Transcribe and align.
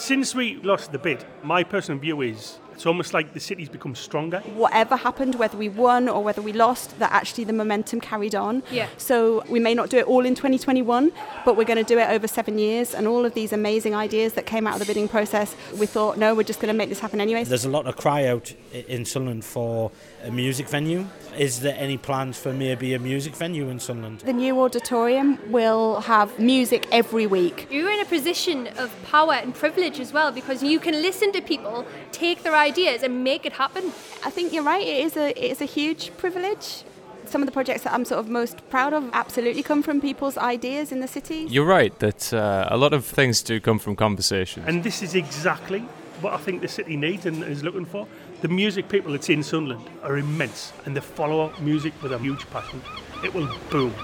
Since 0.00 0.34
we 0.34 0.56
lost 0.62 0.92
the 0.92 0.98
bid, 0.98 1.26
my 1.42 1.62
personal 1.62 2.00
view 2.00 2.22
is 2.22 2.58
it's 2.80 2.86
almost 2.86 3.12
like 3.12 3.34
the 3.34 3.40
city's 3.40 3.68
become 3.68 3.94
stronger. 3.94 4.40
Whatever 4.54 4.96
happened, 4.96 5.34
whether 5.34 5.58
we 5.58 5.68
won 5.68 6.08
or 6.08 6.24
whether 6.24 6.40
we 6.40 6.54
lost, 6.54 6.98
that 6.98 7.12
actually 7.12 7.44
the 7.44 7.52
momentum 7.52 8.00
carried 8.00 8.34
on. 8.34 8.62
Yeah. 8.70 8.88
So 8.96 9.44
we 9.50 9.60
may 9.60 9.74
not 9.74 9.90
do 9.90 9.98
it 9.98 10.06
all 10.06 10.24
in 10.24 10.34
2021, 10.34 11.12
but 11.44 11.58
we're 11.58 11.64
going 11.64 11.76
to 11.76 11.84
do 11.84 11.98
it 11.98 12.08
over 12.08 12.26
seven 12.26 12.58
years. 12.58 12.94
And 12.94 13.06
all 13.06 13.26
of 13.26 13.34
these 13.34 13.52
amazing 13.52 13.94
ideas 13.94 14.32
that 14.32 14.46
came 14.46 14.66
out 14.66 14.72
of 14.72 14.80
the 14.80 14.86
bidding 14.86 15.08
process, 15.08 15.54
we 15.78 15.84
thought, 15.84 16.16
no, 16.16 16.34
we're 16.34 16.42
just 16.42 16.58
going 16.58 16.72
to 16.72 16.78
make 16.78 16.88
this 16.88 17.00
happen 17.00 17.20
anyway. 17.20 17.44
There's 17.44 17.66
a 17.66 17.68
lot 17.68 17.86
of 17.86 17.98
cry 17.98 18.24
out 18.24 18.54
in 18.72 19.04
Sunderland 19.04 19.44
for 19.44 19.90
a 20.24 20.30
music 20.30 20.66
venue. 20.66 21.06
Is 21.36 21.60
there 21.60 21.76
any 21.78 21.98
plans 21.98 22.38
for 22.38 22.52
maybe 22.52 22.94
a 22.94 22.98
music 22.98 23.36
venue 23.36 23.68
in 23.68 23.78
Sunderland? 23.78 24.20
The 24.20 24.32
new 24.32 24.58
auditorium 24.58 25.38
will 25.52 26.00
have 26.00 26.38
music 26.38 26.88
every 26.90 27.26
week. 27.26 27.68
You're 27.70 27.90
in 27.90 28.00
a 28.00 28.04
position 28.06 28.68
of 28.78 28.90
power 29.04 29.34
and 29.34 29.54
privilege 29.54 30.00
as 30.00 30.14
well 30.14 30.32
because 30.32 30.62
you 30.62 30.80
can 30.80 30.94
listen 30.94 31.30
to 31.32 31.42
people, 31.42 31.86
take 32.10 32.42
their 32.42 32.56
ideas, 32.56 32.69
and 32.78 33.24
make 33.24 33.44
it 33.44 33.52
happen. 33.52 33.84
I 34.24 34.30
think 34.30 34.52
you're 34.52 34.62
right. 34.62 34.86
It 34.86 35.04
is 35.04 35.16
a 35.16 35.30
it 35.30 35.50
is 35.52 35.60
a 35.60 35.64
huge 35.64 36.10
privilege. 36.16 36.84
Some 37.26 37.42
of 37.42 37.46
the 37.46 37.52
projects 37.52 37.82
that 37.82 37.92
I'm 37.92 38.04
sort 38.04 38.20
of 38.20 38.28
most 38.28 38.56
proud 38.70 38.92
of 38.92 39.08
absolutely 39.12 39.62
come 39.62 39.82
from 39.82 40.00
people's 40.00 40.36
ideas 40.36 40.90
in 40.92 41.00
the 41.00 41.08
city. 41.08 41.46
You're 41.48 41.66
right 41.66 41.96
that 41.98 42.32
uh, 42.32 42.66
a 42.70 42.76
lot 42.76 42.92
of 42.92 43.04
things 43.04 43.42
do 43.42 43.60
come 43.60 43.78
from 43.78 43.94
conversations. 43.96 44.66
And 44.66 44.82
this 44.82 45.02
is 45.02 45.14
exactly 45.14 45.80
what 46.20 46.32
I 46.34 46.38
think 46.38 46.60
the 46.60 46.68
city 46.68 46.96
needs 46.96 47.26
and 47.26 47.44
is 47.44 47.62
looking 47.62 47.86
for. 47.86 48.06
The 48.40 48.48
music 48.48 48.88
people 48.88 49.12
that's 49.12 49.28
in 49.28 49.42
Sunderland 49.42 49.88
are 50.02 50.18
immense 50.18 50.72
and 50.84 50.96
they 50.96 51.00
follow 51.00 51.52
music 51.60 51.92
with 52.02 52.12
a 52.12 52.18
huge 52.18 52.48
passion. 52.50 52.82
It 53.22 53.32
will 53.34 53.48
boom. 53.70 53.94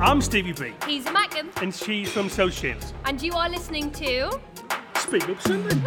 I'm 0.00 0.20
Stevie 0.20 0.52
B 0.52 0.72
He's 0.86 1.04
a 1.06 1.10
Mackem, 1.10 1.48
and 1.60 1.74
she's 1.74 2.08
from 2.12 2.28
South 2.28 2.52
Shields. 2.54 2.94
and 3.04 3.20
you 3.20 3.32
are 3.32 3.48
listening 3.48 3.90
to. 3.92 4.30
Speak 4.94 5.28
up 5.28 5.40
Sunderland. 5.42 5.82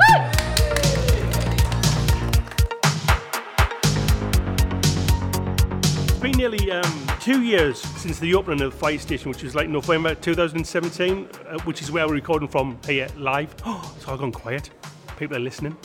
It's 6.03 6.20
been 6.20 6.31
nearly 6.34 6.72
um, 6.72 7.08
two 7.22 7.42
years 7.42 7.80
since 7.80 8.20
the 8.20 8.36
opening 8.36 8.62
of 8.62 8.73
the 8.73 8.78
fire 8.78 9.00
station, 9.00 9.30
which 9.30 9.44
was 9.44 9.56
like 9.56 9.70
November 9.70 10.14
2017, 10.14 11.30
uh, 11.48 11.59
which 11.59 11.81
is 11.81 11.90
where 11.90 12.06
we're 12.06 12.16
recording 12.16 12.50
from 12.50 12.78
here 12.86 13.08
live. 13.16 13.56
Oh, 13.66 13.94
it's 13.98 14.06
all 14.09 14.18
gone 14.18 14.34
quiet. 14.34 14.72
People 15.18 15.38
are 15.38 15.40
listening. 15.42 15.78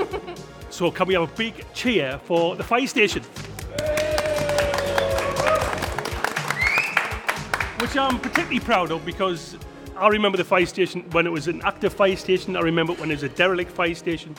so 0.68 0.90
can 0.90 1.08
we 1.08 1.14
have 1.14 1.22
a 1.32 1.36
big 1.36 1.64
cheer 1.72 2.20
for 2.24 2.56
the 2.56 2.62
fire 2.62 2.86
station? 2.86 3.22
Which 7.84 7.98
I'm 7.98 8.18
particularly 8.18 8.60
proud 8.60 8.90
of 8.92 9.04
because 9.04 9.58
I 9.94 10.08
remember 10.08 10.38
the 10.38 10.44
fire 10.44 10.64
station 10.64 11.02
when 11.10 11.26
it 11.26 11.30
was 11.30 11.48
an 11.48 11.60
active 11.66 11.92
fire 11.92 12.16
station. 12.16 12.56
I 12.56 12.60
remember 12.60 12.94
when 12.94 13.10
it 13.10 13.14
was 13.14 13.24
a 13.24 13.28
derelict 13.28 13.70
fire 13.70 13.94
station. 13.94 14.34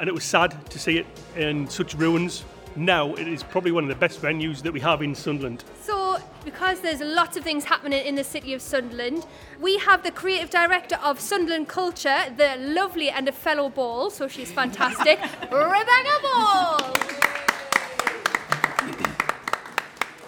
And 0.00 0.08
it 0.08 0.14
was 0.14 0.24
sad 0.24 0.70
to 0.70 0.78
see 0.78 0.96
it 0.96 1.06
in 1.36 1.68
such 1.68 1.92
ruins. 1.92 2.42
Now 2.74 3.12
it 3.16 3.28
is 3.28 3.42
probably 3.42 3.70
one 3.70 3.84
of 3.84 3.90
the 3.90 3.96
best 3.96 4.22
venues 4.22 4.62
that 4.62 4.72
we 4.72 4.80
have 4.80 5.02
in 5.02 5.14
Sunderland. 5.14 5.62
So, 5.82 6.16
because 6.42 6.80
there's 6.80 7.02
lots 7.02 7.36
of 7.36 7.44
things 7.44 7.64
happening 7.64 8.02
in 8.02 8.14
the 8.14 8.24
city 8.24 8.54
of 8.54 8.62
Sunderland, 8.62 9.26
we 9.60 9.76
have 9.76 10.02
the 10.02 10.10
creative 10.10 10.48
director 10.48 10.96
of 11.02 11.20
Sunderland 11.20 11.68
Culture, 11.68 12.32
the 12.34 12.56
lovely 12.58 13.10
and 13.10 13.28
a 13.28 13.32
fellow 13.32 13.68
Ball, 13.68 14.08
so 14.08 14.26
she's 14.26 14.50
fantastic, 14.50 15.20
Rebecca 15.52 16.18
Ball. 16.22 17.23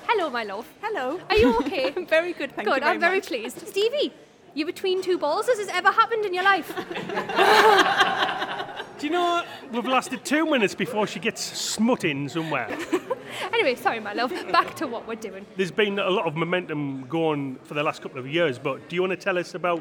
Hello, 0.09 0.31
my 0.31 0.45
love. 0.45 0.67
Hello. 0.81 1.19
Are 1.29 1.37
you 1.37 1.59
okay? 1.61 1.93
I'm 1.97 2.07
very 2.07 2.33
good, 2.33 2.53
thank 2.55 2.69
Good, 2.69 2.77
you. 2.77 2.81
very 2.81 2.95
I'm 2.95 3.01
very 3.01 3.17
much. 3.17 3.27
pleased. 3.27 3.67
Stevie, 3.67 4.13
you 4.55 4.65
between 4.65 5.03
two 5.03 5.19
balls? 5.19 5.49
as 5.49 5.59
Has 5.59 5.67
this 5.67 5.77
ever 5.77 5.91
happened 5.91 6.25
in 6.25 6.33
your 6.33 6.45
life? 6.45 6.69
Do 8.99 9.07
you 9.07 9.13
know 9.13 9.21
what? 9.23 9.47
We've 9.73 9.85
lasted 9.85 10.25
two 10.25 10.47
minutes 10.51 10.75
before 10.75 11.07
she 11.07 11.21
gets 11.21 11.43
smutting 11.43 12.31
somewhere. 12.31 12.67
anyway, 13.53 13.75
sorry, 13.75 14.01
my 14.01 14.15
love. 14.15 14.31
Back 14.51 14.75
to 14.77 14.87
what 14.87 15.07
we're 15.07 15.17
doing. 15.17 15.45
There's 15.57 15.71
been 15.71 15.99
a 15.99 16.09
lot 16.09 16.27
of 16.27 16.35
momentum 16.35 17.07
going 17.09 17.57
for 17.65 17.75
the 17.75 17.83
last 17.83 18.01
couple 18.01 18.19
of 18.19 18.27
years, 18.27 18.59
but 18.59 18.89
do 18.89 18.97
you 18.97 19.03
want 19.03 19.11
to 19.11 19.17
tell 19.19 19.37
us 19.37 19.55
about 19.55 19.81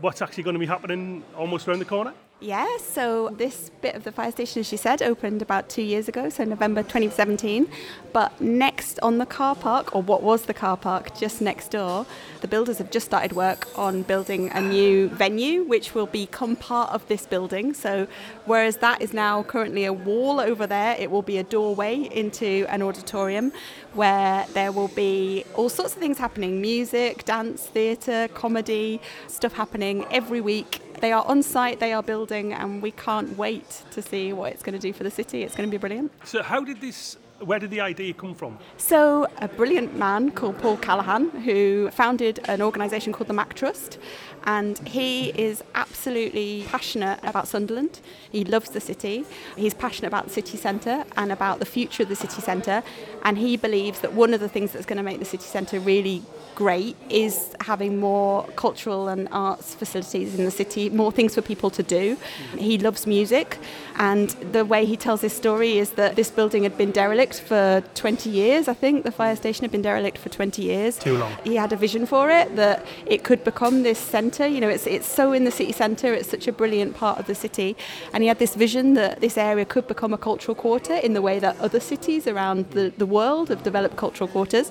what's 0.00 0.22
actually 0.22 0.44
going 0.44 0.54
to 0.54 0.60
be 0.60 0.64
happening 0.66 1.22
almost 1.36 1.68
around 1.68 1.80
the 1.80 1.84
corner? 1.84 2.14
Yeah, 2.42 2.66
so 2.78 3.28
this 3.28 3.70
bit 3.82 3.94
of 3.94 4.02
the 4.02 4.10
fire 4.10 4.32
station, 4.32 4.58
as 4.60 4.66
she 4.66 4.76
said, 4.76 5.00
opened 5.00 5.42
about 5.42 5.68
two 5.68 5.82
years 5.82 6.08
ago, 6.08 6.28
so 6.28 6.42
November 6.42 6.82
2017. 6.82 7.68
But 8.12 8.40
next 8.40 8.98
on 8.98 9.18
the 9.18 9.26
car 9.26 9.54
park, 9.54 9.94
or 9.94 10.02
what 10.02 10.24
was 10.24 10.46
the 10.46 10.52
car 10.52 10.76
park 10.76 11.16
just 11.16 11.40
next 11.40 11.70
door, 11.70 12.04
the 12.40 12.48
builders 12.48 12.78
have 12.78 12.90
just 12.90 13.06
started 13.06 13.34
work 13.34 13.68
on 13.78 14.02
building 14.02 14.50
a 14.50 14.60
new 14.60 15.08
venue, 15.10 15.62
which 15.62 15.94
will 15.94 16.06
become 16.06 16.56
part 16.56 16.90
of 16.90 17.06
this 17.06 17.26
building. 17.26 17.74
So, 17.74 18.08
whereas 18.44 18.78
that 18.78 19.00
is 19.00 19.12
now 19.12 19.44
currently 19.44 19.84
a 19.84 19.92
wall 19.92 20.40
over 20.40 20.66
there, 20.66 20.96
it 20.98 21.12
will 21.12 21.22
be 21.22 21.38
a 21.38 21.44
doorway 21.44 22.08
into 22.12 22.66
an 22.68 22.82
auditorium 22.82 23.52
where 23.94 24.46
there 24.52 24.72
will 24.72 24.88
be 24.88 25.44
all 25.54 25.68
sorts 25.68 25.92
of 25.94 26.00
things 26.00 26.18
happening 26.18 26.60
music, 26.60 27.24
dance, 27.24 27.66
theatre, 27.66 28.26
comedy, 28.34 29.00
stuff 29.28 29.52
happening 29.52 30.04
every 30.10 30.40
week 30.40 30.80
they 31.02 31.10
are 31.10 31.24
on 31.26 31.42
site, 31.42 31.80
they 31.80 31.92
are 31.92 32.02
building, 32.02 32.31
and 32.32 32.82
we 32.82 32.90
can't 32.92 33.36
wait 33.36 33.82
to 33.90 34.00
see 34.00 34.32
what 34.32 34.52
it's 34.52 34.62
going 34.62 34.72
to 34.72 34.78
do 34.78 34.92
for 34.92 35.04
the 35.04 35.10
city. 35.10 35.42
It's 35.42 35.54
going 35.54 35.68
to 35.68 35.70
be 35.70 35.78
brilliant. 35.78 36.10
So, 36.24 36.42
how 36.42 36.64
did 36.64 36.80
this, 36.80 37.18
where 37.40 37.58
did 37.58 37.70
the 37.70 37.80
idea 37.80 38.14
come 38.14 38.34
from? 38.34 38.58
So, 38.76 39.26
a 39.38 39.48
brilliant 39.48 39.96
man 39.96 40.30
called 40.30 40.58
Paul 40.58 40.78
Callahan, 40.78 41.30
who 41.42 41.90
founded 41.90 42.40
an 42.46 42.62
organisation 42.62 43.12
called 43.12 43.28
the 43.28 43.34
Mac 43.34 43.54
Trust, 43.54 43.98
and 44.44 44.78
he 44.88 45.30
is 45.30 45.62
absolutely 45.74 46.64
passionate 46.68 47.20
about 47.22 47.48
Sunderland. 47.48 48.00
He 48.30 48.44
loves 48.44 48.70
the 48.70 48.80
city. 48.80 49.24
He's 49.56 49.74
passionate 49.74 50.08
about 50.08 50.24
the 50.24 50.32
city 50.32 50.56
centre 50.56 51.04
and 51.16 51.32
about 51.32 51.58
the 51.58 51.66
future 51.66 52.02
of 52.02 52.08
the 52.08 52.16
city 52.16 52.40
centre, 52.40 52.82
and 53.22 53.38
he 53.38 53.56
believes 53.56 54.00
that 54.00 54.12
one 54.12 54.34
of 54.34 54.40
the 54.40 54.48
things 54.48 54.72
that's 54.72 54.86
going 54.86 54.96
to 54.96 55.02
make 55.02 55.18
the 55.18 55.24
city 55.24 55.44
centre 55.44 55.78
really 55.80 56.22
great 56.54 56.96
is 57.08 57.54
having 57.60 57.98
more 57.98 58.44
cultural 58.56 59.08
and 59.08 59.28
arts 59.32 59.74
facilities 59.74 60.38
in 60.38 60.44
the 60.44 60.50
city, 60.50 60.90
more 60.90 61.10
things 61.10 61.34
for 61.34 61.42
people 61.42 61.70
to 61.70 61.82
do. 61.82 62.16
He 62.58 62.78
loves 62.78 63.06
music, 63.06 63.58
and 63.96 64.30
the 64.52 64.64
way 64.64 64.84
he 64.84 64.96
tells 64.96 65.20
his 65.22 65.32
story 65.32 65.78
is 65.78 65.90
that 65.92 66.16
this 66.16 66.30
building 66.30 66.62
had 66.64 66.76
been 66.76 66.90
derelict 66.90 67.40
for 67.40 67.82
20 67.94 68.28
years, 68.30 68.68
I 68.68 68.74
think. 68.74 69.04
The 69.04 69.12
fire 69.12 69.36
station 69.36 69.64
had 69.64 69.72
been 69.72 69.82
derelict 69.82 70.18
for 70.18 70.28
20 70.28 70.62
years. 70.62 70.98
Too 70.98 71.16
long. 71.16 71.32
He 71.44 71.56
had 71.56 71.72
a 71.72 71.76
vision 71.76 72.06
for 72.06 72.30
it 72.30 72.56
that 72.56 72.84
it 73.06 73.24
could 73.24 73.44
become 73.44 73.82
this 73.82 73.98
centre. 73.98 74.31
You 74.40 74.60
know, 74.60 74.68
it's, 74.68 74.86
it's 74.86 75.06
so 75.06 75.32
in 75.32 75.44
the 75.44 75.50
city 75.50 75.72
centre, 75.72 76.12
it's 76.14 76.28
such 76.28 76.48
a 76.48 76.52
brilliant 76.52 76.96
part 76.96 77.18
of 77.18 77.26
the 77.26 77.34
city. 77.34 77.76
And 78.12 78.22
he 78.22 78.28
had 78.28 78.38
this 78.38 78.54
vision 78.54 78.94
that 78.94 79.20
this 79.20 79.36
area 79.36 79.64
could 79.64 79.86
become 79.86 80.12
a 80.12 80.18
cultural 80.18 80.54
quarter 80.54 80.94
in 80.94 81.12
the 81.12 81.22
way 81.22 81.38
that 81.38 81.58
other 81.60 81.80
cities 81.80 82.26
around 82.26 82.70
the, 82.70 82.92
the 82.96 83.06
world 83.06 83.48
have 83.48 83.62
developed 83.62 83.96
cultural 83.96 84.28
quarters. 84.28 84.70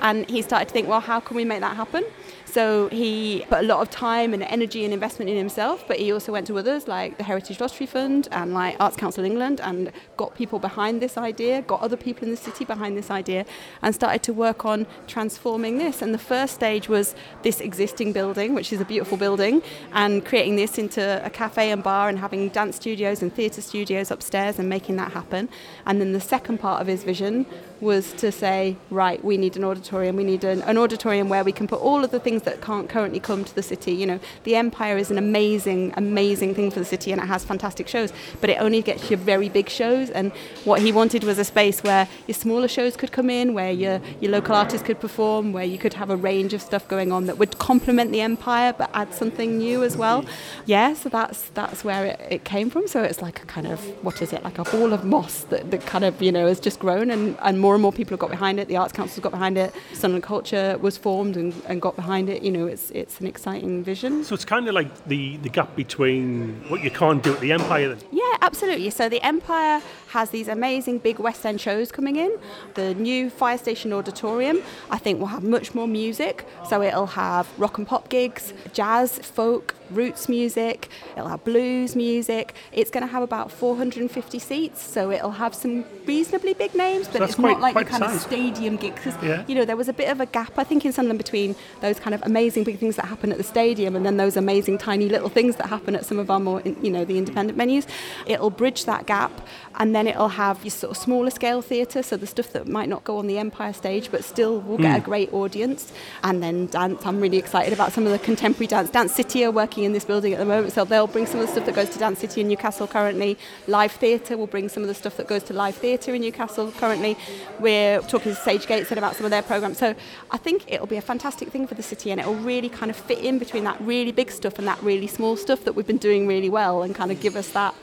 And 0.00 0.28
he 0.30 0.42
started 0.42 0.68
to 0.68 0.72
think, 0.72 0.88
well, 0.88 1.00
how 1.00 1.20
can 1.20 1.36
we 1.36 1.44
make 1.44 1.60
that 1.60 1.76
happen? 1.76 2.04
So 2.52 2.88
he 2.88 3.44
put 3.48 3.60
a 3.60 3.62
lot 3.62 3.80
of 3.80 3.90
time 3.90 4.34
and 4.34 4.42
energy 4.42 4.84
and 4.84 4.92
investment 4.92 5.30
in 5.30 5.36
himself, 5.36 5.84
but 5.86 5.98
he 5.98 6.10
also 6.10 6.32
went 6.32 6.48
to 6.48 6.58
others 6.58 6.88
like 6.88 7.16
the 7.16 7.22
Heritage 7.22 7.60
Lottery 7.60 7.86
Fund 7.86 8.26
and 8.32 8.52
like 8.52 8.74
Arts 8.80 8.96
Council 8.96 9.24
England 9.24 9.60
and 9.62 9.92
got 10.16 10.34
people 10.34 10.58
behind 10.58 11.00
this 11.00 11.16
idea, 11.16 11.62
got 11.62 11.80
other 11.80 11.96
people 11.96 12.24
in 12.24 12.32
the 12.32 12.36
city 12.36 12.64
behind 12.64 12.96
this 12.96 13.08
idea, 13.08 13.44
and 13.82 13.94
started 13.94 14.24
to 14.24 14.32
work 14.32 14.64
on 14.64 14.88
transforming 15.06 15.78
this. 15.78 16.02
And 16.02 16.12
the 16.12 16.18
first 16.18 16.54
stage 16.54 16.88
was 16.88 17.14
this 17.42 17.60
existing 17.60 18.12
building, 18.12 18.54
which 18.54 18.72
is 18.72 18.80
a 18.80 18.84
beautiful 18.84 19.16
building, 19.16 19.62
and 19.92 20.24
creating 20.24 20.56
this 20.56 20.76
into 20.76 21.24
a 21.24 21.30
cafe 21.30 21.70
and 21.70 21.84
bar 21.84 22.08
and 22.08 22.18
having 22.18 22.48
dance 22.48 22.74
studios 22.74 23.22
and 23.22 23.32
theatre 23.32 23.62
studios 23.62 24.10
upstairs 24.10 24.58
and 24.58 24.68
making 24.68 24.96
that 24.96 25.12
happen. 25.12 25.48
And 25.86 26.00
then 26.00 26.12
the 26.12 26.20
second 26.20 26.58
part 26.58 26.80
of 26.80 26.88
his 26.88 27.04
vision 27.04 27.46
was 27.80 28.12
to 28.14 28.30
say, 28.30 28.76
right, 28.90 29.24
we 29.24 29.36
need 29.36 29.56
an 29.56 29.64
auditorium, 29.64 30.16
we 30.16 30.24
need 30.24 30.44
an, 30.44 30.62
an 30.62 30.76
auditorium 30.76 31.28
where 31.28 31.44
we 31.44 31.52
can 31.52 31.66
put 31.66 31.80
all 31.80 32.04
of 32.04 32.10
the 32.10 32.20
things 32.20 32.42
that 32.42 32.60
can't 32.60 32.88
currently 32.88 33.20
come 33.20 33.44
to 33.44 33.54
the 33.54 33.62
city. 33.62 33.92
You 33.92 34.06
know, 34.06 34.20
the 34.44 34.56
Empire 34.56 34.96
is 34.96 35.10
an 35.10 35.18
amazing, 35.18 35.94
amazing 35.96 36.54
thing 36.54 36.70
for 36.70 36.78
the 36.78 36.84
city 36.84 37.12
and 37.12 37.20
it 37.20 37.26
has 37.26 37.44
fantastic 37.44 37.88
shows, 37.88 38.12
but 38.40 38.50
it 38.50 38.60
only 38.60 38.82
gets 38.82 39.10
your 39.10 39.18
very 39.18 39.48
big 39.48 39.68
shows. 39.68 40.10
And 40.10 40.32
what 40.64 40.80
he 40.82 40.92
wanted 40.92 41.24
was 41.24 41.38
a 41.38 41.44
space 41.44 41.82
where 41.82 42.08
your 42.26 42.34
smaller 42.34 42.68
shows 42.68 42.96
could 42.96 43.12
come 43.12 43.30
in, 43.30 43.54
where 43.54 43.72
your, 43.72 44.00
your 44.20 44.32
local 44.32 44.54
artists 44.54 44.86
could 44.86 45.00
perform, 45.00 45.52
where 45.52 45.64
you 45.64 45.78
could 45.78 45.94
have 45.94 46.10
a 46.10 46.16
range 46.16 46.52
of 46.54 46.62
stuff 46.62 46.86
going 46.88 47.12
on 47.12 47.26
that 47.26 47.38
would 47.38 47.58
complement 47.58 48.12
the 48.12 48.20
Empire 48.20 48.74
but 48.76 48.90
add 48.94 49.14
something 49.14 49.58
new 49.58 49.82
as 49.82 49.96
well. 49.96 50.24
Yeah, 50.66 50.94
so 50.94 51.08
that's 51.08 51.48
that's 51.50 51.84
where 51.84 52.06
it, 52.06 52.20
it 52.30 52.44
came 52.44 52.70
from. 52.70 52.86
So 52.88 53.02
it's 53.02 53.22
like 53.22 53.42
a 53.42 53.46
kind 53.46 53.66
of, 53.66 53.80
what 54.04 54.20
is 54.22 54.32
it, 54.32 54.42
like 54.44 54.58
a 54.58 54.64
ball 54.64 54.92
of 54.92 55.04
moss 55.04 55.44
that, 55.44 55.70
that 55.70 55.86
kind 55.86 56.04
of, 56.04 56.20
you 56.20 56.32
know, 56.32 56.46
has 56.46 56.60
just 56.60 56.78
grown 56.78 57.10
and, 57.10 57.36
and 57.42 57.60
more 57.60 57.69
and 57.74 57.82
more 57.82 57.92
people 57.92 58.12
have 58.12 58.20
got 58.20 58.30
behind 58.30 58.58
it. 58.60 58.68
The 58.68 58.76
Arts 58.76 58.92
Council 58.92 59.22
got 59.22 59.32
behind 59.32 59.56
it. 59.58 59.74
Sunderland 59.92 60.24
Culture 60.24 60.78
was 60.78 60.96
formed 60.96 61.36
and, 61.36 61.54
and 61.66 61.80
got 61.80 61.96
behind 61.96 62.28
it. 62.28 62.42
You 62.42 62.50
know, 62.50 62.66
it's 62.66 62.90
it's 62.90 63.20
an 63.20 63.26
exciting 63.26 63.82
vision. 63.84 64.24
So, 64.24 64.34
it's 64.34 64.44
kind 64.44 64.68
of 64.68 64.74
like 64.74 65.06
the, 65.06 65.36
the 65.38 65.48
gap 65.48 65.76
between 65.76 66.62
what 66.68 66.82
you 66.82 66.90
can't 66.90 67.22
do 67.22 67.34
at 67.34 67.40
the 67.40 67.52
Empire 67.52 67.88
then. 67.88 67.98
Yeah, 68.12 68.36
absolutely. 68.42 68.90
So 68.90 69.08
the 69.08 69.22
Empire 69.22 69.82
has 70.10 70.30
these 70.30 70.48
amazing 70.48 70.98
big 70.98 71.18
West 71.18 71.46
End 71.46 71.60
shows 71.60 71.90
coming 71.92 72.16
in. 72.16 72.36
The 72.74 72.94
new 72.94 73.30
Fire 73.30 73.58
Station 73.58 73.92
Auditorium, 73.92 74.62
I 74.90 74.98
think, 74.98 75.20
will 75.20 75.28
have 75.28 75.44
much 75.44 75.74
more 75.74 75.88
music. 75.88 76.46
So 76.68 76.82
it'll 76.82 77.06
have 77.06 77.48
rock 77.58 77.78
and 77.78 77.86
pop 77.86 78.08
gigs, 78.08 78.52
jazz, 78.72 79.18
folk, 79.18 79.74
roots 79.90 80.28
music, 80.28 80.88
it'll 81.16 81.28
have 81.28 81.44
blues 81.44 81.96
music. 81.96 82.54
It's 82.72 82.90
going 82.90 83.04
to 83.04 83.12
have 83.12 83.22
about 83.22 83.50
450 83.50 84.38
seats, 84.38 84.82
so 84.82 85.10
it'll 85.10 85.32
have 85.32 85.54
some 85.54 85.84
reasonably 86.06 86.54
big 86.54 86.74
names, 86.74 87.08
but 87.08 87.20
that's 87.20 87.32
it's 87.32 87.38
not 87.38 87.60
like 87.60 87.74
the 87.74 87.84
quite 87.84 87.86
kind 87.86 88.04
of 88.04 88.20
stadium 88.20 88.76
gigs. 88.76 89.06
Yeah. 89.22 89.44
You 89.46 89.54
know, 89.54 89.64
there 89.64 89.76
was 89.76 89.88
a 89.88 89.92
bit 89.92 90.08
of 90.10 90.20
a 90.20 90.26
gap, 90.26 90.52
I 90.58 90.64
think, 90.64 90.84
in 90.84 90.92
Sunderland 90.92 91.18
between 91.18 91.56
those 91.80 91.98
kind 91.98 92.14
of 92.14 92.22
amazing 92.22 92.64
big 92.64 92.78
things 92.78 92.96
that 92.96 93.06
happen 93.06 93.32
at 93.32 93.38
the 93.38 93.44
stadium 93.44 93.96
and 93.96 94.06
then 94.06 94.16
those 94.16 94.36
amazing 94.36 94.78
tiny 94.78 95.08
little 95.08 95.28
things 95.28 95.56
that 95.56 95.66
happen 95.66 95.94
at 95.94 96.06
some 96.06 96.18
of 96.18 96.30
our 96.30 96.40
more, 96.40 96.62
you 96.64 96.90
know, 96.90 97.04
the 97.04 97.18
independent 97.18 97.58
venues. 97.58 97.86
It'll 98.26 98.50
bridge 98.50 98.84
that 98.84 99.06
gap, 99.06 99.46
and 99.76 99.94
then 99.94 99.99
it'll 100.08 100.28
have 100.28 100.64
your 100.64 100.70
sort 100.70 100.92
of 100.92 100.96
smaller 100.96 101.30
scale 101.30 101.62
theatre, 101.62 102.02
so 102.02 102.16
the 102.16 102.26
stuff 102.26 102.52
that 102.52 102.68
might 102.68 102.88
not 102.88 103.04
go 103.04 103.18
on 103.18 103.26
the 103.26 103.38
Empire 103.38 103.72
stage, 103.72 104.10
but 104.10 104.24
still 104.24 104.60
will 104.60 104.78
get 104.78 104.96
a 104.96 105.00
hmm. 105.00 105.04
great 105.04 105.32
audience. 105.32 105.92
And 106.22 106.42
then 106.42 106.66
dance, 106.66 107.04
I'm 107.04 107.20
really 107.20 107.38
excited 107.38 107.72
about 107.72 107.92
some 107.92 108.06
of 108.06 108.12
the 108.12 108.18
contemporary 108.18 108.66
dance. 108.66 108.90
Dance 108.90 109.12
City 109.12 109.44
are 109.44 109.50
working 109.50 109.84
in 109.84 109.92
this 109.92 110.04
building 110.04 110.32
at 110.32 110.38
the 110.38 110.44
moment, 110.44 110.72
so 110.72 110.84
they'll 110.84 111.06
bring 111.06 111.26
some 111.26 111.40
of 111.40 111.46
the 111.46 111.52
stuff 111.52 111.66
that 111.66 111.74
goes 111.74 111.90
to 111.90 111.98
Dance 111.98 112.20
City 112.20 112.40
in 112.40 112.48
Newcastle 112.48 112.86
currently. 112.86 113.36
Live 113.66 113.92
Theatre 113.92 114.36
will 114.36 114.46
bring 114.46 114.68
some 114.68 114.82
of 114.82 114.88
the 114.88 114.94
stuff 114.94 115.16
that 115.16 115.26
goes 115.26 115.42
to 115.44 115.54
Live 115.54 115.76
Theatre 115.76 116.14
in 116.14 116.22
Newcastle 116.22 116.72
currently. 116.72 117.16
We're 117.58 118.00
talking 118.02 118.34
to 118.34 118.40
Sage 118.40 118.66
Gateshead 118.66 118.98
about 118.98 119.16
some 119.16 119.24
of 119.24 119.30
their 119.30 119.42
programmes. 119.42 119.78
So 119.78 119.94
I 120.30 120.36
think 120.36 120.64
it'll 120.66 120.86
be 120.86 120.96
a 120.96 121.02
fantastic 121.02 121.48
thing 121.48 121.66
for 121.66 121.74
the 121.74 121.82
city 121.82 122.10
and 122.10 122.20
it'll 122.20 122.34
really 122.34 122.68
kind 122.68 122.90
of 122.90 122.96
fit 122.96 123.18
in 123.18 123.38
between 123.38 123.64
that 123.64 123.80
really 123.80 124.12
big 124.12 124.30
stuff 124.30 124.58
and 124.58 124.66
that 124.66 124.82
really 124.82 125.06
small 125.06 125.36
stuff 125.36 125.64
that 125.64 125.74
we've 125.74 125.86
been 125.86 125.98
doing 125.98 126.26
really 126.26 126.50
well 126.50 126.82
and 126.82 126.94
kind 126.94 127.10
of 127.10 127.20
give 127.20 127.36
us 127.36 127.50
that 127.50 127.74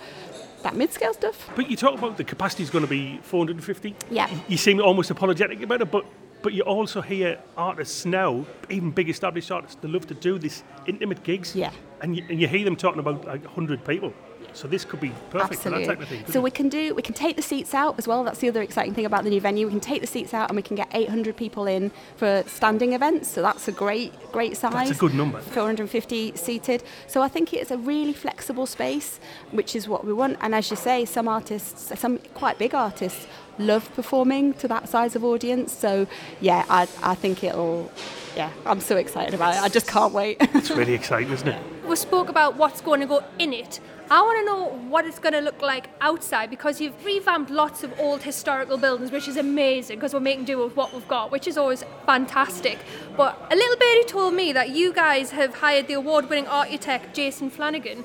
that 0.63 0.75
mid-scale 0.75 1.13
stuff. 1.13 1.49
But 1.55 1.69
you 1.69 1.77
talk 1.77 1.97
about 1.97 2.17
the 2.17 2.23
capacity 2.23 2.63
is 2.63 2.69
going 2.69 2.83
to 2.83 2.89
be 2.89 3.19
450. 3.23 3.95
Yeah. 4.11 4.29
You 4.47 4.57
seem 4.57 4.81
almost 4.81 5.11
apologetic 5.11 5.61
about 5.61 5.81
it, 5.81 5.91
but 5.91 6.05
but 6.41 6.53
you 6.53 6.61
also 6.61 7.01
hear 7.01 7.39
artists 7.57 8.05
now, 8.05 8.45
even 8.69 8.91
big 8.91 9.09
established 9.09 9.51
artists, 9.51 9.77
they 9.81 9.87
love 9.87 10.07
to 10.07 10.13
do 10.13 10.37
this 10.37 10.63
intimate 10.85 11.23
gigs. 11.23 11.55
Yeah. 11.55 11.71
And 12.01 12.15
you, 12.15 12.23
and 12.29 12.39
you 12.39 12.47
hear 12.47 12.63
them 12.63 12.75
talking 12.75 12.99
about 12.99 13.25
like 13.25 13.43
100 13.43 13.83
people. 13.83 14.13
So 14.57 14.67
this 14.67 14.83
could 14.83 14.99
be 14.99 15.09
perfect 15.29 15.53
Absolutely. 15.53 15.85
for 15.85 15.87
that 15.87 15.95
type 15.95 16.01
of 16.01 16.09
thing. 16.09 16.33
So 16.33 16.41
we 16.41 16.49
can 16.49 16.67
do 16.67 16.95
we 16.95 17.03
can 17.03 17.13
take 17.13 17.35
the 17.35 17.43
seats 17.43 17.75
out 17.75 17.95
as 17.99 18.07
well. 18.07 18.23
That's 18.23 18.39
the 18.39 18.49
other 18.49 18.63
exciting 18.63 18.95
thing 18.95 19.05
about 19.05 19.23
the 19.23 19.29
new 19.29 19.39
venue. 19.39 19.67
We 19.67 19.71
can 19.71 19.79
take 19.79 20.01
the 20.01 20.07
seats 20.07 20.33
out 20.33 20.49
and 20.49 20.55
we 20.55 20.63
can 20.63 20.75
get 20.75 20.87
800 20.91 21.37
people 21.37 21.67
in 21.67 21.91
for 22.15 22.43
standing 22.47 22.93
events. 22.93 23.29
So 23.29 23.43
that's 23.43 23.67
a 23.67 23.71
great 23.71 24.13
great 24.31 24.57
size. 24.57 24.73
That's 24.73 24.91
a 24.91 24.95
good 24.95 25.13
number. 25.13 25.39
450 25.39 26.35
seated. 26.35 26.83
So 27.05 27.21
I 27.21 27.27
think 27.27 27.53
it's 27.53 27.69
a 27.69 27.77
really 27.77 28.13
flexible 28.13 28.65
space, 28.65 29.19
which 29.51 29.75
is 29.75 29.87
what 29.87 30.03
we 30.03 30.11
want. 30.11 30.37
And 30.41 30.55
as 30.55 30.71
you 30.71 30.75
say, 30.75 31.05
some 31.05 31.27
artists, 31.27 31.99
some 31.99 32.17
quite 32.33 32.57
big 32.57 32.73
artists, 32.73 33.27
love 33.59 33.93
performing 33.93 34.53
to 34.55 34.67
that 34.69 34.89
size 34.89 35.15
of 35.15 35.23
audience. 35.23 35.71
So 35.71 36.07
yeah, 36.41 36.65
I 36.67 36.87
I 37.03 37.13
think 37.13 37.43
it'll. 37.43 37.91
Yeah, 38.35 38.51
I'm 38.65 38.81
so 38.81 38.97
excited 38.97 39.33
about 39.33 39.55
it. 39.55 39.61
I 39.61 39.69
just 39.69 39.87
can't 39.87 40.13
wait. 40.13 40.37
It's 40.39 40.71
really 40.71 40.93
exciting, 41.01 41.31
isn't 41.31 41.47
it? 41.47 41.76
We 41.87 41.95
spoke 41.95 42.27
about 42.27 42.57
what's 42.57 42.81
going 42.81 42.99
to 42.99 43.07
go 43.07 43.23
in 43.39 43.53
it. 43.53 43.79
I 44.09 44.21
want 44.21 44.39
to 44.39 44.45
know 44.45 44.89
what 44.89 45.05
it's 45.05 45.19
going 45.19 45.33
to 45.33 45.41
look 45.41 45.61
like 45.61 45.89
outside 45.99 46.49
because 46.49 46.79
you've 46.79 47.03
revamped 47.03 47.49
lots 47.49 47.83
of 47.83 47.97
old 47.99 48.23
historical 48.23 48.77
buildings, 48.77 49.11
which 49.11 49.27
is 49.27 49.37
amazing 49.37 49.97
because 49.97 50.13
we're 50.13 50.19
making 50.21 50.45
do 50.45 50.57
with 50.63 50.75
what 50.75 50.93
we've 50.93 51.07
got, 51.07 51.31
which 51.31 51.47
is 51.47 51.57
always 51.57 51.83
fantastic. 52.05 52.77
But 53.15 53.37
a 53.51 53.55
little 53.55 53.77
birdie 53.77 54.05
told 54.05 54.33
me 54.33 54.53
that 54.53 54.69
you 54.69 54.93
guys 54.93 55.31
have 55.31 55.55
hired 55.55 55.87
the 55.87 55.93
award 55.93 56.29
winning 56.29 56.47
architect 56.47 57.15
Jason 57.15 57.49
Flanagan 57.49 58.03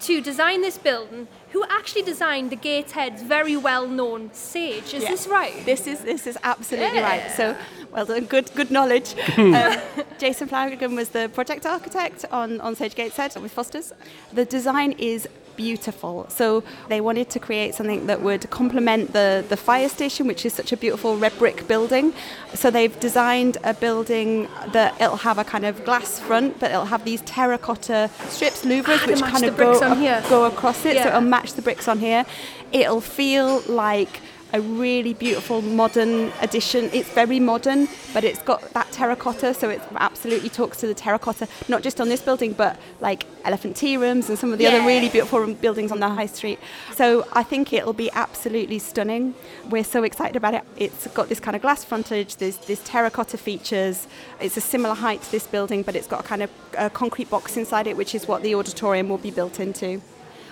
to 0.00 0.20
design 0.20 0.60
this 0.62 0.78
building, 0.78 1.28
who 1.52 1.64
actually 1.68 2.02
designed 2.02 2.50
the 2.50 2.56
Gateshead's 2.56 3.22
very 3.22 3.56
well 3.56 3.86
known 3.86 4.30
sage. 4.32 4.92
Is 4.94 5.02
Yeah. 5.02 5.10
this 5.10 5.26
right? 5.26 5.64
This 5.64 5.86
is 5.86 6.00
this 6.00 6.26
is 6.26 6.36
absolutely 6.42 6.98
Yeah. 6.98 7.10
right. 7.10 7.30
So 7.36 7.56
well 7.92 8.04
done, 8.06 8.24
good 8.26 8.50
good 8.54 8.70
knowledge. 8.70 9.14
um, 9.38 9.76
Jason 10.18 10.48
Flanagan 10.48 10.94
was 10.96 11.08
the 11.10 11.28
project 11.28 11.64
architect 11.66 12.24
on 12.30 12.60
on 12.60 12.74
Sage 12.76 12.94
Gateshead 12.94 13.34
with 13.40 13.52
Foster's. 13.52 13.92
The 14.32 14.44
design 14.44 14.92
is 14.98 15.28
beautiful. 15.56 16.26
So 16.28 16.62
they 16.88 17.00
wanted 17.00 17.30
to 17.30 17.38
create 17.38 17.74
something 17.74 18.06
that 18.06 18.20
would 18.22 18.48
complement 18.50 19.12
the 19.12 19.44
the 19.48 19.56
fire 19.56 19.88
station, 19.88 20.26
which 20.26 20.44
is 20.46 20.52
such 20.52 20.72
a 20.72 20.76
beautiful 20.76 21.16
red 21.16 21.36
brick 21.38 21.66
building. 21.68 22.12
So 22.54 22.70
they've 22.70 22.98
designed 23.00 23.58
a 23.64 23.74
building 23.74 24.48
that 24.72 24.94
it'll 25.00 25.16
have 25.28 25.38
a 25.38 25.44
kind 25.44 25.64
of 25.64 25.84
glass 25.84 26.18
front, 26.20 26.58
but 26.60 26.70
it'll 26.70 26.86
have 26.94 27.04
these 27.04 27.20
terracotta 27.22 28.10
strips, 28.28 28.64
louvers, 28.64 29.00
Ah, 29.02 29.06
which 29.06 29.20
kind 29.22 29.44
of 29.44 29.56
go 29.56 29.64
bricks 29.70 29.82
on 29.82 29.92
ac- 29.92 30.00
here. 30.00 30.22
go 30.28 30.44
across 30.44 30.84
it. 30.84 30.96
So 31.02 31.08
it'll 31.08 31.20
match 31.20 31.52
the 31.54 31.62
bricks 31.62 31.88
on 31.88 31.98
here. 31.98 32.24
It'll 32.72 33.00
feel 33.00 33.60
like 33.68 34.20
a 34.54 34.60
really 34.60 35.14
beautiful 35.14 35.60
modern 35.62 36.32
addition. 36.40 36.88
It's 36.92 37.08
very 37.08 37.40
modern, 37.40 37.88
but 38.12 38.22
it's 38.22 38.40
got 38.42 38.62
that 38.72 38.90
terracotta, 38.92 39.52
so 39.52 39.68
it 39.68 39.82
absolutely 39.96 40.48
talks 40.48 40.78
to 40.78 40.86
the 40.86 40.94
terracotta, 40.94 41.48
not 41.68 41.82
just 41.82 42.00
on 42.00 42.08
this 42.08 42.22
building, 42.22 42.52
but 42.52 42.78
like 43.00 43.26
Elephant 43.44 43.76
Tea 43.76 43.96
Rooms 43.96 44.28
and 44.28 44.38
some 44.38 44.52
of 44.52 44.58
the 44.60 44.68
other 44.68 44.86
really 44.86 45.08
beautiful 45.08 45.52
buildings 45.54 45.90
on 45.90 45.98
the 45.98 46.08
high 46.08 46.26
street. 46.26 46.60
So 46.94 47.26
I 47.32 47.42
think 47.42 47.72
it'll 47.72 47.92
be 47.92 48.12
absolutely 48.12 48.78
stunning. 48.78 49.34
We're 49.68 49.82
so 49.82 50.04
excited 50.04 50.36
about 50.36 50.54
it. 50.54 50.62
It's 50.76 51.08
got 51.08 51.28
this 51.28 51.40
kind 51.40 51.56
of 51.56 51.62
glass 51.62 51.82
frontage, 51.82 52.36
there's 52.36 52.58
this 52.58 52.80
terracotta 52.84 53.36
features. 53.36 54.06
It's 54.40 54.56
a 54.56 54.60
similar 54.60 54.94
height 54.94 55.20
to 55.22 55.32
this 55.32 55.48
building, 55.48 55.82
but 55.82 55.96
it's 55.96 56.06
got 56.06 56.20
a 56.20 56.28
kind 56.28 56.44
of 56.44 56.50
a 56.78 56.90
concrete 56.90 57.28
box 57.28 57.56
inside 57.56 57.88
it, 57.88 57.96
which 57.96 58.14
is 58.14 58.28
what 58.28 58.44
the 58.44 58.54
auditorium 58.54 59.08
will 59.08 59.18
be 59.18 59.32
built 59.32 59.58
into. 59.58 60.00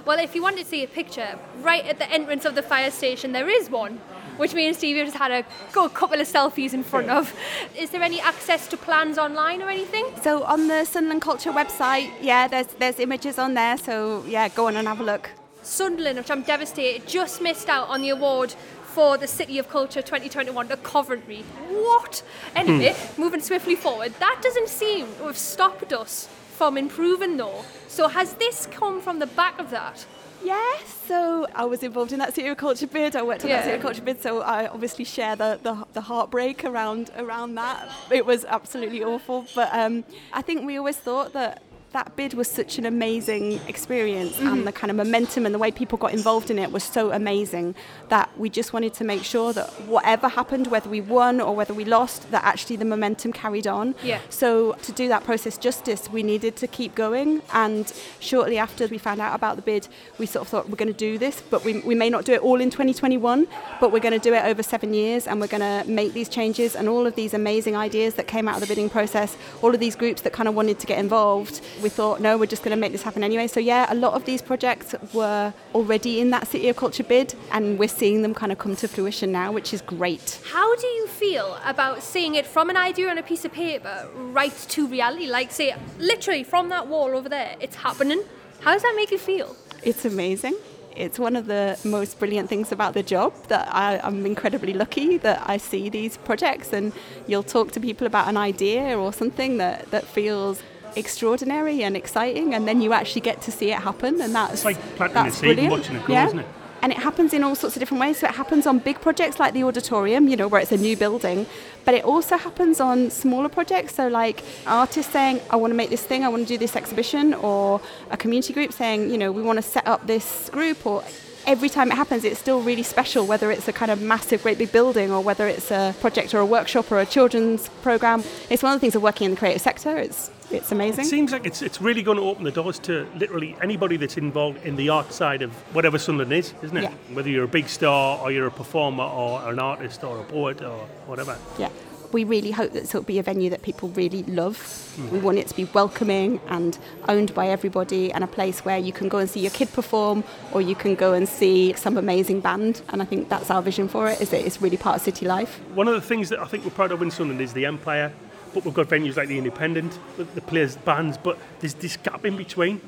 Well, 0.04 0.18
if 0.18 0.34
you 0.34 0.42
want 0.42 0.58
to 0.58 0.64
see 0.64 0.82
a 0.82 0.88
picture, 0.88 1.38
right 1.60 1.84
at 1.86 1.98
the 1.98 2.10
entrance 2.10 2.44
of 2.44 2.56
the 2.56 2.62
fire 2.62 2.90
station, 2.90 3.30
there 3.30 3.48
is 3.48 3.70
one, 3.70 3.98
which 4.36 4.52
me 4.52 4.66
and 4.66 4.76
Stevie 4.76 4.98
have 4.98 5.06
just 5.06 5.18
had 5.18 5.30
a 5.30 5.44
good 5.72 5.94
couple 5.94 6.20
of 6.20 6.26
selfies 6.26 6.74
in 6.74 6.82
front 6.82 7.08
of. 7.08 7.32
Is 7.78 7.90
there 7.90 8.02
any 8.02 8.20
access 8.20 8.66
to 8.68 8.76
plans 8.76 9.16
online 9.16 9.62
or 9.62 9.70
anything? 9.70 10.06
So 10.22 10.42
on 10.42 10.66
the 10.66 10.84
Sunderland 10.84 11.22
Culture 11.22 11.52
website, 11.52 12.10
yeah, 12.20 12.48
there's 12.48 12.66
there's 12.80 12.98
images 12.98 13.38
on 13.38 13.54
there. 13.54 13.76
So 13.78 14.24
yeah, 14.26 14.48
go 14.48 14.66
on 14.66 14.76
and 14.76 14.88
have 14.88 14.98
a 14.98 15.04
look. 15.04 15.30
Sunderland, 15.62 16.18
which 16.18 16.30
I'm 16.32 16.42
devastated, 16.42 17.06
just 17.06 17.40
missed 17.40 17.68
out 17.68 17.88
on 17.88 18.02
the 18.02 18.08
award 18.08 18.54
for 18.82 19.16
the 19.16 19.28
City 19.28 19.58
of 19.58 19.68
Culture 19.68 20.02
2021 20.02 20.68
to 20.68 20.76
Coventry. 20.78 21.42
What? 21.68 22.24
Hmm. 22.54 22.58
Anyway, 22.58 22.96
moving 23.16 23.40
swiftly 23.40 23.76
forward, 23.76 24.14
that 24.18 24.40
doesn't 24.42 24.68
seem 24.68 25.06
to 25.18 25.26
have 25.26 25.38
stopped 25.38 25.92
us 25.92 26.28
from 26.62 26.78
improving 26.78 27.36
though. 27.36 27.64
So 27.88 28.06
has 28.06 28.34
this 28.34 28.66
come 28.70 29.00
from 29.00 29.18
the 29.18 29.26
back 29.26 29.58
of 29.58 29.70
that? 29.70 30.06
Yes, 30.44 30.84
so 31.08 31.46
I 31.56 31.64
was 31.64 31.82
involved 31.82 32.12
in 32.12 32.20
that 32.20 32.34
City 32.36 32.46
of 32.48 32.56
Culture 32.56 32.86
bid. 32.86 33.16
I 33.16 33.22
worked 33.22 33.42
on 33.42 33.50
Yeah. 33.50 33.56
that 33.56 33.64
City 33.64 33.76
of 33.78 33.82
Culture 33.82 34.02
bid, 34.02 34.22
so 34.22 34.42
I 34.42 34.68
obviously 34.68 35.04
share 35.04 35.34
the, 35.34 35.58
the, 35.60 35.84
the 35.92 36.00
heartbreak 36.02 36.64
around 36.64 37.10
around 37.16 37.56
that. 37.56 37.88
It 38.12 38.24
was 38.26 38.44
absolutely 38.44 39.02
awful, 39.02 39.44
but 39.56 39.70
um, 39.72 40.04
I 40.32 40.40
think 40.42 40.64
we 40.64 40.76
always 40.76 40.96
thought 40.96 41.32
that 41.32 41.62
that 41.92 42.16
bid 42.16 42.34
was 42.34 42.48
such 42.48 42.78
an 42.78 42.86
amazing 42.86 43.60
experience, 43.68 44.38
and 44.38 44.48
mm-hmm. 44.48 44.64
the 44.64 44.72
kind 44.72 44.90
of 44.90 44.96
momentum 44.96 45.46
and 45.46 45.54
the 45.54 45.58
way 45.58 45.70
people 45.70 45.98
got 45.98 46.12
involved 46.12 46.50
in 46.50 46.58
it 46.58 46.72
was 46.72 46.82
so 46.82 47.12
amazing 47.12 47.74
that 48.08 48.30
we 48.38 48.48
just 48.48 48.72
wanted 48.72 48.94
to 48.94 49.04
make 49.04 49.22
sure 49.22 49.52
that 49.52 49.68
whatever 49.86 50.28
happened, 50.28 50.68
whether 50.68 50.88
we 50.88 51.00
won 51.00 51.40
or 51.40 51.54
whether 51.54 51.74
we 51.74 51.84
lost, 51.84 52.30
that 52.30 52.42
actually 52.44 52.76
the 52.76 52.84
momentum 52.84 53.32
carried 53.32 53.66
on. 53.66 53.94
Yeah. 54.02 54.20
So 54.30 54.72
to 54.72 54.92
do 54.92 55.08
that 55.08 55.24
process 55.24 55.58
justice, 55.58 56.10
we 56.10 56.22
needed 56.22 56.56
to 56.56 56.66
keep 56.66 56.94
going. 56.94 57.42
And 57.52 57.92
shortly 58.20 58.58
after 58.58 58.86
we 58.86 58.98
found 58.98 59.20
out 59.20 59.34
about 59.34 59.56
the 59.56 59.62
bid, 59.62 59.88
we 60.18 60.26
sort 60.26 60.42
of 60.42 60.48
thought 60.48 60.68
we're 60.68 60.76
going 60.76 60.92
to 60.92 60.94
do 60.94 61.18
this, 61.18 61.42
but 61.50 61.64
we, 61.64 61.80
we 61.80 61.94
may 61.94 62.08
not 62.10 62.24
do 62.24 62.32
it 62.32 62.42
all 62.42 62.60
in 62.60 62.70
2021, 62.70 63.46
but 63.80 63.92
we're 63.92 64.00
going 64.00 64.18
to 64.18 64.18
do 64.18 64.34
it 64.34 64.44
over 64.44 64.62
seven 64.62 64.94
years, 64.94 65.26
and 65.26 65.40
we're 65.40 65.46
going 65.46 65.60
to 65.60 65.88
make 65.90 66.12
these 66.12 66.28
changes 66.28 66.74
and 66.74 66.88
all 66.88 67.06
of 67.06 67.14
these 67.14 67.34
amazing 67.34 67.76
ideas 67.76 68.14
that 68.14 68.26
came 68.26 68.48
out 68.48 68.54
of 68.54 68.60
the 68.60 68.66
bidding 68.66 68.88
process, 68.88 69.36
all 69.60 69.74
of 69.74 69.80
these 69.80 69.96
groups 69.96 70.22
that 70.22 70.32
kind 70.32 70.48
of 70.48 70.54
wanted 70.54 70.78
to 70.78 70.86
get 70.86 70.98
involved. 70.98 71.60
We 71.82 71.88
thought, 71.88 72.20
no, 72.20 72.38
we're 72.38 72.46
just 72.46 72.62
going 72.62 72.76
to 72.76 72.80
make 72.80 72.92
this 72.92 73.02
happen 73.02 73.24
anyway. 73.24 73.46
So 73.46 73.60
yeah, 73.60 73.92
a 73.92 73.94
lot 73.94 74.14
of 74.14 74.24
these 74.24 74.40
projects 74.40 74.94
were 75.12 75.52
already 75.74 76.20
in 76.20 76.30
that 76.30 76.46
City 76.46 76.68
of 76.68 76.76
Culture 76.76 77.02
bid, 77.02 77.34
and 77.50 77.78
we're 77.78 77.88
seeing 77.88 78.22
them 78.22 78.34
kind 78.34 78.52
of 78.52 78.58
come 78.58 78.76
to 78.76 78.88
fruition 78.88 79.32
now, 79.32 79.52
which 79.52 79.74
is 79.74 79.82
great. 79.82 80.40
How 80.50 80.76
do 80.76 80.86
you 80.86 81.06
feel 81.08 81.58
about 81.64 82.02
seeing 82.02 82.34
it 82.36 82.46
from 82.46 82.70
an 82.70 82.76
idea 82.76 83.08
on 83.08 83.18
a 83.18 83.22
piece 83.22 83.44
of 83.44 83.52
paper 83.52 84.08
right 84.14 84.56
to 84.70 84.86
reality? 84.86 85.26
Like, 85.26 85.50
say, 85.50 85.74
literally 85.98 86.44
from 86.44 86.68
that 86.68 86.86
wall 86.86 87.16
over 87.16 87.28
there, 87.28 87.56
it's 87.60 87.76
happening. 87.76 88.22
How 88.60 88.72
does 88.72 88.82
that 88.82 88.94
make 88.96 89.10
you 89.10 89.18
feel? 89.18 89.56
It's 89.82 90.04
amazing. 90.04 90.56
It's 90.94 91.18
one 91.18 91.36
of 91.36 91.46
the 91.46 91.78
most 91.84 92.18
brilliant 92.18 92.48
things 92.48 92.70
about 92.70 92.94
the 92.94 93.02
job 93.02 93.32
that 93.48 93.68
I, 93.74 93.98
I'm 94.02 94.26
incredibly 94.26 94.74
lucky 94.74 95.16
that 95.18 95.42
I 95.46 95.56
see 95.56 95.88
these 95.88 96.18
projects 96.18 96.72
and 96.72 96.92
you'll 97.26 97.42
talk 97.42 97.72
to 97.72 97.80
people 97.80 98.06
about 98.06 98.28
an 98.28 98.36
idea 98.36 98.98
or 98.98 99.12
something 99.12 99.56
that, 99.56 99.90
that 99.90 100.04
feels 100.04 100.62
extraordinary 100.96 101.82
and 101.82 101.96
exciting 101.96 102.54
and 102.54 102.66
then 102.68 102.80
you 102.80 102.92
actually 102.92 103.20
get 103.22 103.40
to 103.42 103.50
see 103.50 103.70
it 103.70 103.78
happen 103.80 104.20
and 104.20 104.34
that's 104.34 104.52
It's 104.54 104.64
like 104.64 104.78
planting 104.96 105.14
that's 105.14 105.36
a 105.36 105.38
seed 105.38 105.48
and 105.50 105.56
brilliant. 105.56 105.72
watching 105.80 105.96
it 105.96 106.04
grow, 106.04 106.14
yeah. 106.14 106.26
isn't 106.26 106.38
it? 106.40 106.46
And 106.82 106.90
it 106.90 106.98
happens 106.98 107.32
in 107.32 107.44
all 107.44 107.54
sorts 107.54 107.76
of 107.76 107.80
different 107.80 108.00
ways. 108.00 108.18
So 108.18 108.26
it 108.26 108.34
happens 108.34 108.66
on 108.66 108.80
big 108.80 109.00
projects 109.00 109.38
like 109.38 109.54
the 109.54 109.62
auditorium, 109.62 110.26
you 110.26 110.36
know, 110.36 110.48
where 110.48 110.60
it's 110.60 110.72
a 110.72 110.76
new 110.76 110.96
building, 110.96 111.46
but 111.84 111.94
it 111.94 112.04
also 112.04 112.36
happens 112.36 112.80
on 112.80 113.08
smaller 113.08 113.48
projects. 113.48 113.94
So 113.94 114.08
like 114.08 114.42
artists 114.66 115.12
saying, 115.12 115.40
I 115.48 115.54
want 115.54 115.70
to 115.70 115.76
make 115.76 115.90
this 115.90 116.02
thing, 116.02 116.24
I 116.24 116.28
want 116.28 116.42
to 116.42 116.48
do 116.48 116.58
this 116.58 116.74
exhibition, 116.74 117.34
or 117.34 117.80
a 118.10 118.16
community 118.16 118.52
group 118.52 118.72
saying, 118.72 119.10
you 119.10 119.16
know, 119.16 119.30
we 119.30 119.42
want 119.42 119.58
to 119.58 119.62
set 119.62 119.86
up 119.86 120.08
this 120.08 120.50
group, 120.50 120.84
or 120.84 121.04
every 121.46 121.68
time 121.68 121.92
it 121.92 121.94
happens, 121.94 122.24
it's 122.24 122.40
still 122.40 122.60
really 122.60 122.82
special, 122.82 123.26
whether 123.28 123.52
it's 123.52 123.68
a 123.68 123.72
kind 123.72 123.92
of 123.92 124.02
massive, 124.02 124.42
great 124.42 124.58
big 124.58 124.72
building 124.72 125.12
or 125.12 125.20
whether 125.20 125.46
it's 125.46 125.70
a 125.70 125.94
project 126.00 126.34
or 126.34 126.40
a 126.40 126.46
workshop 126.46 126.90
or 126.90 126.98
a 126.98 127.06
children's 127.06 127.68
program. 127.82 128.24
It's 128.50 128.62
one 128.64 128.72
of 128.72 128.76
the 128.78 128.80
things 128.80 128.96
of 128.96 129.02
working 129.02 129.26
in 129.26 129.30
the 129.32 129.36
creative 129.36 129.62
sector. 129.62 129.96
It's 129.98 130.32
it's 130.52 130.72
amazing. 130.72 131.04
It 131.04 131.08
seems 131.08 131.32
like 131.32 131.46
it's, 131.46 131.62
it's 131.62 131.80
really 131.80 132.02
going 132.02 132.18
to 132.18 132.24
open 132.24 132.44
the 132.44 132.50
doors 132.50 132.78
to 132.80 133.06
literally 133.16 133.56
anybody 133.62 133.96
that's 133.96 134.16
involved 134.16 134.64
in 134.64 134.76
the 134.76 134.88
art 134.88 135.12
side 135.12 135.42
of 135.42 135.52
whatever 135.74 135.98
Sunderland 135.98 136.32
is, 136.32 136.54
isn't 136.62 136.76
it? 136.76 136.84
Yeah. 136.84 136.94
Whether 137.14 137.30
you're 137.30 137.44
a 137.44 137.48
big 137.48 137.68
star 137.68 138.18
or 138.18 138.30
you're 138.30 138.46
a 138.46 138.50
performer 138.50 139.04
or 139.04 139.50
an 139.50 139.58
artist 139.58 140.04
or 140.04 140.20
a 140.20 140.24
poet 140.24 140.62
or 140.62 140.86
whatever. 141.06 141.36
Yeah. 141.58 141.70
We 142.12 142.24
really 142.24 142.50
hope 142.50 142.72
that 142.72 142.82
it'll 142.84 143.04
be 143.04 143.18
a 143.18 143.22
venue 143.22 143.48
that 143.48 143.62
people 143.62 143.88
really 143.88 144.22
love. 144.24 144.58
Mm. 144.98 145.10
We 145.12 145.18
want 145.18 145.38
it 145.38 145.46
to 145.48 145.56
be 145.56 145.64
welcoming 145.64 146.42
and 146.48 146.78
owned 147.08 147.32
by 147.32 147.48
everybody 147.48 148.12
and 148.12 148.22
a 148.22 148.26
place 148.26 148.66
where 148.66 148.76
you 148.76 148.92
can 148.92 149.08
go 149.08 149.16
and 149.16 149.30
see 149.30 149.40
your 149.40 149.50
kid 149.50 149.72
perform 149.72 150.22
or 150.52 150.60
you 150.60 150.74
can 150.74 150.94
go 150.94 151.14
and 151.14 151.26
see 151.26 151.72
some 151.72 151.96
amazing 151.96 152.40
band. 152.40 152.82
And 152.90 153.00
I 153.00 153.06
think 153.06 153.30
that's 153.30 153.50
our 153.50 153.62
vision 153.62 153.88
for 153.88 154.08
it, 154.08 154.20
is 154.20 154.28
that 154.28 154.44
it's 154.44 154.60
really 154.60 154.76
part 154.76 154.96
of 154.96 155.02
city 155.02 155.24
life. 155.24 155.58
One 155.74 155.88
of 155.88 155.94
the 155.94 156.02
things 156.02 156.28
that 156.28 156.38
I 156.38 156.44
think 156.44 156.64
we're 156.66 156.72
proud 156.72 156.92
of 156.92 157.00
in 157.00 157.10
Sunderland 157.10 157.40
is 157.40 157.54
the 157.54 157.64
Empire, 157.64 158.12
but 158.54 158.64
we've 158.64 158.74
got 158.74 158.88
venues 158.88 159.16
like 159.16 159.28
the 159.28 159.38
Independent, 159.38 159.98
the, 160.16 160.24
the 160.24 160.40
players' 160.40 160.76
bands, 160.76 161.16
but 161.18 161.38
there's 161.60 161.74
this 161.74 161.96
gap 161.96 162.24
in 162.24 162.36
between. 162.36 162.80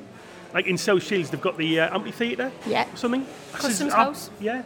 Like 0.53 0.67
in 0.67 0.79
South 0.79 1.03
Shields, 1.03 1.31
they've 1.31 1.41
got 1.41 1.57
the 1.59 1.81
uh, 1.81 1.95
amphitheatre 1.95 2.53
Yeah. 2.67 2.87
or 2.93 2.97
something. 2.97 3.25
This 3.25 3.55
is 3.55 3.61
Customs 3.61 3.93
ab- 3.93 3.99
house. 4.07 4.31
Yeah. 4.41 4.63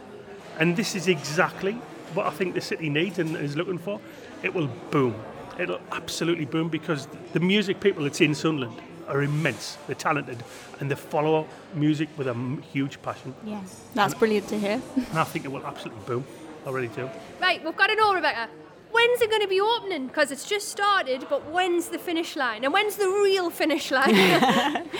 And 0.59 0.75
this 0.75 0.93
is 0.95 1.07
exactly 1.07 1.73
what 2.13 2.27
I 2.27 2.29
think 2.31 2.53
the 2.53 2.61
city 2.61 2.89
needs 2.89 3.17
and 3.19 3.35
is 3.37 3.55
looking 3.55 3.77
for. 3.79 3.99
It 4.43 4.53
will 4.53 4.67
boom. 4.91 5.15
It'll 5.57 5.81
absolutely 5.91 6.45
boom 6.45 6.69
because 6.69 7.07
the 7.33 7.39
music 7.39 7.79
people 7.79 8.03
that's 8.03 8.21
in 8.21 8.35
Sunderland 8.35 8.79
are 9.07 9.23
immense. 9.23 9.77
They're 9.87 9.95
talented 9.95 10.43
and 10.79 10.91
they 10.91 10.95
follow 10.95 11.47
music 11.73 12.07
with 12.17 12.27
a 12.27 12.31
m- 12.31 12.61
huge 12.61 13.01
passion. 13.01 13.33
Yeah. 13.43 13.61
That's 13.95 14.13
brilliant 14.13 14.47
to 14.49 14.59
hear. 14.59 14.81
And 14.95 15.17
I 15.17 15.23
think 15.23 15.45
it 15.45 15.51
will 15.51 15.65
absolutely 15.65 16.03
boom. 16.05 16.23
I 16.67 16.69
really 16.71 16.87
do. 16.89 17.09
Right, 17.41 17.63
we've 17.63 17.75
got 17.75 17.87
to 17.87 17.97
all, 18.03 18.13
Rebecca. 18.13 18.47
When's 18.91 19.21
it 19.21 19.29
going 19.29 19.41
to 19.41 19.47
be 19.47 19.61
opening? 19.61 20.07
Because 20.07 20.31
it's 20.31 20.47
just 20.47 20.69
started, 20.69 21.27
but 21.29 21.51
when's 21.51 21.89
the 21.89 21.99
finish 21.99 22.35
line? 22.35 22.63
And 22.63 22.73
when's 22.73 22.95
the 22.95 23.07
real 23.07 23.49
finish 23.49 23.91
line? 23.97 24.89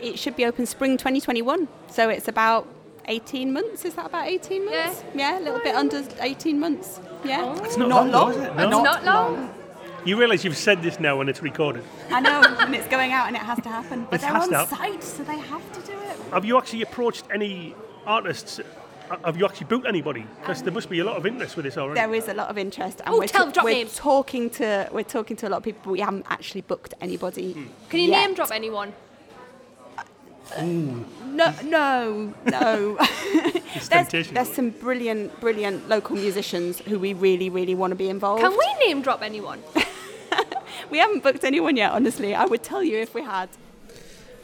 It 0.00 0.16
should 0.16 0.36
be 0.36 0.44
open 0.44 0.64
spring 0.64 0.96
2021. 0.96 1.66
So 1.88 2.08
it's 2.08 2.28
about 2.28 2.68
18 3.06 3.52
months. 3.52 3.84
Is 3.84 3.94
that 3.94 4.06
about 4.06 4.28
18 4.28 4.64
months? 4.64 5.02
Yeah, 5.12 5.38
a 5.38 5.42
little 5.42 5.58
bit 5.58 5.74
oh. 5.74 5.78
under 5.78 6.04
18 6.20 6.60
months. 6.60 7.00
Yeah. 7.24 7.42
Oh. 7.42 7.64
It's 7.64 7.76
not, 7.76 7.88
long, 7.88 8.10
though, 8.12 8.28
is 8.28 8.36
it? 8.36 8.54
No? 8.54 8.62
It's 8.62 8.84
not 8.84 9.04
long. 9.04 9.52
You 10.04 10.16
realise 10.18 10.44
you've 10.44 10.56
said 10.56 10.82
this 10.82 11.00
now 11.00 11.16
when 11.16 11.28
it's 11.28 11.42
recorded. 11.42 11.82
I 12.10 12.20
know, 12.20 12.42
and 12.60 12.74
it's 12.74 12.86
going 12.88 13.12
out 13.12 13.26
and 13.26 13.36
it 13.36 13.42
has 13.42 13.58
to 13.60 13.68
happen. 13.68 14.06
But 14.08 14.20
It 14.20 14.22
they're 14.22 14.36
on 14.36 14.66
site, 14.68 15.02
so 15.02 15.24
they 15.24 15.38
have 15.38 15.72
to 15.72 15.80
do 15.80 15.98
it. 15.98 16.16
Have 16.32 16.44
you 16.44 16.56
actually 16.58 16.82
approached 16.82 17.24
any 17.32 17.74
artists? 18.06 18.60
Uh, 19.10 19.16
Have 19.24 19.36
you 19.38 19.44
actually 19.46 19.66
booked 19.66 19.86
anybody? 19.86 20.26
Because 20.40 20.62
there 20.62 20.72
must 20.72 20.88
be 20.90 20.98
a 21.00 21.04
lot 21.04 21.16
of 21.16 21.24
interest 21.26 21.56
with 21.56 21.64
this 21.64 21.76
already. 21.78 22.00
There 22.00 22.14
is 22.14 22.28
a 22.28 22.34
lot 22.34 22.48
of 22.50 22.58
interest, 22.58 23.00
and 23.04 23.14
Oh, 23.14 23.18
we're, 23.18 23.26
tell- 23.26 23.50
drop 23.50 23.64
we're 23.64 23.72
names. 23.72 23.96
talking 23.96 24.50
to 24.50 24.88
we're 24.92 25.02
talking 25.04 25.36
to 25.38 25.48
a 25.48 25.50
lot 25.50 25.58
of 25.58 25.62
people. 25.62 25.92
We 25.92 26.00
haven't 26.00 26.26
actually 26.28 26.60
booked 26.62 26.94
anybody. 27.00 27.54
Can 27.88 28.00
you 28.00 28.08
yet. 28.10 28.26
name 28.26 28.34
drop 28.34 28.50
anyone? 28.52 28.92
No, 30.58 31.52
no, 31.62 32.32
no. 32.46 32.98
There's, 33.90 34.30
there's 34.30 34.48
some 34.52 34.70
brilliant, 34.70 35.38
brilliant 35.40 35.88
local 35.90 36.16
musicians 36.16 36.78
who 36.80 36.98
we 36.98 37.12
really, 37.12 37.50
really 37.50 37.74
want 37.74 37.90
to 37.90 37.94
be 37.96 38.08
involved. 38.08 38.40
Can 38.42 38.52
we 38.56 38.86
name 38.86 39.02
drop 39.02 39.22
anyone? 39.22 39.62
We 40.90 40.98
haven't 40.98 41.22
booked 41.22 41.44
anyone 41.44 41.76
yet. 41.76 41.92
Honestly, 41.92 42.34
I 42.34 42.46
would 42.46 42.62
tell 42.62 42.82
you 42.82 42.96
if 42.98 43.12
we 43.14 43.22
had. 43.22 43.50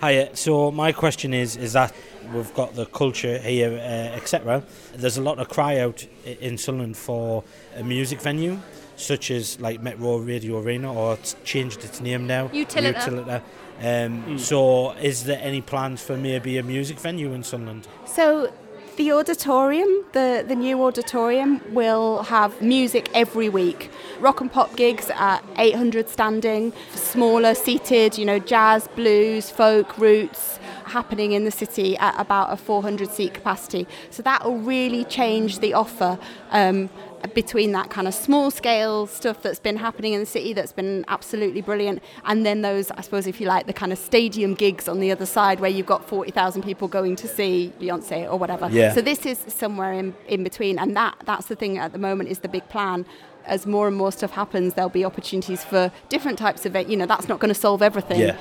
Hiya. 0.03 0.37
So 0.37 0.71
my 0.71 0.93
question 0.93 1.33
is, 1.33 1.57
is 1.57 1.73
that 1.75 1.95
we've 2.33 2.53
got 2.55 2.75
the 2.75 2.87
culture 2.87 3.39
here, 3.39 3.73
uh, 3.73 4.17
etc. 4.17 4.63
There's 4.95 5.17
a 5.19 5.23
lot 5.23 5.39
of 5.39 5.49
cry 5.49 5.79
out 5.79 6.07
in 6.25 6.59
Sunderland 6.59 6.97
for 6.97 7.45
a 7.77 7.83
music 7.85 8.21
venue, 8.21 8.59
such 8.97 9.31
as 9.31 9.59
like 9.61 9.83
Metro 9.83 10.17
Radio 10.19 10.59
Arena, 10.61 10.93
or 10.93 11.15
it's 11.15 11.37
changed 11.45 11.85
its 11.85 12.01
name 12.01 12.27
now. 12.27 12.49
Utilita. 12.49 12.95
Utilita. 12.95 13.43
Um, 13.83 14.39
So, 14.39 14.93
is 14.93 15.25
there 15.25 15.41
any 15.43 15.61
plans 15.61 16.03
for 16.03 16.17
maybe 16.17 16.59
a 16.59 16.63
music 16.63 16.99
venue 16.99 17.33
in 17.33 17.43
Sunderland? 17.43 17.89
So 18.07 18.53
the 18.97 19.13
auditorium, 19.13 19.89
the, 20.13 20.45
the 20.47 20.55
new 20.55 20.83
auditorium, 20.85 21.61
will 21.75 22.23
have 22.25 22.61
music 22.63 23.11
every 23.15 23.49
week. 23.49 23.91
Rock 24.21 24.41
and 24.41 24.51
pop 24.51 24.77
gigs 24.77 25.11
at 25.15 25.45
800 25.57 26.09
standing, 26.09 26.73
smaller 26.95 27.55
seated, 27.55 28.17
you 28.17 28.25
know, 28.25 28.39
jazz, 28.39 28.89
blues, 28.89 29.51
folk, 29.51 29.99
roots 29.99 30.59
happening 30.87 31.33
in 31.33 31.45
the 31.45 31.51
city 31.51 31.97
at 31.99 32.15
about 32.21 32.53
a 32.53 32.57
400 32.57 33.11
seat 33.11 33.35
capacity. 33.35 33.87
So 34.11 34.23
that 34.23 34.45
will 34.45 34.59
really 34.59 35.05
change 35.05 35.59
the 35.61 35.75
offer. 35.75 36.19
Um, 36.51 36.91
between 37.35 37.73
that 37.73 37.89
kind 37.89 38.07
of 38.07 38.13
small 38.13 38.51
scale 38.51 39.07
stuff 39.07 39.41
that's 39.41 39.59
been 39.59 39.79
happening 39.79 40.13
in 40.13 40.21
the 40.21 40.27
city 40.27 40.53
that's 40.53 40.73
been 40.73 41.07
absolutely 41.09 41.63
brilliant 41.63 42.03
and 42.27 42.45
then 42.45 42.61
those 42.61 42.91
I 42.91 43.01
suppose 43.01 43.27
if 43.27 43.41
you 43.41 43.47
like 43.47 43.67
the 43.67 43.73
kind 43.73 43.93
of 43.95 43.99
stadium 43.99 44.53
gigs 44.53 44.89
on 44.89 45.01
the 45.01 45.11
other 45.11 45.25
side 45.25 45.59
where 45.59 45.71
you've 45.71 45.87
got 45.87 46.07
40,000 46.07 46.61
people 46.63 46.87
going 46.87 47.17
to 47.17 47.27
see 47.27 47.73
Beyonce 47.81 48.31
or 48.31 48.39
whatever 48.39 48.69
Yeah. 48.71 48.93
so 48.93 49.01
this 49.01 49.25
is 49.25 49.39
somewhere 49.49 49.95
in, 49.95 50.15
in 50.29 50.45
between 50.45 50.79
and 50.79 50.95
that 50.99 51.15
that's 51.25 51.47
the 51.47 51.57
thing 51.57 51.79
at 51.79 51.93
the 51.93 51.99
moment 51.99 52.29
is 52.29 52.41
the 52.41 52.49
big 52.49 52.69
plan 52.69 53.07
as 53.47 53.65
more 53.67 53.89
and 53.89 53.97
more 53.97 54.13
stuff 54.13 54.33
happens 54.33 54.75
there'll 54.75 54.91
be 54.91 55.03
opportunities 55.07 55.65
for 55.65 55.91
different 56.11 56.39
types 56.39 56.67
of 56.67 56.77
it. 56.77 56.89
you 56.89 56.97
know 56.99 57.07
that's 57.07 57.27
not 57.27 57.39
going 57.41 57.49
to 57.53 57.59
solve 57.59 57.81
everything 57.81 58.21
Yeah. 58.21 58.37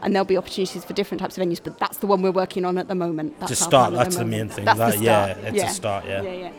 And 0.00 0.14
there'll 0.14 0.24
be 0.24 0.36
opportunities 0.36 0.84
for 0.84 0.92
different 0.92 1.20
types 1.20 1.38
of 1.38 1.46
venues 1.46 1.60
but 1.62 1.78
that's 1.78 1.98
the 1.98 2.06
one 2.06 2.22
we're 2.22 2.30
working 2.30 2.64
on 2.64 2.78
at 2.78 2.88
the 2.88 2.94
moment 2.94 3.38
that's 3.40 3.50
to 3.50 3.56
start, 3.56 3.92
that's 3.92 4.16
the 4.16 4.24
main 4.24 4.48
thing. 4.48 4.64
that's 4.64 4.78
that, 4.78 4.98
the 4.98 5.04
yeah, 5.04 5.34
start. 5.34 5.54
it's 5.54 5.62
a 5.62 5.74
start. 5.74 6.04
Yeah. 6.06 6.22
yeah 6.22 6.32
yeah 6.32 6.52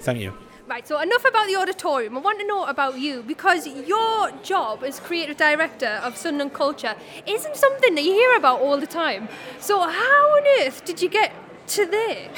Thank 0.00 0.18
you. 0.18 0.32
Right, 0.66 0.86
so 0.88 0.98
enough 1.00 1.24
about 1.24 1.46
the 1.46 1.54
auditorium. 1.56 2.16
I 2.16 2.20
want 2.20 2.40
to 2.40 2.46
know 2.46 2.64
about 2.64 2.98
you 2.98 3.22
because 3.22 3.68
your 3.68 4.32
job 4.42 4.82
as 4.82 4.98
creative 4.98 5.36
director 5.36 6.00
of 6.02 6.16
Sunderland 6.16 6.54
Culture 6.54 6.96
isn't 7.26 7.56
something 7.56 7.94
that 7.94 8.02
you 8.02 8.12
hear 8.12 8.36
about 8.36 8.60
all 8.60 8.80
the 8.80 8.86
time. 8.86 9.28
So, 9.60 9.78
how 9.78 10.36
on 10.36 10.42
earth 10.60 10.84
did 10.84 11.00
you 11.00 11.08
get 11.08 11.32
to 11.68 11.86
there? 11.86 12.30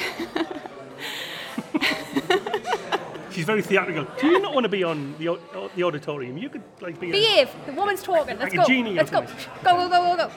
She's 3.34 3.44
very 3.44 3.62
theatrical. 3.62 4.06
Do 4.20 4.28
you 4.28 4.38
not 4.40 4.54
want 4.54 4.64
to 4.64 4.68
be 4.68 4.84
on 4.84 5.14
the, 5.18 5.38
the 5.74 5.82
auditorium? 5.82 6.38
You 6.38 6.48
could 6.48 6.62
like 6.80 7.00
be. 7.00 7.08
a- 7.08 7.12
Behave. 7.12 7.50
The 7.66 7.72
woman's 7.72 8.02
talking. 8.02 8.38
Let's 8.38 8.54
Like 8.54 8.54
a 8.54 8.56
go. 8.58 8.64
genie 8.66 8.94
Let's 8.94 9.10
go. 9.10 9.22
Go, 9.22 9.74
go, 9.76 9.88
go, 9.88 10.00
go, 10.10 10.16
go. 10.16 10.30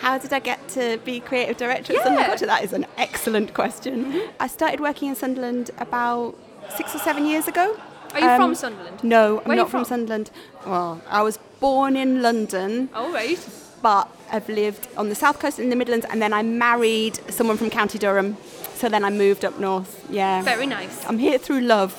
How 0.00 0.16
did 0.16 0.32
I 0.32 0.38
get 0.38 0.66
to 0.68 0.98
be 1.04 1.18
creative 1.18 1.56
director 1.56 1.92
Yeah. 1.92 1.98
at 2.00 2.04
Sunderland 2.04 2.28
Culture? 2.30 2.46
That 2.46 2.62
is 2.64 2.72
an 2.72 2.86
excellent 2.96 3.52
question. 3.52 4.22
I 4.38 4.46
started 4.46 4.78
working 4.80 5.08
in 5.08 5.16
Sunderland 5.16 5.70
about 5.78 6.36
six 6.76 6.94
or 6.94 6.98
seven 6.98 7.26
years 7.26 7.48
ago. 7.48 7.76
Are 8.14 8.20
you 8.20 8.26
Um, 8.28 8.40
from 8.40 8.54
Sunderland? 8.54 9.02
No, 9.02 9.38
I'm 9.40 9.44
Where 9.44 9.48
are 9.48 9.52
you 9.54 9.56
not 9.56 9.70
from? 9.70 9.80
from? 9.84 9.88
Sunderland. 9.88 10.30
Well, 10.64 11.02
I 11.10 11.22
was 11.22 11.38
born 11.58 11.96
in 11.96 12.22
London, 12.22 12.88
Oh, 12.94 13.12
right. 13.12 13.38
but 13.82 14.08
I've 14.30 14.48
lived 14.48 14.86
on 14.96 15.08
the 15.08 15.14
south 15.16 15.40
coast 15.40 15.58
in 15.58 15.68
the 15.68 15.76
Midlands, 15.76 16.06
and 16.08 16.22
then 16.22 16.32
I 16.32 16.42
married 16.42 17.18
someone 17.28 17.56
from 17.56 17.68
County 17.68 17.98
Durham. 17.98 18.36
So 18.78 18.88
then 18.88 19.04
I 19.04 19.10
moved 19.10 19.44
up 19.44 19.58
north. 19.58 20.06
Yeah. 20.08 20.42
Very 20.42 20.66
nice. 20.66 21.04
I'm 21.06 21.18
here 21.18 21.36
through 21.38 21.62
love. 21.62 21.92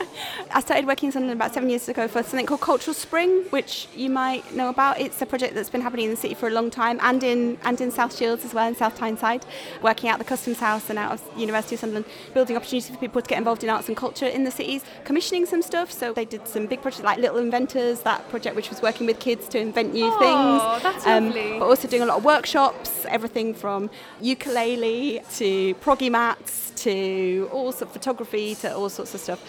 I 0.53 0.59
started 0.59 0.85
working 0.85 1.07
in 1.07 1.13
Sunderland 1.13 1.37
about 1.39 1.53
seven 1.53 1.69
years 1.69 1.87
ago 1.87 2.07
for 2.07 2.23
something 2.23 2.45
called 2.45 2.61
Cultural 2.61 2.93
Spring, 2.93 3.43
which 3.51 3.87
you 3.95 4.09
might 4.09 4.53
know 4.53 4.69
about. 4.69 4.99
It's 4.99 5.21
a 5.21 5.25
project 5.25 5.55
that's 5.55 5.69
been 5.69 5.81
happening 5.81 6.05
in 6.05 6.11
the 6.11 6.17
city 6.17 6.33
for 6.33 6.47
a 6.47 6.51
long 6.51 6.69
time, 6.69 6.99
and 7.01 7.23
in 7.23 7.57
and 7.63 7.79
in 7.79 7.91
South 7.91 8.15
Shields 8.15 8.43
as 8.43 8.53
well, 8.53 8.67
in 8.67 8.75
South 8.75 8.95
Tyneside, 8.97 9.45
working 9.81 10.09
out 10.09 10.19
the 10.19 10.25
Customs 10.25 10.59
House 10.59 10.89
and 10.89 10.99
out 10.99 11.13
of 11.13 11.39
University 11.39 11.75
of 11.75 11.81
Sunderland, 11.81 12.05
building 12.33 12.55
opportunities 12.57 12.89
for 12.89 12.97
people 12.97 13.21
to 13.21 13.27
get 13.29 13.37
involved 13.37 13.63
in 13.63 13.69
arts 13.69 13.87
and 13.87 13.95
culture 13.95 14.25
in 14.25 14.43
the 14.43 14.51
cities, 14.51 14.83
commissioning 15.05 15.45
some 15.45 15.61
stuff. 15.61 15.91
So 15.91 16.11
they 16.13 16.25
did 16.25 16.47
some 16.47 16.65
big 16.67 16.81
projects 16.81 17.03
like 17.03 17.17
Little 17.19 17.37
Inventors, 17.37 18.01
that 18.01 18.27
project 18.29 18.55
which 18.55 18.69
was 18.69 18.81
working 18.81 19.07
with 19.07 19.19
kids 19.19 19.47
to 19.49 19.59
invent 19.59 19.93
new 19.93 20.09
Oh, 20.13 20.19
things. 20.19 20.83
that's 20.83 21.05
Um, 21.07 21.25
lovely. 21.27 21.59
But 21.59 21.65
also 21.65 21.87
doing 21.87 22.01
a 22.03 22.05
lot 22.05 22.17
of 22.17 22.25
workshops, 22.25 23.05
everything 23.07 23.53
from 23.53 23.89
ukulele 24.21 25.21
to 25.35 25.73
proggy 25.75 26.11
mats 26.11 26.71
to 26.77 27.47
all 27.51 27.71
sorts 27.71 27.81
of 27.81 27.91
photography 27.91 28.55
to 28.55 28.75
all 28.75 28.89
sorts 28.89 29.13
of 29.13 29.19
stuff. 29.21 29.39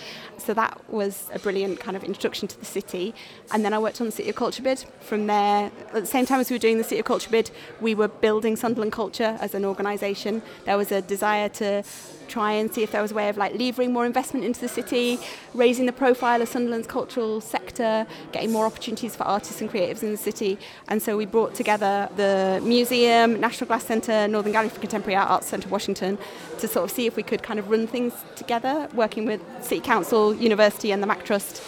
So 0.44 0.54
that 0.54 0.80
was 0.90 1.30
a 1.32 1.38
brilliant 1.38 1.78
kind 1.78 1.96
of 1.96 2.02
introduction 2.02 2.48
to 2.48 2.58
the 2.58 2.64
city. 2.64 3.14
And 3.52 3.64
then 3.64 3.72
I 3.72 3.78
worked 3.78 4.00
on 4.00 4.06
the 4.06 4.12
City 4.12 4.30
of 4.30 4.36
Culture 4.36 4.62
bid. 4.62 4.84
From 5.00 5.26
there, 5.28 5.70
at 5.88 5.92
the 5.92 6.06
same 6.06 6.26
time 6.26 6.40
as 6.40 6.50
we 6.50 6.54
were 6.54 6.60
doing 6.60 6.78
the 6.78 6.84
City 6.84 6.98
of 6.98 7.06
Culture 7.06 7.30
bid, 7.30 7.50
we 7.80 7.94
were 7.94 8.08
building 8.08 8.56
Sunderland 8.56 8.92
Culture 8.92 9.36
as 9.40 9.54
an 9.54 9.64
organisation. 9.64 10.42
There 10.64 10.76
was 10.76 10.90
a 10.90 11.00
desire 11.00 11.48
to 11.50 11.84
try 12.32 12.52
and 12.52 12.72
see 12.72 12.82
if 12.82 12.90
there 12.92 13.02
was 13.02 13.12
a 13.12 13.14
way 13.14 13.28
of 13.28 13.36
like 13.36 13.54
levering 13.54 13.92
more 13.92 14.06
investment 14.06 14.44
into 14.44 14.60
the 14.60 14.68
city, 14.68 15.18
raising 15.54 15.84
the 15.86 15.92
profile 15.92 16.40
of 16.40 16.48
Sunderland's 16.48 16.86
cultural 16.86 17.40
sector, 17.40 18.06
getting 18.32 18.50
more 18.50 18.66
opportunities 18.66 19.14
for 19.14 19.24
artists 19.24 19.60
and 19.60 19.70
creatives 19.70 20.02
in 20.02 20.10
the 20.10 20.22
city. 20.30 20.58
And 20.88 21.02
so 21.02 21.16
we 21.16 21.26
brought 21.26 21.54
together 21.54 22.08
the 22.16 22.60
museum, 22.64 23.38
National 23.38 23.68
Glass 23.68 23.84
Centre, 23.84 24.26
Northern 24.28 24.52
Gallery 24.52 24.70
for 24.70 24.80
Contemporary 24.80 25.16
Art, 25.16 25.30
Arts 25.30 25.46
Centre 25.48 25.68
Washington, 25.68 26.18
to 26.58 26.66
sort 26.66 26.84
of 26.84 26.90
see 26.90 27.06
if 27.06 27.16
we 27.16 27.22
could 27.22 27.42
kind 27.42 27.58
of 27.58 27.68
run 27.68 27.86
things 27.86 28.14
together, 28.34 28.88
working 28.94 29.26
with 29.26 29.40
City 29.60 29.80
Council, 29.80 30.34
University, 30.34 30.90
and 30.90 31.02
the 31.02 31.06
Mac 31.06 31.24
Trust. 31.24 31.62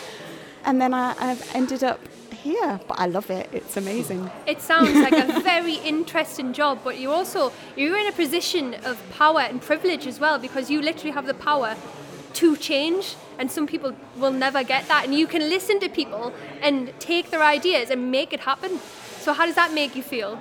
And 0.65 0.81
then 0.81 0.95
I, 0.95 1.15
I've 1.19 1.55
ended 1.55 1.85
up 1.85 2.01
here, 2.45 2.79
but 2.87 3.01
I 3.01 3.07
love 3.07 3.31
it. 3.31 3.49
It's 3.53 3.77
amazing. 3.77 4.31
It 4.47 4.61
sounds 4.61 4.95
like 4.95 5.13
a 5.15 5.41
very 5.41 5.75
interesting 5.93 6.53
job, 6.53 6.79
but 6.85 6.99
you 6.99 7.11
also 7.11 7.53
you're 7.75 7.97
in 7.97 8.07
a 8.07 8.13
position 8.13 8.75
of 8.85 8.95
power 9.11 9.41
and 9.41 9.61
privilege 9.61 10.07
as 10.07 10.21
well 10.21 10.39
because 10.39 10.71
you 10.71 10.83
literally 10.83 11.15
have 11.19 11.27
the 11.27 11.39
power 11.51 11.75
to 12.41 12.57
change 12.57 13.17
and 13.39 13.51
some 13.51 13.67
people 13.67 13.97
will 14.19 14.37
never 14.47 14.63
get 14.63 14.87
that 14.89 15.05
and 15.05 15.15
you 15.15 15.27
can 15.27 15.43
listen 15.49 15.81
to 15.81 15.89
people 15.89 16.33
and 16.61 16.93
take 17.01 17.31
their 17.31 17.43
ideas 17.43 17.91
and 17.91 18.11
make 18.11 18.33
it 18.33 18.41
happen. 18.41 18.79
So 19.21 19.33
how 19.33 19.47
does 19.47 19.55
that 19.55 19.73
make 19.73 19.97
you 19.97 20.03
feel? 20.03 20.39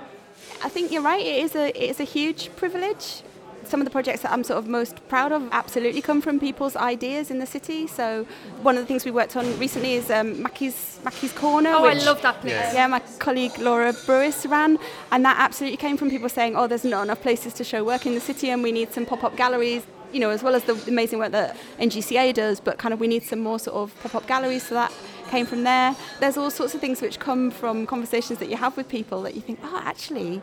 I 0.62 0.68
think 0.68 0.92
you're 0.92 1.02
right. 1.02 1.24
It 1.24 1.38
is 1.46 1.54
a 1.56 1.66
it 1.68 1.90
is 1.92 2.00
a 2.00 2.08
huge 2.16 2.54
privilege. 2.56 3.22
Some 3.66 3.80
of 3.80 3.84
the 3.86 3.90
projects 3.90 4.22
that 4.22 4.32
I'm 4.32 4.44
sort 4.44 4.58
of 4.58 4.68
most 4.68 5.06
proud 5.08 5.32
of 5.32 5.48
absolutely 5.52 6.00
come 6.02 6.20
from 6.20 6.38
people's 6.38 6.76
ideas 6.76 7.30
in 7.30 7.38
the 7.38 7.46
city. 7.46 7.86
So 7.86 8.26
one 8.62 8.76
of 8.76 8.82
the 8.82 8.86
things 8.86 9.04
we 9.04 9.10
worked 9.10 9.36
on 9.36 9.58
recently 9.58 9.94
is 9.94 10.10
um, 10.10 10.42
Mackie's 10.42 11.00
Mackie's 11.04 11.32
Corner. 11.32 11.70
Oh, 11.70 11.84
I 11.84 11.94
love 11.94 12.22
that 12.22 12.40
place. 12.40 12.74
Yeah, 12.74 12.86
my 12.86 13.00
colleague 13.18 13.56
Laura 13.58 13.92
Brewis 14.06 14.46
ran, 14.46 14.78
and 15.12 15.24
that 15.24 15.36
absolutely 15.38 15.76
came 15.76 15.96
from 15.96 16.10
people 16.10 16.28
saying, 16.28 16.56
"Oh, 16.56 16.66
there's 16.66 16.84
not 16.84 17.02
enough 17.02 17.22
places 17.22 17.52
to 17.54 17.64
show 17.64 17.84
work 17.84 18.06
in 18.06 18.14
the 18.14 18.20
city, 18.20 18.50
and 18.50 18.62
we 18.62 18.72
need 18.72 18.92
some 18.92 19.06
pop-up 19.06 19.36
galleries." 19.36 19.84
You 20.12 20.20
know, 20.20 20.30
as 20.30 20.42
well 20.44 20.54
as 20.54 20.62
the 20.64 20.74
amazing 20.86 21.18
work 21.18 21.32
that 21.32 21.56
NGCA 21.80 22.32
does, 22.34 22.60
but 22.60 22.78
kind 22.78 22.94
of 22.94 23.00
we 23.00 23.08
need 23.08 23.24
some 23.24 23.40
more 23.40 23.58
sort 23.58 23.76
of 23.76 24.00
pop-up 24.00 24.26
galleries. 24.28 24.62
So 24.62 24.74
that 24.76 24.92
came 25.28 25.44
from 25.44 25.64
there. 25.64 25.96
There's 26.20 26.36
all 26.36 26.50
sorts 26.50 26.74
of 26.74 26.80
things 26.80 27.02
which 27.02 27.18
come 27.18 27.50
from 27.50 27.84
conversations 27.86 28.38
that 28.38 28.48
you 28.48 28.56
have 28.56 28.76
with 28.76 28.88
people 28.88 29.22
that 29.22 29.34
you 29.34 29.40
think, 29.40 29.58
"Oh, 29.64 29.80
actually, 29.84 30.40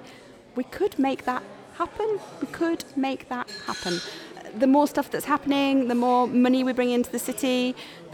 we 0.56 0.64
could 0.66 1.00
make 1.00 1.24
that 1.26 1.44
happen. 1.82 2.10
We 2.42 2.48
could 2.60 2.82
make 3.08 3.22
that 3.34 3.48
happen." 3.70 3.94
The 4.64 4.72
more 4.76 4.88
stuff 4.94 5.08
that's 5.12 5.30
happening, 5.36 5.74
the 5.94 6.00
more 6.08 6.24
money 6.48 6.62
we 6.70 6.74
bring 6.80 6.92
into 6.98 7.12
the 7.18 7.24
city, 7.30 7.62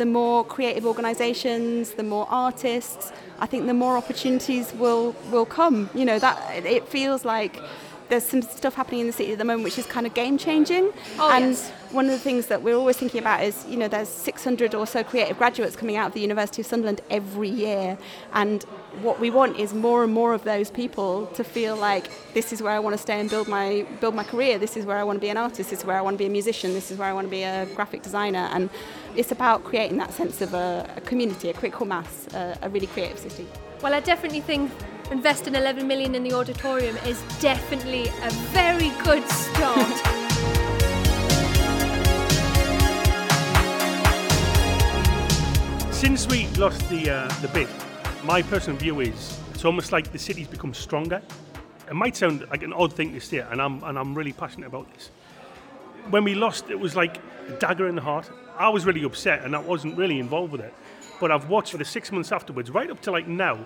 the 0.04 0.10
more 0.20 0.38
creative 0.56 0.86
organisations, 0.92 1.82
the 2.02 2.08
more 2.16 2.26
artists. 2.48 3.04
I 3.46 3.48
think 3.52 3.62
the 3.74 3.80
more 3.84 3.96
opportunities 4.02 4.66
will 4.84 5.06
will 5.34 5.48
come. 5.60 5.78
You 6.00 6.06
know 6.10 6.20
that 6.28 6.36
it 6.78 6.84
feels 6.96 7.22
like 7.36 7.54
there's 8.10 8.24
some 8.24 8.42
stuff 8.42 8.76
happening 8.76 9.02
in 9.02 9.08
the 9.08 9.14
city 9.14 9.32
at 9.34 9.38
the 9.38 9.46
moment 9.46 9.64
which 9.64 9.78
is 9.78 9.86
kind 9.86 10.08
of 10.08 10.14
game 10.14 10.38
changing. 10.38 10.92
Oh, 11.20 11.32
and 11.32 11.52
yes. 11.52 11.70
one 11.92 12.06
of 12.06 12.12
the 12.12 12.20
things 12.20 12.48
that 12.48 12.62
we're 12.62 12.76
always 12.76 12.98
thinking 12.98 13.20
about 13.20 13.44
is, 13.44 13.66
you 13.68 13.78
know, 13.78 13.88
there's 13.88 14.10
600 14.10 14.74
or 14.74 14.88
so 14.88 15.04
creative 15.04 15.38
graduates 15.38 15.76
coming 15.76 15.98
out 15.98 16.08
of 16.08 16.14
the 16.14 16.22
University 16.22 16.62
of 16.62 16.66
Sunderland 16.66 17.02
every 17.10 17.50
year, 17.50 17.98
and 18.34 18.64
what 19.02 19.20
we 19.20 19.30
want 19.30 19.58
is 19.60 19.74
more 19.74 20.04
and 20.04 20.14
more 20.14 20.34
of 20.34 20.44
those 20.44 20.72
people 20.72 21.28
to 21.28 21.44
feel 21.44 21.76
like 21.76 22.10
this 22.34 22.52
is 22.52 22.62
where 22.62 22.74
I 22.74 22.80
want 22.80 22.96
to 22.96 22.98
stay 22.98 23.20
and 23.20 23.30
build 23.30 23.48
my 23.48 23.86
build 24.00 24.16
my 24.16 24.24
career. 24.24 24.58
This 24.58 24.78
is 24.78 24.86
where 24.86 24.98
I 24.98 25.04
want 25.04 25.18
to 25.18 25.22
be 25.22 25.30
an 25.30 25.38
artist. 25.38 25.70
This 25.70 25.80
is 25.80 25.86
where 25.86 25.98
I 25.98 26.02
want 26.02 26.16
to 26.16 26.18
be 26.18 26.26
a 26.26 26.30
musician. 26.30 26.74
This 26.74 26.92
is 26.92 26.98
where 26.98 27.08
I 27.08 27.14
want 27.14 27.28
to 27.28 27.32
be 27.32 27.44
a 27.44 27.66
graphic 27.76 28.02
designer. 28.02 28.50
And 28.52 28.70
it's 29.16 29.32
about 29.32 29.64
creating 29.64 29.98
that 29.98 30.14
sense 30.14 30.42
of 30.42 30.54
a, 30.54 30.90
a 30.96 31.02
community, 31.02 31.50
a 31.50 31.54
critical 31.54 31.86
mass, 31.86 32.28
a, 32.34 32.58
a 32.62 32.70
really 32.70 32.88
creative 32.88 33.20
city. 33.20 33.48
Well, 33.82 33.94
I 33.94 34.00
definitely 34.00 34.42
think 34.42 34.72
investing 35.12 35.56
11 35.56 35.88
million 35.88 36.16
in 36.16 36.24
the 36.24 36.34
auditorium 36.34 36.98
is 37.06 37.22
definitely 37.40 38.08
a 38.24 38.30
very 38.52 38.90
good 39.04 39.28
start. 39.30 39.88
Since 45.94 46.28
we 46.28 46.48
lost 46.58 46.88
the 46.90 47.10
uh, 47.10 47.28
the 47.42 47.48
bid, 47.48 47.68
my 48.24 48.42
personal 48.42 48.78
view 48.78 49.00
is 49.00 49.40
it's 49.54 49.66
almost 49.66 49.92
like 49.92 50.12
the 50.12 50.20
city's 50.20 50.48
become 50.48 50.74
stronger. 50.74 51.22
It 51.90 51.96
might 51.96 52.16
sound 52.16 52.46
like 52.52 52.64
an 52.64 52.74
odd 52.74 52.94
thing 52.94 53.14
to 53.14 53.20
say, 53.20 53.40
and 53.40 53.62
I'm 53.62 53.84
and 53.84 53.98
I'm 53.98 54.14
really 54.14 54.34
passionate 54.34 54.68
about 54.68 54.94
this. 54.94 55.10
When 56.10 56.24
we 56.24 56.36
lost, 56.36 56.70
it 56.70 56.80
was 56.80 56.96
like 56.96 57.18
a 57.48 57.54
dagger 57.54 57.88
in 57.88 57.96
the 57.96 58.02
heart. 58.02 58.30
I 58.58 58.70
was 58.70 58.86
really 58.86 59.04
upset, 59.04 59.44
and 59.44 59.56
I 59.56 59.60
wasn't 59.60 59.98
really 59.98 60.20
involved 60.20 60.52
with 60.52 60.62
it. 60.62 60.74
But 61.20 61.32
I've 61.32 61.50
watched 61.50 61.72
for 61.72 61.78
the 61.78 61.86
six 61.86 62.12
months 62.12 62.32
afterwards, 62.32 62.70
right 62.70 62.90
up 62.92 63.02
to 63.02 63.12
like 63.12 63.28
now, 63.28 63.66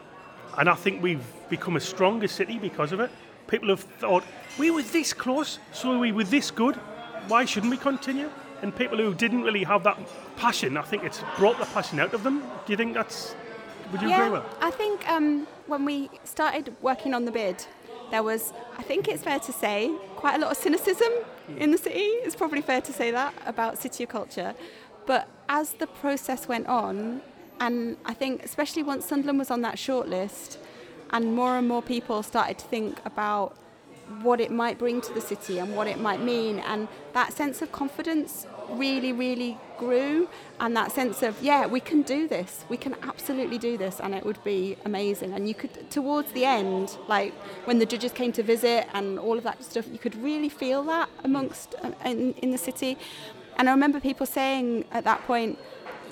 and 0.57 0.69
I 0.69 0.75
think 0.75 1.01
we've 1.01 1.25
become 1.49 1.75
a 1.75 1.79
stronger 1.79 2.27
city 2.27 2.57
because 2.59 2.91
of 2.91 2.99
it. 2.99 3.09
People 3.47 3.69
have 3.69 3.81
thought 3.81 4.23
we 4.57 4.71
were 4.71 4.81
this 4.81 5.13
close, 5.13 5.59
so 5.71 5.97
we 5.97 6.11
were 6.11 6.23
this 6.23 6.51
good. 6.51 6.75
Why 7.27 7.45
shouldn't 7.45 7.71
we 7.71 7.77
continue? 7.77 8.29
And 8.61 8.75
people 8.75 8.97
who 8.97 9.13
didn't 9.13 9.43
really 9.43 9.63
have 9.63 9.83
that 9.83 9.97
passion, 10.37 10.77
I 10.77 10.83
think 10.83 11.03
it's 11.03 11.23
brought 11.37 11.57
the 11.59 11.65
passion 11.65 11.99
out 11.99 12.13
of 12.13 12.23
them. 12.23 12.41
Do 12.65 12.73
you 12.73 12.77
think 12.77 12.93
that's? 12.93 13.35
Would 13.91 14.01
you 14.01 14.13
agree 14.13 14.29
with? 14.29 14.43
that? 14.43 14.57
I 14.63 14.71
think 14.71 15.07
um, 15.09 15.47
when 15.67 15.83
we 15.83 16.09
started 16.23 16.73
working 16.81 17.13
on 17.13 17.25
the 17.25 17.31
bid, 17.31 17.65
there 18.11 18.23
was, 18.23 18.53
I 18.77 18.83
think 18.83 19.07
it's 19.07 19.23
fair 19.23 19.39
to 19.39 19.51
say, 19.51 19.91
quite 20.15 20.35
a 20.35 20.37
lot 20.39 20.51
of 20.51 20.57
cynicism 20.57 21.11
in 21.57 21.71
the 21.71 21.77
city. 21.77 21.99
It's 21.99 22.35
probably 22.35 22.61
fair 22.61 22.81
to 22.81 22.93
say 22.93 23.11
that 23.11 23.33
about 23.45 23.77
city 23.77 24.03
of 24.03 24.09
culture. 24.09 24.53
But 25.05 25.27
as 25.49 25.73
the 25.73 25.87
process 25.87 26.47
went 26.47 26.67
on, 26.67 27.21
and 27.61 27.95
I 28.05 28.15
think 28.15 28.43
especially 28.43 28.81
once 28.81 29.05
Sunderland 29.05 29.37
was 29.37 29.51
on 29.51 29.61
that 29.61 29.75
shortlist, 29.75 30.57
and 31.11 31.35
more 31.35 31.57
and 31.57 31.67
more 31.67 31.83
people 31.83 32.23
started 32.23 32.57
to 32.57 32.65
think 32.65 32.99
about 33.05 33.55
what 34.23 34.41
it 34.41 34.51
might 34.51 34.77
bring 34.77 34.99
to 34.99 35.13
the 35.13 35.21
city 35.21 35.59
and 35.59 35.75
what 35.75 35.87
it 35.87 35.99
might 35.99 36.21
mean. 36.21 36.59
And 36.59 36.87
that 37.13 37.31
sense 37.31 37.61
of 37.61 37.71
confidence 37.71 38.47
really 38.71 39.13
really 39.13 39.59
grew. 39.77 40.27
And 40.59 40.75
that 40.75 40.91
sense 40.91 41.21
of 41.21 41.39
yeah 41.41 41.67
we 41.67 41.79
can 41.79 42.01
do 42.01 42.27
this. 42.27 42.65
We 42.67 42.77
can 42.77 42.95
absolutely 43.03 43.59
do 43.59 43.77
this. 43.77 43.99
And 43.99 44.15
it 44.15 44.25
would 44.25 44.43
be 44.43 44.75
amazing. 44.83 45.31
And 45.33 45.47
you 45.47 45.53
could 45.53 45.91
towards 45.91 46.31
the 46.31 46.45
end 46.45 46.97
like 47.07 47.33
when 47.65 47.77
the 47.77 47.85
judges 47.85 48.11
came 48.11 48.31
to 48.31 48.43
visit 48.43 48.87
and 48.95 49.19
all 49.19 49.37
of 49.37 49.43
that 49.43 49.63
stuff 49.63 49.85
you 49.91 49.99
could 49.99 50.15
really 50.15 50.49
feel 50.49 50.83
that 50.85 51.09
amongst 51.23 51.75
uh, 51.83 51.91
in, 52.05 52.33
in 52.41 52.49
the 52.49 52.57
city. 52.57 52.97
And 53.57 53.69
i 53.69 53.71
remember 53.71 53.99
people 53.99 54.25
saying 54.25 54.85
at 54.91 55.03
that 55.03 55.21
point 55.27 55.59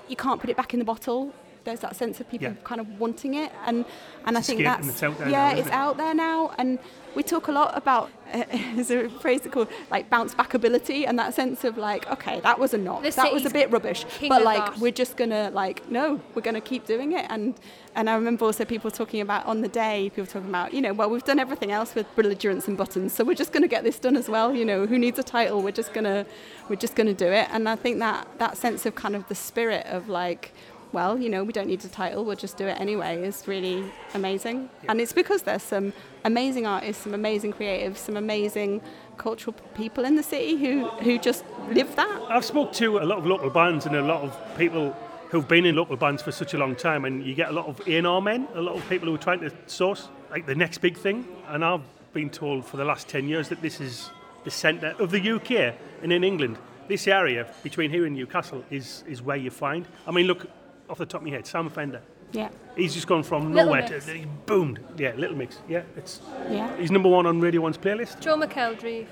you 0.10 0.16
can't 0.16 0.42
put 0.42 0.50
it 0.50 0.58
back 0.58 0.74
in 0.74 0.80
the 0.80 0.86
bottle 0.86 1.32
there's 1.70 1.80
that 1.88 1.96
sense 1.96 2.20
of 2.20 2.30
people 2.30 2.48
Yeah. 2.50 2.54
kind 2.64 2.82
of 2.82 2.88
wanting 3.00 3.34
it 3.36 3.52
and 3.66 3.86
and 4.26 4.38
i 4.38 4.42
think 4.42 4.60
escape 4.60 4.66
that's 4.66 4.82
and 4.82 4.90
it's 4.92 5.04
out 5.04 5.18
there 5.20 5.30
yeah 5.30 5.52
now, 5.54 5.58
it's 5.60 5.68
it? 5.68 5.74
out 5.74 5.98
there 5.98 6.14
now 6.14 6.52
and 6.58 6.80
we 7.16 7.24
talk 7.24 7.48
a 7.48 7.52
lot 7.52 7.76
about 7.76 8.10
there's 8.76 8.92
a 8.92 9.10
phrase 9.10 9.42
called 9.52 9.68
like 9.90 10.10
bounce 10.12 10.36
back 10.36 10.54
ability 10.54 11.06
and 11.08 11.18
that 11.18 11.34
sense 11.34 11.64
of 11.64 11.78
like 11.78 12.10
okay 12.12 12.40
that 12.42 12.58
was 12.60 12.74
a 12.74 12.78
knock 12.78 13.02
The 13.04 13.10
that 13.12 13.34
was 13.34 13.46
a 13.46 13.50
bit 13.50 13.72
rubbish 13.72 14.06
but 14.28 14.44
like 14.44 14.64
that. 14.66 14.78
we're 14.80 14.92
just 15.04 15.18
gonna 15.18 15.50
like 15.52 15.90
no 15.90 16.20
we're 16.36 16.44
gonna 16.44 16.62
keep 16.62 16.86
doing 16.86 17.14
it 17.14 17.26
and 17.30 17.56
and 17.96 18.08
I 18.10 18.14
remember 18.14 18.46
also 18.46 18.64
people 18.66 18.92
talking 18.92 19.20
about 19.22 19.46
on 19.48 19.62
the 19.62 19.68
day 19.68 20.12
people 20.16 20.28
talking 20.28 20.50
about 20.50 20.74
you 20.76 20.82
know 20.82 20.94
well 20.94 21.10
we've 21.10 21.24
done 21.24 21.40
everything 21.40 21.72
else 21.72 21.96
with 21.96 22.06
belligerents 22.16 22.68
and 22.68 22.78
buttons 22.78 23.14
so 23.14 23.24
we're 23.24 23.34
just 23.44 23.52
gonna 23.52 23.68
get 23.76 23.84
this 23.84 23.98
done 23.98 24.16
as 24.16 24.30
well 24.30 24.54
you 24.54 24.64
know 24.64 24.86
who 24.86 24.98
needs 25.00 25.18
a 25.18 25.24
title 25.24 25.62
we're 25.64 25.72
just 25.82 25.92
gonna 25.94 26.26
we're 26.70 26.76
just 26.86 26.96
gonna 26.96 27.16
do 27.26 27.28
it 27.42 27.48
and 27.52 27.68
I 27.68 27.76
think 27.76 27.98
that 28.00 28.28
that 28.38 28.56
sense 28.58 28.86
of 28.86 28.94
kind 28.94 29.16
of 29.16 29.28
the 29.28 29.36
spirit 29.36 29.88
of 29.88 30.08
like 30.08 30.54
well, 30.92 31.20
you 31.20 31.30
know, 31.30 31.44
we 31.44 31.54
don't 31.54 31.68
need 31.68 31.84
a 31.86 31.88
title, 31.88 32.26
we'll 32.26 32.36
just 32.36 32.58
do 32.58 32.66
it 32.66 32.80
anyway, 32.80 33.22
is 33.22 33.48
really 33.48 33.84
amazing. 34.14 34.70
And 34.88 35.00
it's 35.00 35.14
because 35.14 35.44
there's 35.44 35.64
some 35.64 35.94
amazing 36.26 36.66
artists, 36.66 37.04
some 37.04 37.14
amazing 37.14 37.54
creatives, 37.54 37.98
some 37.98 38.18
amazing 38.18 38.82
cultural 39.18 39.56
people 39.76 40.06
in 40.06 40.16
the 40.16 40.24
city 40.24 40.56
who, 40.56 40.88
who 40.88 41.20
just 41.20 41.46
live 41.72 41.96
that. 41.96 42.22
I've 42.30 42.46
spoke 42.46 42.74
to 42.74 43.00
a 43.00 43.06
lot 43.06 43.20
of 43.20 43.26
local 43.26 43.50
bands 43.50 43.86
and 43.86 43.96
a 43.96 44.02
lot 44.02 44.24
of 44.24 44.58
people 44.58 44.96
who've 45.30 45.48
been 45.48 45.66
in 45.66 45.76
local 45.76 45.96
bands 45.96 46.24
for 46.24 46.32
such 46.32 46.54
a 46.56 46.58
long 46.58 46.76
time, 46.76 47.06
and 47.06 47.24
you 47.24 47.36
get 47.36 47.50
a 47.50 47.52
lot 47.52 47.68
of 47.68 47.88
A&R 47.88 48.22
men, 48.22 48.48
a 48.56 48.62
lot 48.62 48.76
of 48.76 48.88
people 48.90 49.08
who 49.08 49.16
are 49.16 49.20
trying 49.20 49.40
to 49.42 49.52
source 49.68 50.10
like 50.32 50.46
the 50.46 50.56
next 50.56 50.80
big 50.80 50.98
thing. 50.98 51.28
And 51.48 51.64
I've 51.64 51.84
been 52.14 52.30
told 52.30 52.66
for 52.66 52.78
the 52.78 52.86
last 52.86 53.08
10 53.08 53.28
years 53.28 53.50
that 53.50 53.62
this 53.62 53.80
is 53.80 54.10
the 54.44 54.52
centre 54.52 54.96
of 54.98 55.12
the 55.12 55.32
UK 55.32 55.76
and 56.02 56.12
in 56.12 56.24
England. 56.24 56.58
This 56.88 57.08
area 57.08 57.46
between 57.62 57.92
here 57.92 58.06
and 58.06 58.16
Newcastle 58.16 58.64
is, 58.72 59.04
is 59.08 59.22
where 59.22 59.38
you 59.38 59.52
find. 59.52 59.86
I 60.08 60.12
mean, 60.12 60.26
look 60.26 60.48
off 60.90 60.98
the 60.98 61.06
top 61.06 61.22
of 61.22 61.28
my 61.28 61.34
head, 61.34 61.46
Sam 61.48 61.70
Fender. 61.70 62.02
Yeah, 62.32 62.50
He's 62.76 62.94
just 62.94 63.08
gone 63.08 63.24
from 63.24 63.54
Little 63.54 63.66
nowhere 63.74 63.90
Mix. 63.90 64.06
to 64.06 64.14
he 64.14 64.26
boomed. 64.46 64.80
Yeah, 64.98 65.14
Little 65.18 65.36
Mix. 65.36 65.58
Yeah, 65.68 65.82
it's 65.98 66.22
yeah. 66.50 66.76
he's 66.78 66.92
number 66.92 67.10
one 67.10 67.26
on 67.26 67.40
Radio 67.42 67.62
One's 67.62 67.78
playlist. 67.78 68.20
Joe 68.20 68.38
McElderry. 68.38 69.08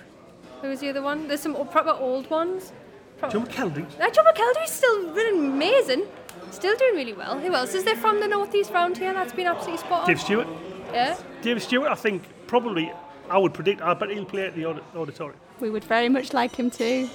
Who 0.62 0.70
was 0.70 0.80
the 0.82 0.90
other 0.90 1.02
one? 1.02 1.28
There's 1.28 1.40
some 1.40 1.56
proper 1.70 1.92
old 1.92 2.30
ones. 2.30 2.72
Pro- 3.18 3.30
John 3.30 3.48
McElderry. 3.48 3.86
Uh, 4.00 4.10
Joe 4.12 4.24
McElderry's 4.24 4.70
still 4.72 5.10
really 5.14 5.38
amazing. 5.48 6.04
Still 6.52 6.76
doing 6.78 6.94
really 6.96 7.14
well. 7.14 7.40
Who 7.40 7.54
else 7.56 7.74
is 7.74 7.84
there 7.84 7.96
from 7.96 8.20
the 8.20 8.28
northeast 8.28 8.72
round 8.72 8.98
here 8.98 9.14
that's 9.14 9.34
been 9.34 9.48
absolutely 9.48 9.78
spot 9.80 10.02
on? 10.02 10.08
Dave 10.08 10.22
Stewart. 10.22 10.48
Yeah. 10.94 11.18
Dave 11.42 11.62
Stewart, 11.62 11.92
I 11.92 11.96
think 11.96 12.24
probably 12.48 12.92
I 13.30 13.38
would 13.40 13.54
predict. 13.54 13.82
I 13.82 13.94
bet 13.96 14.12
he'll 14.12 14.26
play 14.26 14.46
at 14.46 14.56
the 14.56 14.66
auditorium. 14.96 15.40
We 15.60 15.70
would 15.72 15.84
very 15.84 16.08
much 16.08 16.34
like 16.34 16.56
him 16.56 16.70
too. 16.70 17.10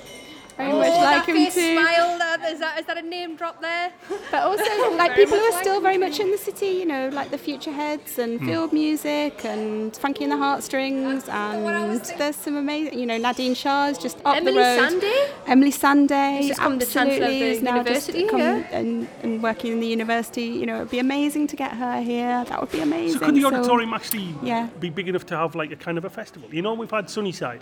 Very 0.56 0.70
Oh, 0.72 0.78
much 0.78 0.88
like 0.88 1.26
that 1.26 1.28
him 1.28 1.36
face 1.36 1.54
too. 1.54 1.72
smile. 1.74 2.18
That, 2.18 2.40
is, 2.52 2.58
that, 2.60 2.78
is 2.80 2.86
that 2.86 2.98
a 2.98 3.02
name 3.02 3.36
drop 3.36 3.60
there? 3.60 3.92
But 4.30 4.42
also, 4.42 4.96
like 4.96 5.14
people 5.14 5.38
who 5.38 5.44
are 5.44 5.60
still 5.60 5.80
very 5.80 5.98
much 5.98 6.20
in 6.20 6.30
the 6.30 6.38
city, 6.38 6.66
you 6.68 6.86
know, 6.86 7.08
like 7.10 7.30
the 7.30 7.38
Future 7.38 7.72
Heads 7.72 8.18
and 8.18 8.38
Hmm. 8.40 8.46
Field 8.46 8.72
Music 8.72 9.44
and 9.44 9.96
Frankie 9.96 10.24
and 10.24 10.32
the 10.32 10.36
Heartstrings, 10.36 11.26
what 11.26 11.34
and 11.34 12.00
thinking. 12.00 12.18
there's 12.18 12.36
some 12.36 12.56
amazing, 12.56 12.98
you 12.98 13.06
know, 13.06 13.16
Nadine 13.18 13.54
Shah's 13.54 13.98
just 13.98 14.18
up 14.24 14.36
Emily 14.36 14.52
the 14.54 14.60
road. 14.60 14.92
Sandé? 15.02 15.28
Emily 15.46 15.72
Sandé, 15.72 16.38
She's 16.40 16.50
become 16.50 16.78
the 16.78 16.86
Chancellor 16.86 17.02
of 17.02 17.22
absolutely, 17.22 17.38
the 17.40 17.46
is 17.46 17.62
now 17.62 17.82
just 17.82 18.08
university, 18.08 18.28
come 18.28 18.40
yeah. 18.40 18.78
and, 18.78 19.08
and 19.22 19.42
working 19.42 19.72
in 19.72 19.80
the 19.80 19.86
university. 19.86 20.44
You 20.44 20.66
know, 20.66 20.76
it'd 20.76 20.90
be 20.90 20.98
amazing 20.98 21.46
to 21.48 21.56
get 21.56 21.72
her 21.72 22.00
here. 22.02 22.44
That 22.48 22.60
would 22.60 22.70
be 22.72 22.80
amazing. 22.80 23.18
So 23.20 23.26
could 23.26 23.34
the 23.34 23.42
So- 23.42 23.48
auditorium 23.54 23.92
actually 23.94 24.34
yeah. 24.42 24.68
be 24.80 24.90
big 24.90 25.08
enough 25.08 25.26
to 25.26 25.36
have 25.36 25.54
like 25.54 25.70
a 25.72 25.76
kind 25.76 25.98
of 25.98 26.04
a 26.04 26.10
festival? 26.10 26.48
You 26.54 26.62
know, 26.62 26.74
we've 26.74 26.90
had 26.90 27.06
Sunniside 27.06 27.60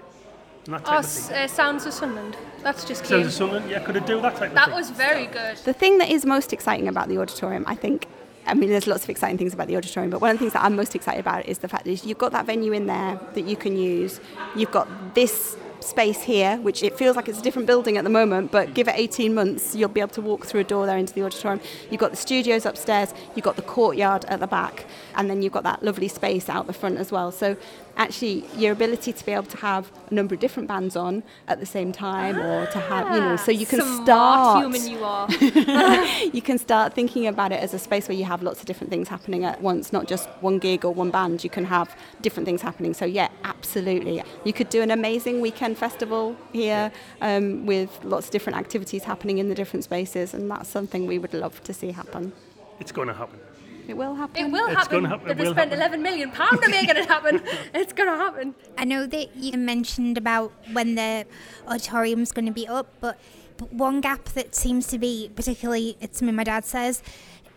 and 0.67 0.75
that 0.75 0.85
type 0.85 0.95
Oh, 0.95 0.99
of 0.99 1.07
thing. 1.07 1.37
uh, 1.37 1.47
Sounds 1.49 1.87
of 1.87 1.93
Sunderland. 1.93 2.37
That's 2.63 2.85
just 2.85 3.01
Sounds 3.07 3.09
cute. 3.09 3.27
of 3.27 3.33
Sunderland, 3.33 3.71
yeah, 3.71 3.81
could 3.81 3.97
it 3.97 4.07
do 4.07 4.21
that 4.21 4.37
type 4.37 4.51
of 4.51 4.55
That 4.55 4.71
was 4.73 4.91
very 4.91 5.27
good. 5.27 5.57
The 5.59 5.73
thing 5.73 5.99
that 5.99 6.11
is 6.11 6.27
most 6.27 6.53
exciting 6.53 6.89
about 6.89 7.09
the 7.09 7.19
auditorium, 7.19 7.65
I 7.67 7.75
think, 7.75 8.07
I 8.47 8.55
mean, 8.55 8.69
there's 8.69 8.87
lots 8.87 9.05
of 9.05 9.11
exciting 9.11 9.39
things 9.39 9.55
about 9.55 9.69
the 9.69 9.77
auditorium, 9.77 10.11
but 10.11 10.21
one 10.21 10.31
of 10.31 10.37
the 10.37 10.41
things 10.41 10.53
that 10.53 10.63
I'm 10.65 10.77
most 10.77 10.95
excited 10.95 11.21
about 11.21 11.47
is 11.47 11.59
the 11.59 11.69
fact 11.69 11.85
that 11.87 12.05
you've 12.05 12.19
got 12.19 12.33
that 12.33 12.47
venue 12.47 12.73
in 12.73 12.87
there 12.87 13.19
that 13.35 13.43
you 13.43 13.57
can 13.57 13.77
use. 13.77 14.21
You've 14.55 14.71
got 14.73 15.15
this 15.15 15.57
space 15.81 16.21
here, 16.21 16.59
which 16.59 16.83
it 16.83 16.95
feels 16.99 17.17
like 17.17 17.27
it's 17.27 17.39
a 17.39 17.43
different 17.43 17.67
building 17.67 17.97
at 17.97 18.05
the 18.05 18.11
moment, 18.11 18.53
but 18.53 18.75
give 18.75 18.87
it 18.87 18.95
18 18.99 19.33
months, 19.35 19.75
you'll 19.75 19.89
be 19.89 20.01
able 20.01 20.11
to 20.13 20.21
walk 20.21 20.45
through 20.45 20.61
a 20.61 20.65
door 20.65 20.85
there 20.85 20.99
into 20.99 21.15
the 21.15 21.23
auditorium. 21.25 21.59
You've 21.91 22.01
got 22.01 22.11
the 22.11 22.19
studios 22.19 22.67
upstairs, 22.67 23.15
you've 23.35 23.45
got 23.45 23.57
the 23.57 23.63
courtyard 23.63 24.27
at 24.27 24.41
the 24.41 24.47
back, 24.47 24.85
and 25.15 25.31
then 25.31 25.41
you've 25.41 25.55
got 25.55 25.63
that 25.63 25.83
lovely 25.83 26.09
space 26.09 26.51
out 26.51 26.67
the 26.67 26.75
front 26.75 26.99
as 26.99 27.11
well. 27.11 27.33
So 27.33 27.57
actually, 28.01 28.45
your 28.57 28.73
ability 28.73 29.13
to 29.13 29.27
be 29.27 29.33
able 29.33 29.45
to 29.45 29.59
have 29.59 29.93
a 30.11 30.15
number 30.15 30.35
of 30.35 30.41
different 30.41 30.67
bands 30.67 30.97
on 30.97 31.23
at 31.47 31.61
the 31.61 31.67
same 31.67 31.93
time, 31.93 32.39
or 32.39 32.67
to 32.67 32.81
have, 32.81 33.15
you 33.15 33.21
know, 33.21 33.37
so 33.37 33.51
you 33.53 33.67
can 33.67 33.81
Smart 33.81 34.03
start 34.03 34.59
human 34.63 34.89
you 34.91 35.05
are. 35.05 35.31
you 36.33 36.41
can 36.41 36.59
start 36.59 36.95
thinking 36.95 37.27
about 37.27 37.53
it 37.53 37.61
as 37.61 37.75
a 37.75 37.79
space 37.79 38.09
where 38.09 38.17
you 38.17 38.25
have 38.25 38.43
lots 38.43 38.61
of 38.61 38.67
different 38.67 38.91
things 38.91 39.09
happening 39.09 39.45
at 39.45 39.61
once, 39.61 39.93
not 39.93 40.09
just 40.09 40.29
one 40.41 40.59
gig 40.59 40.85
or 40.85 40.95
one 40.95 41.11
band. 41.11 41.45
You 41.45 41.51
can 41.51 41.67
have 41.67 41.95
different 42.23 42.47
things 42.47 42.63
happening. 42.63 42.95
So, 42.95 43.05
yeah, 43.05 43.29
absolutely. 43.45 44.23
You 44.45 44.53
could 44.55 44.71
do 44.71 44.81
an 44.81 44.91
amazing 44.91 45.43
weekend 45.43 45.77
festival 45.77 46.37
here 46.55 46.91
um, 47.21 47.67
with 47.67 47.91
lots 48.03 48.27
of 48.27 48.33
different 48.33 48.59
activities 48.59 49.05
happening 49.05 49.37
in 49.39 49.51
the 49.51 49.55
different 49.55 49.85
spaces, 49.85 50.33
and 50.33 50.51
that's 50.51 50.71
something 50.71 51.07
we 51.07 51.19
would 51.19 51.35
love 51.35 51.63
to 51.65 51.75
see 51.75 51.93
happen. 51.93 52.33
It's 52.81 52.93
going 52.93 53.09
to 53.09 53.15
happen. 53.15 53.39
It 53.89 53.97
will 53.97 54.15
happen. 54.15 54.45
It 54.47 54.51
will 54.51 54.67
It's 54.67 54.77
happen. 54.77 54.97
gonna 55.03 55.09
happen, 55.09 55.29
They've 55.29 55.39
it 55.41 55.43
will 55.43 55.53
spent 55.53 55.71
happen. 55.73 55.79
11 55.81 56.03
million 56.03 56.31
pound 56.31 56.63
to 56.63 56.69
making 56.71 56.97
it 56.97 57.07
happen. 57.07 57.43
it's 57.75 57.93
gonna 57.93 58.17
happen. 58.17 58.55
I 58.79 58.85
know 58.85 59.07
that 59.07 59.37
you 59.37 59.59
mentioned 59.59 60.17
about 60.17 60.53
when 60.73 60.95
the 60.95 61.27
auditorium's 61.67 62.33
going 62.33 62.47
to 62.47 62.53
be 62.53 62.67
up, 62.69 62.89
but, 63.01 63.19
but 63.57 63.73
one 63.73 64.01
gap 64.01 64.25
that 64.31 64.55
seems 64.55 64.87
to 64.89 64.99
be 64.99 65.31
particularly, 65.35 65.97
it's 66.01 66.19
something 66.19 66.37
my 66.37 66.45
dad 66.45 66.65
says, 66.65 67.03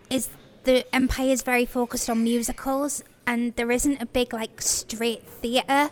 is 0.10 0.30
the 0.64 0.86
Empire's 0.96 1.42
very 1.44 1.66
focused 1.66 2.10
on 2.10 2.24
musicals, 2.24 3.04
and 3.28 3.56
there 3.56 3.72
isn't 3.72 4.02
a 4.02 4.06
big 4.06 4.34
like 4.34 4.62
straight 4.62 5.24
theatre. 5.28 5.92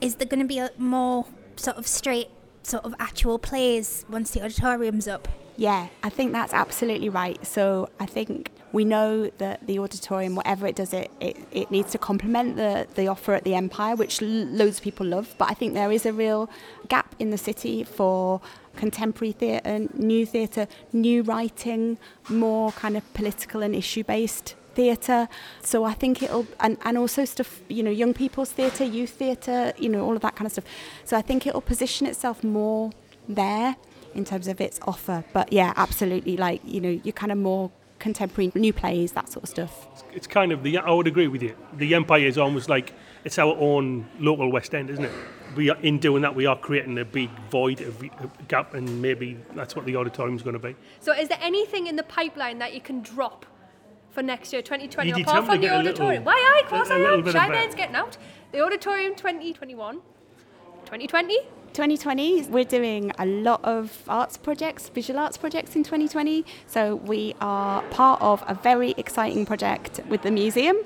Is 0.00 0.16
there 0.16 0.26
going 0.26 0.40
to 0.40 0.46
be 0.46 0.58
a 0.58 0.70
more 0.78 1.26
sort 1.56 1.76
of 1.76 1.86
straight, 1.86 2.28
sort 2.62 2.84
of 2.84 2.94
actual 2.98 3.38
plays 3.38 4.04
once 4.08 4.30
the 4.32 4.42
auditorium's 4.42 5.06
up? 5.08 5.28
Yeah, 5.56 5.88
I 6.02 6.08
think 6.08 6.32
that's 6.32 6.54
absolutely 6.54 7.08
right. 7.10 7.44
So 7.46 7.90
I 8.00 8.06
think 8.06 8.50
we 8.72 8.84
know 8.84 9.30
that 9.38 9.66
the 9.66 9.78
auditorium, 9.78 10.34
whatever 10.34 10.66
it 10.66 10.76
does, 10.76 10.92
it, 10.92 11.10
it, 11.20 11.36
it 11.50 11.70
needs 11.70 11.90
to 11.92 11.98
complement 11.98 12.56
the, 12.56 12.86
the 12.94 13.08
offer 13.08 13.34
at 13.34 13.44
the 13.44 13.54
Empire, 13.54 13.96
which 13.96 14.22
l- 14.22 14.28
loads 14.28 14.78
of 14.78 14.84
people 14.84 15.06
love. 15.06 15.34
But 15.38 15.50
I 15.50 15.54
think 15.54 15.74
there 15.74 15.90
is 15.90 16.06
a 16.06 16.12
real 16.12 16.48
gap 16.88 17.14
in 17.18 17.30
the 17.30 17.38
city 17.38 17.84
for 17.84 18.40
contemporary 18.76 19.32
theatre, 19.32 19.88
new 19.94 20.24
theatre, 20.24 20.68
new 20.92 21.22
writing, 21.22 21.98
more 22.28 22.72
kind 22.72 22.96
of 22.96 23.14
political 23.14 23.62
and 23.62 23.74
issue 23.74 24.04
based 24.04 24.54
theatre. 24.74 25.28
So 25.62 25.84
I 25.84 25.94
think 25.94 26.22
it'll, 26.22 26.46
and, 26.60 26.78
and 26.82 26.96
also 26.96 27.24
stuff, 27.24 27.60
you 27.68 27.82
know, 27.82 27.90
young 27.90 28.14
people's 28.14 28.52
theatre, 28.52 28.84
youth 28.84 29.10
theatre, 29.10 29.72
you 29.78 29.88
know, 29.88 30.04
all 30.04 30.14
of 30.14 30.22
that 30.22 30.36
kind 30.36 30.46
of 30.46 30.52
stuff. 30.52 30.64
So 31.04 31.16
I 31.16 31.22
think 31.22 31.46
it'll 31.46 31.60
position 31.60 32.06
itself 32.06 32.44
more 32.44 32.92
there 33.28 33.76
in 34.14 34.24
terms 34.24 34.48
of 34.48 34.60
its 34.60 34.78
offer. 34.82 35.24
But 35.32 35.52
yeah, 35.52 35.72
absolutely, 35.76 36.36
like, 36.36 36.60
you 36.64 36.80
know, 36.80 37.00
you're 37.02 37.12
kind 37.12 37.32
of 37.32 37.38
more 37.38 37.70
contemporary, 38.00 38.50
new 38.54 38.72
plays, 38.72 39.12
that 39.12 39.28
sort 39.30 39.44
of 39.44 39.48
stuff. 39.48 39.86
It's 40.12 40.26
kind 40.26 40.50
of 40.50 40.62
the. 40.64 40.78
I 40.78 40.90
would 40.90 41.06
agree 41.06 41.28
with 41.28 41.42
you. 41.42 41.54
The 41.74 41.94
Empire 41.94 42.26
is 42.26 42.36
almost 42.38 42.68
like 42.68 42.92
it's 43.24 43.38
our 43.38 43.54
own 43.58 44.08
local 44.18 44.50
West 44.50 44.74
End, 44.74 44.90
isn't 44.90 45.04
it? 45.04 45.12
We 45.56 45.70
are 45.70 45.76
in 45.82 45.98
doing 45.98 46.22
that. 46.22 46.34
We 46.34 46.46
are 46.46 46.56
creating 46.56 46.98
a 46.98 47.04
big 47.04 47.30
void, 47.50 47.80
a, 47.80 47.90
v- 47.90 48.10
a 48.20 48.42
gap, 48.44 48.74
and 48.74 49.00
maybe 49.02 49.36
that's 49.54 49.76
what 49.76 49.84
the 49.84 49.96
auditorium's 49.96 50.42
going 50.42 50.54
to 50.54 50.60
be. 50.68 50.74
So, 51.00 51.12
is 51.12 51.28
there 51.28 51.38
anything 51.40 51.86
in 51.86 51.96
the 51.96 52.02
pipeline 52.04 52.58
that 52.58 52.72
you 52.74 52.80
can 52.80 53.02
drop 53.02 53.46
for 54.10 54.22
next 54.22 54.52
year, 54.52 54.62
2020, 54.62 55.08
You 55.08 55.14
did 55.16 55.26
apart 55.26 55.44
from 55.46 55.56
the 55.56 55.66
get 55.68 55.72
little- 55.76 55.88
auditorium? 55.90 56.24
Why, 56.24 56.34
aye, 56.34 56.62
of 56.64 56.68
course 56.70 56.88
a 56.90 56.94
I 56.94 56.96
am. 56.98 57.20
bit 57.22 57.28
of 57.28 57.32
Shy 57.40 57.46
a- 57.46 57.74
getting 57.76 57.94
out. 57.96 58.16
The 58.52 58.60
auditorium 58.60 59.14
2021. 59.14 60.00
2020? 60.86 61.38
2020, 61.72 62.42
we're 62.48 62.64
doing 62.64 63.12
a 63.18 63.26
lot 63.26 63.64
of 63.64 64.02
arts 64.08 64.36
projects, 64.36 64.88
visual 64.88 65.20
arts 65.20 65.36
projects 65.36 65.76
in 65.76 65.84
2020. 65.84 66.44
So 66.66 66.96
we 66.96 67.34
are 67.40 67.82
part 67.90 68.20
of 68.20 68.42
a 68.48 68.54
very 68.54 68.92
exciting 68.96 69.46
project 69.46 70.00
with 70.08 70.22
the 70.22 70.30
museum 70.32 70.76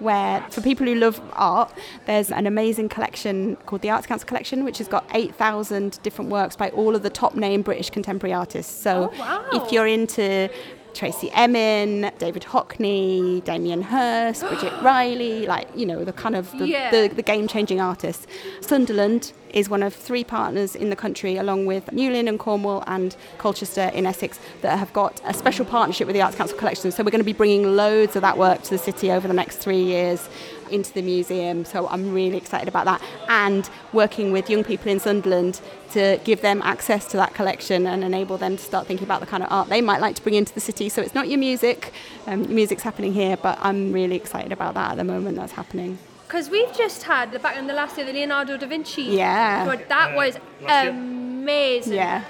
where, 0.00 0.44
for 0.50 0.60
people 0.60 0.86
who 0.86 0.94
love 0.96 1.20
art, 1.32 1.72
there's 2.06 2.30
an 2.30 2.46
amazing 2.46 2.90
collection 2.90 3.56
called 3.66 3.80
the 3.82 3.90
Arts 3.90 4.06
Council 4.06 4.26
Collection, 4.28 4.64
which 4.64 4.78
has 4.78 4.88
got 4.88 5.04
8,000 5.14 5.98
different 6.02 6.30
works 6.30 6.56
by 6.56 6.68
all 6.70 6.94
of 6.94 7.02
the 7.02 7.10
top 7.10 7.34
name 7.34 7.62
British 7.62 7.88
contemporary 7.90 8.34
artists. 8.34 8.74
So 8.74 9.10
Oh, 9.14 9.18
wow. 9.18 9.44
if 9.52 9.72
you're 9.72 9.86
into 9.86 10.50
Tracey 10.94 11.30
Emin, 11.32 12.10
David 12.18 12.42
Hockney, 12.44 13.42
Damien 13.44 13.82
Hirst, 13.82 14.40
Bridget 14.48 14.72
Riley, 14.82 15.46
like, 15.46 15.68
you 15.76 15.84
know, 15.86 16.04
the 16.04 16.12
kind 16.12 16.34
of 16.36 16.50
the, 16.58 16.68
Yeah. 16.68 16.90
the, 16.90 17.08
the 17.08 17.22
game 17.22 17.48
changing 17.48 17.80
artists. 17.80 18.26
Sunderland 18.60 19.32
is 19.50 19.68
one 19.68 19.82
of 19.84 19.94
three 19.94 20.24
partners 20.24 20.74
in 20.74 20.90
the 20.90 20.96
country, 20.96 21.36
along 21.36 21.66
with 21.66 21.86
Newlyn 21.86 22.28
and 22.28 22.38
Cornwall 22.40 22.82
and 22.88 23.14
Colchester 23.38 23.90
in 23.94 24.04
Essex, 24.04 24.40
that 24.62 24.78
have 24.78 24.92
got 24.92 25.20
a 25.24 25.32
special 25.32 25.64
partnership 25.64 26.06
with 26.08 26.14
the 26.14 26.22
Arts 26.22 26.36
Council 26.36 26.58
Collection. 26.58 26.90
So 26.90 27.04
we're 27.04 27.12
going 27.12 27.20
to 27.20 27.24
be 27.24 27.32
bringing 27.32 27.76
loads 27.76 28.16
of 28.16 28.22
that 28.22 28.36
work 28.36 28.62
to 28.62 28.70
the 28.70 28.78
city 28.78 29.12
over 29.12 29.28
the 29.28 29.34
next 29.34 29.58
three 29.58 29.82
years 29.82 30.28
into 30.74 30.92
the 30.92 31.02
museum. 31.02 31.64
So 31.64 31.88
I'm 31.88 32.12
really 32.12 32.36
excited 32.36 32.68
about 32.68 32.84
that. 32.84 33.02
And 33.28 33.68
working 33.92 34.32
with 34.32 34.50
young 34.50 34.64
people 34.64 34.90
in 34.90 35.00
Sunderland 35.00 35.60
to 35.92 36.20
give 36.24 36.40
them 36.40 36.60
access 36.62 37.06
to 37.12 37.16
that 37.16 37.34
collection 37.34 37.86
and 37.86 38.02
enable 38.02 38.36
them 38.36 38.56
to 38.56 38.62
start 38.62 38.86
thinking 38.86 39.06
about 39.06 39.20
the 39.20 39.26
kind 39.26 39.42
of 39.42 39.52
art 39.52 39.68
they 39.68 39.80
might 39.80 40.00
like 40.00 40.16
to 40.16 40.22
bring 40.22 40.34
into 40.34 40.52
the 40.52 40.60
city. 40.60 40.88
So 40.88 41.00
it's 41.00 41.14
not 41.14 41.28
your 41.28 41.38
music, 41.38 41.92
um, 42.26 42.42
your 42.42 42.52
music's 42.52 42.82
happening 42.82 43.12
here, 43.12 43.36
but 43.36 43.58
I'm 43.62 43.92
really 43.92 44.16
excited 44.16 44.52
about 44.52 44.74
that 44.74 44.92
at 44.92 44.96
the 44.96 45.04
moment 45.04 45.36
that's 45.36 45.52
happening. 45.52 45.98
Because 46.26 46.50
we've 46.50 46.74
just 46.76 47.04
had 47.04 47.30
the 47.32 47.38
back 47.38 47.56
in 47.56 47.66
the 47.66 47.74
last 47.74 47.96
year 47.96 48.06
the 48.06 48.12
Leonardo 48.12 48.56
da 48.56 48.66
Vinci. 48.66 49.02
Yeah. 49.02 49.64
tour. 49.64 49.76
That 49.88 50.16
was 50.16 50.38
last 50.62 50.84
year. 50.84 50.90
amazing. 50.90 51.92
Yeah. 51.94 52.24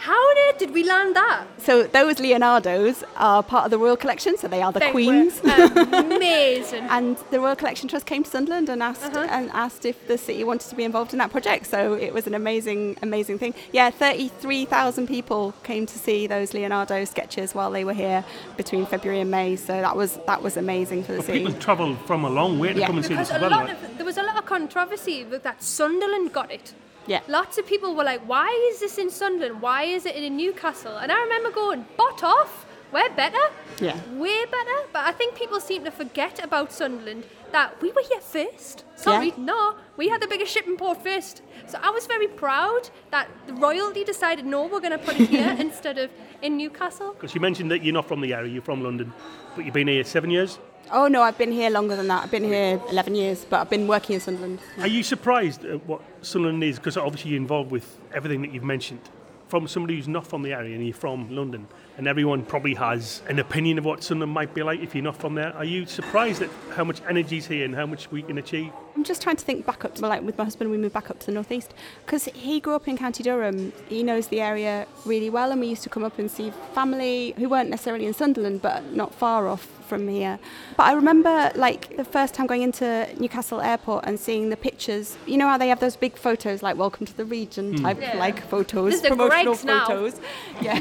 How 0.00 0.14
on 0.14 0.36
earth 0.48 0.58
did 0.58 0.70
we 0.72 0.82
land 0.82 1.14
that? 1.14 1.44
So 1.58 1.82
those 1.82 2.16
Leonardos 2.16 3.04
are 3.16 3.42
part 3.42 3.66
of 3.66 3.70
the 3.70 3.76
Royal 3.76 3.98
Collection, 3.98 4.38
so 4.38 4.48
they 4.48 4.62
are 4.62 4.72
the 4.72 4.80
They 4.80 4.86
were 4.86 4.92
queens. 4.92 5.40
amazing. 5.44 6.84
And 6.96 7.18
the 7.30 7.38
Royal 7.38 7.54
Collection 7.54 7.86
Trust 7.86 8.06
came 8.06 8.22
to 8.24 8.30
Sunderland 8.30 8.70
and 8.70 8.82
asked 8.82 9.04
Uh-huh. 9.14 9.26
and 9.30 9.50
asked 9.52 9.84
if 9.84 9.96
the 10.08 10.16
city 10.16 10.42
wanted 10.42 10.70
to 10.70 10.74
be 10.74 10.84
involved 10.84 11.12
in 11.12 11.18
that 11.18 11.30
project. 11.30 11.66
So 11.66 11.92
it 11.92 12.14
was 12.14 12.26
an 12.26 12.34
amazing, 12.34 12.96
amazing 13.02 13.38
thing. 13.38 13.52
Yeah, 13.72 13.90
thirty-three 13.90 14.64
thousand 14.64 15.06
people 15.06 15.52
came 15.64 15.84
to 15.84 15.98
see 15.98 16.26
those 16.26 16.54
Leonardo 16.54 17.04
sketches 17.04 17.54
while 17.54 17.70
they 17.70 17.84
were 17.84 17.98
here 18.06 18.24
between 18.56 18.86
February 18.86 19.20
and 19.20 19.30
May. 19.30 19.56
So 19.56 19.74
that 19.86 19.94
was 19.96 20.18
that 20.26 20.40
was 20.42 20.56
amazing 20.56 21.04
for 21.04 21.12
the 21.12 21.18
But 21.18 21.26
city. 21.26 21.38
people 21.44 21.60
travel 21.60 21.94
from 22.06 22.24
a 22.24 22.30
long 22.30 22.58
way 22.58 22.72
to 22.72 22.80
Yeah. 22.80 22.86
come 22.86 22.96
and 22.96 23.04
see 23.06 23.14
this 23.14 23.30
a 23.30 23.34
as 23.34 23.40
well. 23.42 23.50
lot 23.50 23.64
right? 23.66 23.96
there 23.98 24.06
was 24.06 24.16
a 24.16 24.22
lot 24.22 24.36
of 24.38 24.46
controversy 24.46 25.24
with 25.24 25.42
that 25.42 25.62
Sunderland 25.62 26.32
got 26.32 26.50
it. 26.50 26.72
Yeah. 27.06 27.20
Lots 27.28 27.58
of 27.58 27.66
people 27.66 27.94
were 27.94 28.04
like, 28.04 28.20
why 28.28 28.48
is 28.72 28.80
this 28.80 28.98
in 28.98 29.10
Sunderland? 29.10 29.60
Why 29.62 29.84
is 29.84 30.06
it 30.06 30.14
in 30.16 30.36
Newcastle? 30.36 30.96
And 30.96 31.10
I 31.10 31.20
remember 31.22 31.50
going, 31.50 31.86
bot 31.96 32.22
off, 32.22 32.66
we're 32.92 33.08
better. 33.10 33.38
Yeah. 33.80 33.98
We're 34.12 34.46
better. 34.46 34.78
But 34.92 35.06
I 35.06 35.12
think 35.12 35.34
people 35.34 35.60
seem 35.60 35.84
to 35.84 35.90
forget 35.90 36.42
about 36.44 36.72
Sunderland 36.72 37.24
that 37.52 37.80
we 37.82 37.90
were 37.92 38.02
here 38.08 38.20
first. 38.20 38.84
Sorry, 38.96 39.28
Yeah. 39.28 39.34
no, 39.38 39.74
we 39.96 40.08
had 40.08 40.20
the 40.20 40.28
biggest 40.28 40.52
shipping 40.52 40.76
port 40.76 41.02
first. 41.02 41.42
So 41.66 41.78
I 41.82 41.90
was 41.90 42.06
very 42.06 42.28
proud 42.28 42.90
that 43.10 43.28
the 43.46 43.54
royalty 43.54 44.04
decided, 44.04 44.44
no, 44.44 44.66
we're 44.66 44.80
going 44.80 44.92
to 44.92 44.98
put 44.98 45.18
it 45.18 45.28
here 45.30 45.56
instead 45.58 45.98
of 45.98 46.10
in 46.42 46.56
Newcastle. 46.56 47.12
Because 47.14 47.34
you 47.34 47.40
mentioned 47.40 47.70
that 47.70 47.82
you're 47.82 47.94
not 47.94 48.06
from 48.06 48.20
the 48.20 48.34
area, 48.34 48.52
you're 48.52 48.62
from 48.62 48.82
London, 48.82 49.12
but 49.56 49.64
you've 49.64 49.74
been 49.74 49.88
here 49.88 50.04
seven 50.04 50.30
years. 50.30 50.58
Oh 50.92 51.06
no, 51.06 51.22
I've 51.22 51.38
been 51.38 51.52
here 51.52 51.70
longer 51.70 51.94
than 51.94 52.08
that. 52.08 52.24
I've 52.24 52.30
been 52.30 52.42
here 52.44 52.80
eleven 52.90 53.14
years, 53.14 53.46
but 53.48 53.60
I've 53.60 53.70
been 53.70 53.86
working 53.86 54.14
in 54.14 54.20
Sunderland. 54.20 54.58
Are 54.78 54.88
you 54.88 55.04
surprised 55.04 55.64
at 55.64 55.86
what 55.86 56.02
Sunderland 56.22 56.64
is? 56.64 56.78
Because 56.78 56.96
obviously 56.96 57.30
you're 57.30 57.40
involved 57.40 57.70
with 57.70 57.98
everything 58.12 58.42
that 58.42 58.52
you've 58.52 58.64
mentioned. 58.64 59.00
From 59.46 59.68
somebody 59.68 59.96
who's 59.96 60.08
not 60.08 60.26
from 60.26 60.42
the 60.42 60.52
area 60.52 60.74
and 60.74 60.84
you're 60.84 60.94
from 60.94 61.28
London, 61.34 61.68
and 61.98 62.06
everyone 62.06 62.44
probably 62.44 62.74
has 62.74 63.22
an 63.28 63.38
opinion 63.38 63.78
of 63.78 63.84
what 63.84 64.02
Sunderland 64.02 64.32
might 64.32 64.54
be 64.54 64.62
like 64.62 64.80
if 64.80 64.94
you're 64.94 65.04
not 65.04 65.16
from 65.16 65.34
there. 65.34 65.54
Are 65.54 65.64
you 65.64 65.86
surprised 65.86 66.42
at 66.42 66.50
how 66.74 66.84
much 66.84 67.00
energy's 67.08 67.46
here 67.46 67.64
and 67.64 67.74
how 67.74 67.86
much 67.86 68.10
we 68.10 68.22
can 68.22 68.38
achieve? 68.38 68.72
I'm 68.96 69.04
just 69.04 69.22
trying 69.22 69.36
to 69.36 69.44
think 69.44 69.64
back 69.66 69.84
up 69.84 69.94
to 69.96 70.06
like 70.06 70.22
with 70.22 70.36
my 70.36 70.44
husband. 70.44 70.70
We 70.70 70.76
moved 70.76 70.94
back 70.94 71.10
up 71.10 71.20
to 71.20 71.26
the 71.26 71.32
northeast 71.32 71.72
because 72.04 72.24
he 72.26 72.60
grew 72.60 72.74
up 72.74 72.88
in 72.88 72.98
County 72.98 73.22
Durham. 73.22 73.72
He 73.88 74.02
knows 74.02 74.28
the 74.28 74.40
area 74.40 74.86
really 75.04 75.30
well, 75.30 75.52
and 75.52 75.60
we 75.60 75.68
used 75.68 75.82
to 75.84 75.88
come 75.88 76.04
up 76.04 76.18
and 76.18 76.30
see 76.30 76.52
family 76.74 77.34
who 77.36 77.48
weren't 77.48 77.70
necessarily 77.70 78.06
in 78.06 78.14
Sunderland, 78.14 78.62
but 78.62 78.92
not 78.92 79.14
far 79.14 79.48
off 79.48 79.68
from 79.90 80.06
here. 80.08 80.38
But 80.76 80.84
I 80.84 80.92
remember 80.92 81.50
like 81.56 81.96
the 81.96 82.04
first 82.04 82.32
time 82.34 82.46
going 82.46 82.62
into 82.62 83.08
Newcastle 83.18 83.60
Airport 83.60 84.04
and 84.06 84.18
seeing 84.18 84.48
the 84.50 84.56
pictures. 84.56 85.18
You 85.26 85.36
know 85.36 85.48
how 85.48 85.58
they 85.58 85.68
have 85.68 85.80
those 85.80 85.96
big 85.96 86.16
photos, 86.16 86.62
like 86.62 86.76
"Welcome 86.76 87.06
to 87.06 87.16
the 87.16 87.24
Region" 87.24 87.76
hmm. 87.76 87.84
type 87.84 87.98
Yeah. 88.00 88.16
like 88.16 88.40
photos, 88.48 89.00
There's 89.00 89.10
promotional 89.14 89.54
Greggs 89.54 89.64
now. 89.64 89.86
photos. 89.86 90.20
Yeah, 90.62 90.76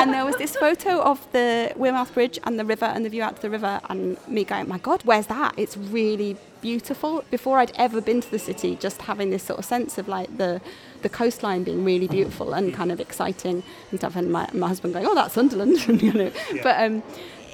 and 0.00 0.12
there 0.12 0.24
was 0.24 0.36
this 0.44 0.56
photo 0.56 1.00
of 1.00 1.26
the 1.32 1.72
Wearmouth 1.74 2.12
Bridge 2.12 2.38
and 2.44 2.58
the 2.58 2.66
river 2.66 2.84
and 2.84 3.02
the 3.02 3.08
view 3.08 3.22
out 3.22 3.36
to 3.36 3.42
the 3.42 3.48
river, 3.48 3.80
and 3.88 4.18
me 4.28 4.44
going, 4.44 4.68
"My 4.68 4.76
God, 4.76 5.00
where's 5.04 5.28
that? 5.28 5.54
It's 5.56 5.74
really 5.74 6.36
beautiful." 6.60 7.24
Before 7.30 7.58
I'd 7.60 7.72
ever 7.76 8.02
been 8.02 8.20
to 8.20 8.30
the 8.30 8.38
city, 8.38 8.76
just 8.76 9.00
having 9.02 9.30
this 9.30 9.42
sort 9.42 9.58
of 9.58 9.64
sense 9.64 9.96
of 9.96 10.06
like 10.06 10.36
the 10.36 10.60
the 11.00 11.08
coastline 11.08 11.64
being 11.64 11.82
really 11.82 12.08
beautiful 12.08 12.52
and 12.52 12.74
kind 12.74 12.92
of 12.92 13.00
exciting 13.00 13.62
and 13.90 13.98
stuff, 13.98 14.16
and 14.16 14.30
my, 14.30 14.46
my 14.52 14.68
husband 14.68 14.92
going, 14.92 15.06
"Oh, 15.06 15.14
that's 15.14 15.32
Sunderland," 15.32 15.78
you 16.02 16.12
know. 16.12 16.30
But 16.62 16.76
um, 16.84 17.02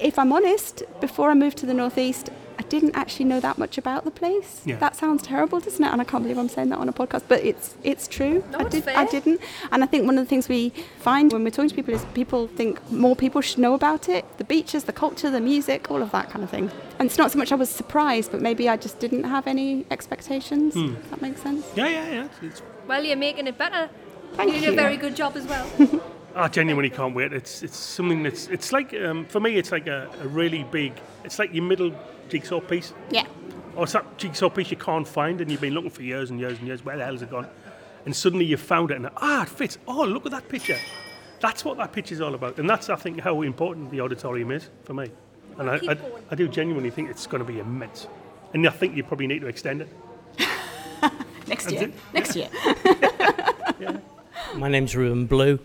if 0.01 0.17
I'm 0.19 0.31
honest, 0.33 0.83
before 0.99 1.29
I 1.31 1.33
moved 1.33 1.57
to 1.59 1.65
the 1.65 1.73
northeast, 1.73 2.29
I 2.59 2.63
didn't 2.63 2.95
actually 2.95 3.25
know 3.25 3.39
that 3.39 3.57
much 3.57 3.77
about 3.77 4.05
the 4.05 4.11
place. 4.11 4.61
Yeah. 4.65 4.77
That 4.77 4.95
sounds 4.95 5.23
terrible, 5.23 5.59
doesn't 5.59 5.83
it? 5.83 5.91
And 5.91 5.99
I 5.99 6.03
can't 6.03 6.21
believe 6.23 6.37
I'm 6.37 6.49
saying 6.49 6.69
that 6.69 6.77
on 6.77 6.87
a 6.87 6.93
podcast, 6.93 7.23
but 7.27 7.43
it's 7.43 7.75
it's 7.83 8.07
true. 8.07 8.43
No, 8.51 8.59
I 8.59 8.63
did 8.65 8.83
fair. 8.83 8.97
I 8.97 9.05
didn't. 9.05 9.41
And 9.71 9.83
I 9.83 9.87
think 9.87 10.05
one 10.05 10.17
of 10.17 10.23
the 10.25 10.29
things 10.29 10.47
we 10.47 10.69
find 10.99 11.31
when 11.33 11.43
we're 11.43 11.49
talking 11.49 11.69
to 11.69 11.75
people 11.75 11.93
is 11.95 12.05
people 12.13 12.47
think 12.47 12.79
more 12.91 13.15
people 13.15 13.41
should 13.41 13.57
know 13.59 13.73
about 13.73 14.07
it. 14.09 14.25
The 14.37 14.43
beaches, 14.43 14.83
the 14.83 14.93
culture, 14.93 15.31
the 15.31 15.41
music, 15.41 15.89
all 15.89 16.01
of 16.03 16.11
that 16.11 16.29
kind 16.29 16.43
of 16.43 16.49
thing. 16.51 16.69
And 16.99 17.07
it's 17.07 17.17
not 17.17 17.31
so 17.31 17.39
much 17.39 17.51
I 17.51 17.55
was 17.55 17.69
surprised, 17.69 18.31
but 18.31 18.41
maybe 18.41 18.69
I 18.69 18.77
just 18.77 18.99
didn't 18.99 19.23
have 19.23 19.47
any 19.47 19.85
expectations. 19.89 20.73
Hmm. 20.75 20.93
Does 20.95 21.09
that 21.09 21.21
make 21.21 21.37
sense? 21.39 21.65
Yeah, 21.75 21.87
yeah, 21.87 22.11
yeah. 22.11 22.27
It's, 22.43 22.61
Well, 22.87 23.03
you're 23.03 23.17
making 23.17 23.47
it 23.47 23.57
better. 23.57 23.89
Thank 24.33 24.51
You're 24.51 24.61
doing 24.61 24.73
you. 24.75 24.79
a 24.79 24.83
very 24.83 24.97
good 24.97 25.15
job 25.15 25.35
as 25.35 25.45
well. 25.45 25.67
I 26.35 26.47
genuinely 26.47 26.89
can't 26.89 27.15
wait. 27.15 27.33
It's 27.33 27.63
it's 27.63 27.77
something 27.77 28.23
that's 28.23 28.47
it's 28.47 28.71
like 28.71 28.93
um, 28.93 29.25
for 29.25 29.39
me 29.39 29.57
it's 29.57 29.71
like 29.71 29.87
a, 29.87 30.09
a 30.21 30.27
really 30.27 30.63
big. 30.63 30.93
It's 31.23 31.39
like 31.39 31.53
your 31.53 31.63
middle 31.63 31.93
jigsaw 32.29 32.61
piece, 32.61 32.93
Yeah. 33.09 33.25
or 33.75 33.83
it's 33.83 33.93
that 33.93 34.17
jigsaw 34.17 34.49
piece 34.49 34.71
you 34.71 34.77
can't 34.77 35.07
find 35.07 35.41
and 35.41 35.51
you've 35.51 35.61
been 35.61 35.73
looking 35.73 35.89
for 35.89 36.03
years 36.03 36.29
and 36.29 36.39
years 36.39 36.57
and 36.57 36.67
years. 36.67 36.83
Where 36.85 36.97
the 36.97 37.03
hell 37.03 37.13
has 37.13 37.21
it 37.21 37.29
gone? 37.29 37.47
And 38.05 38.15
suddenly 38.15 38.45
you 38.45 38.57
found 38.57 38.91
it 38.91 38.97
and 38.97 39.09
ah, 39.17 39.43
it 39.43 39.49
fits. 39.49 39.77
Oh, 39.87 40.03
look 40.05 40.25
at 40.25 40.31
that 40.31 40.47
picture. 40.49 40.77
That's 41.39 41.65
what 41.65 41.77
that 41.77 41.91
picture's 41.91 42.21
all 42.21 42.35
about, 42.35 42.59
and 42.59 42.69
that's 42.69 42.89
I 42.89 42.95
think 42.95 43.19
how 43.19 43.41
important 43.41 43.91
the 43.91 44.01
auditorium 44.01 44.51
is 44.51 44.69
for 44.83 44.93
me. 44.93 45.11
And 45.57 45.69
I, 45.69 45.75
I. 45.89 45.97
I 46.31 46.35
do 46.35 46.47
genuinely 46.47 46.91
think 46.91 47.09
it's 47.09 47.27
going 47.27 47.45
to 47.45 47.51
be 47.51 47.59
immense. 47.59 48.07
And 48.53 48.65
I 48.65 48.69
think 48.71 48.95
you 48.95 49.03
probably 49.03 49.27
need 49.27 49.41
to 49.41 49.47
extend 49.47 49.81
it. 49.81 49.89
Next 51.47 51.69
year. 51.69 51.91
Next 52.13 52.35
year. 52.35 52.47
My 54.55 54.69
name's 54.69 54.95
Ruben 54.95 55.25
Blue. 55.25 55.59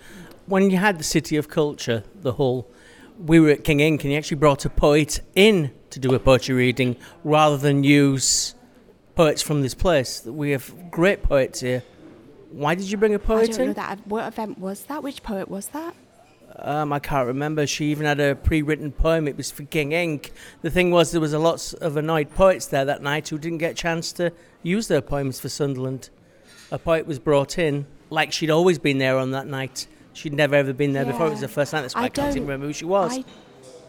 When 0.47 0.71
you 0.71 0.77
had 0.77 0.99
the 0.99 1.05
City 1.05 1.37
of 1.37 1.49
Culture, 1.49 2.05
the 2.21 2.33
Hall, 2.33 2.71
we 3.19 3.41
were 3.41 3.51
at 3.51 3.65
King 3.65 3.81
Ink 3.81 4.05
and 4.05 4.13
you 4.13 4.19
actually 4.19 4.37
brought 4.37 4.65
a 4.65 4.71
poet 4.71 5.21
in 5.35 5.73
to 5.91 5.99
do 5.99 6.15
a 6.15 6.21
poetry 6.21 6.55
reading 6.55 6.95
rather 7.25 7.57
than 7.57 7.83
use 7.83 8.55
poets 9.17 9.43
from 9.43 9.63
this 9.63 9.75
place. 9.75 10.25
We 10.25 10.53
have 10.53 10.73
great 10.93 11.25
poets 11.25 11.61
here. 11.61 11.83
Why 12.53 12.77
did 12.77 12.89
you 12.89 12.97
bring 12.97 13.13
a 13.13 13.19
poet 13.19 13.51
I 13.51 13.57
don't 13.57 13.67
know 13.67 13.73
that. 13.73 14.07
What 14.07 14.29
event 14.29 14.59
was 14.59 14.85
that? 14.85 15.03
Which 15.03 15.25
poet 15.25 15.49
was 15.49 15.67
that? 15.69 15.97
Um, 16.61 16.93
I 16.93 17.01
can't 17.01 17.27
remember. 17.27 17.67
She 17.67 17.87
even 17.87 18.07
had 18.07 18.21
a 18.21 18.37
pre-written 18.37 18.93
poem. 18.93 19.27
It 19.27 19.37
was 19.37 19.51
for 19.51 19.65
King 19.65 19.91
Ink. 19.91 20.33
The 20.63 20.71
thing 20.71 20.93
was, 20.93 21.11
there 21.11 21.21
was 21.21 21.33
a 21.33 21.41
lot 21.41 21.75
of 21.81 21.97
annoyed 21.97 22.31
poets 22.37 22.67
there 22.67 22.85
that 22.85 23.03
night 23.03 23.29
who 23.31 23.39
didn't 23.39 23.59
get 23.59 23.73
a 23.73 23.75
chance 23.75 24.13
to 24.13 24.33
use 24.63 24.87
their 24.87 25.03
poems 25.03 25.41
for 25.41 25.49
Sunderland. 25.49 26.11
A 26.71 26.79
poet 26.79 27.05
was 27.05 27.19
brought 27.19 27.59
in, 27.59 27.87
like 28.11 28.33
she'd 28.33 28.51
always 28.51 28.79
been 28.79 28.99
there 28.99 29.19
on 29.19 29.33
that 29.33 29.49
night. 29.49 29.89
She'd 30.17 30.33
never 30.33 30.55
ever 30.55 30.73
been 30.73 30.95
there 30.95 31.05
before. 31.05 31.27
It 31.27 31.31
was 31.31 31.41
the 31.41 31.49
first 31.49 31.75
night. 31.75 31.83
That's 31.83 31.95
why 31.95 32.03
I, 32.03 32.05
I 32.07 32.09
can't 32.09 32.35
remember 32.35 32.67
who 32.67 32.73
she 32.73 32.87
was. 32.87 33.19
I 33.19 33.25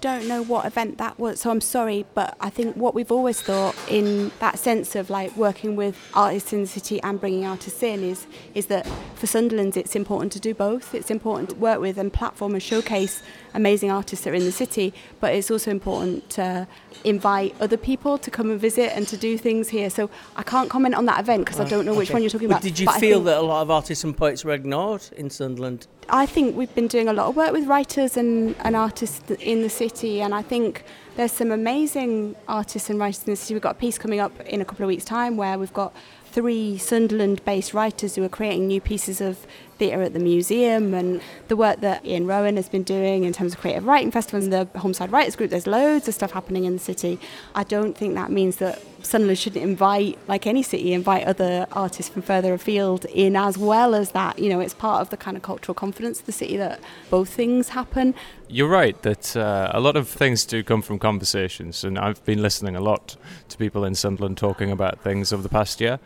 don't 0.02 0.28
know 0.28 0.42
what 0.44 0.66
event 0.66 0.98
that 0.98 1.20
was, 1.20 1.42
so 1.42 1.52
I'm 1.52 1.62
sorry, 1.62 2.06
but 2.14 2.36
I 2.40 2.50
think 2.50 2.76
what 2.76 2.94
we've 2.94 3.12
always 3.12 3.42
thought 3.42 3.76
in 3.90 4.32
that 4.40 4.60
sense 4.60 4.96
of 4.96 5.10
like 5.10 5.36
working 5.36 5.76
with 5.76 5.98
artists 6.14 6.54
in 6.54 6.62
the 6.62 6.68
city 6.68 7.02
and 7.02 7.20
bringing 7.20 7.46
artists 7.46 7.82
in 7.84 8.04
is 8.04 8.28
is 8.54 8.68
that 8.68 8.88
for 9.16 9.28
Sunderland 9.28 9.78
it's 9.78 9.96
important 9.96 10.32
to 10.34 10.40
do 10.40 10.54
both. 10.54 10.94
It's 10.94 11.12
important 11.12 11.50
to 11.50 11.56
work 11.56 11.80
with 11.80 11.98
and 11.98 12.12
platform 12.12 12.54
and 12.54 12.62
showcase 12.62 13.22
amazing 13.54 13.92
artists 13.92 14.24
that 14.26 14.32
are 14.32 14.36
in 14.36 14.46
the 14.46 14.52
city, 14.52 14.94
but 15.20 15.34
it's 15.34 15.50
also 15.50 15.72
important 15.72 16.30
to 16.32 16.68
invite 17.04 17.56
other 17.60 17.78
people 17.78 18.18
to 18.18 18.32
come 18.32 18.52
and 18.52 18.60
visit 18.60 18.96
and 18.96 19.08
to 19.08 19.18
do 19.18 19.38
things 19.38 19.70
here. 19.70 19.90
So 19.90 20.10
I 20.36 20.44
can't 20.44 20.70
comment 20.70 20.96
on 20.96 21.06
that 21.06 21.20
event 21.20 21.46
because 21.46 21.60
I 21.60 21.66
don't 21.66 21.86
know 21.86 21.96
which 21.96 22.12
one 22.12 22.22
you're 22.22 22.30
talking 22.30 22.48
But 22.48 22.58
about. 22.58 22.64
Did 22.64 22.80
you 22.80 22.92
feel 22.94 23.22
that 23.22 23.38
a 23.38 23.42
lot 23.42 23.62
of 23.62 23.72
artists 23.72 24.04
and 24.04 24.16
poets 24.16 24.46
were 24.46 24.54
ignored 24.54 25.04
in 25.16 25.30
Sunderland? 25.30 25.88
I 26.10 26.26
think 26.26 26.56
we've 26.56 26.74
been 26.74 26.88
doing 26.88 27.10
a 27.10 27.14
lot 27.14 27.28
of 27.28 27.36
work 27.36 27.52
with 27.52 27.68
writers 27.68 28.16
and, 28.16 28.56
and 28.60 28.76
artists 28.76 29.30
in 29.40 29.62
the 29.62 29.70
city, 29.70 29.87
and 30.22 30.34
I 30.36 30.42
think 30.42 30.84
there's 31.16 31.32
some 31.32 31.52
amazing 31.52 32.36
artists 32.48 32.90
and 32.90 33.00
writers 33.00 33.24
in 33.26 33.32
the 33.34 33.36
city. 33.36 33.54
We've 33.54 33.64
got 33.64 33.76
a 33.76 33.80
piece 33.80 33.98
coming 33.98 34.20
up 34.20 34.40
in 34.42 34.62
a 34.62 34.66
couple 34.66 34.84
of 34.84 34.88
weeks' 34.88 35.06
time 35.06 35.38
where 35.38 35.58
we've 35.58 35.74
got 35.74 35.94
three 36.32 36.78
Sunderland 36.78 37.44
based 37.46 37.74
writers 37.74 38.16
who 38.16 38.24
are 38.24 38.30
creating 38.30 38.68
new 38.68 38.82
pieces 38.82 39.22
of 39.22 39.46
theatre 39.78 40.02
at 40.02 40.14
the 40.14 40.20
museum 40.20 40.94
and 40.94 41.22
the 41.48 41.56
work 41.56 41.82
that 41.82 42.06
Ian 42.06 42.26
Rowan 42.28 42.56
has 42.56 42.70
been 42.70 42.84
doing 42.84 43.24
in 43.24 43.34
terms 43.34 43.54
of 43.54 43.60
creative 43.60 43.86
writing 43.86 44.12
festivals 44.12 44.46
and 44.46 44.54
the 44.54 44.80
Homeside 44.80 45.12
Writers 45.12 45.36
Group. 45.36 45.52
There's 45.52 45.68
loads 45.68 46.08
of 46.08 46.14
stuff 46.14 46.32
happening 46.32 46.66
in 46.66 46.74
the 46.74 46.80
city. 46.80 47.20
I 47.56 47.64
don't 47.64 47.96
think 47.98 48.16
that 48.16 48.32
means 48.32 48.58
that 48.58 48.82
Sunderland 49.04 49.40
shouldn't 49.40 49.64
invite, 49.64 50.18
like 50.28 50.48
any 50.48 50.64
city, 50.64 50.94
invite 50.94 51.26
other 51.26 51.68
artists 51.72 52.12
from 52.12 52.24
further 52.24 52.54
afield 52.54 53.06
in 53.06 53.36
as 53.36 53.58
well 53.58 53.96
as 53.96 54.12
that. 54.12 54.40
You 54.40 54.50
know, 54.50 54.60
it's 54.60 54.74
part 54.74 55.02
of 55.02 55.10
the 55.12 55.18
kind 55.18 55.38
of 55.38 55.44
cultural 55.44 55.76
confidence 55.76 56.20
of 56.20 56.26
the 56.26 56.32
city 56.32 56.58
that 56.58 56.82
both 57.10 57.30
things 57.30 57.70
happen. 57.70 58.16
You're 58.50 58.70
right 58.70 59.00
that 59.04 59.36
uh, 59.36 59.72
a 59.74 59.80
lot 59.80 59.96
of 59.96 60.08
things 60.08 60.46
do 60.46 60.64
come 60.64 60.82
from 60.82 61.00
conversations, 61.00 61.84
and 61.84 61.98
I've 61.98 62.24
been 62.26 62.42
listening 62.42 62.76
a 62.76 62.82
lot 62.82 63.16
to 63.50 63.58
people 63.58 63.86
in 63.86 63.96
Sunderland 63.96 64.38
talking 64.38 64.72
about 64.72 65.00
things 65.02 65.32
over 65.32 65.44
the 65.44 65.50
past 65.50 65.80
year. 65.80 66.00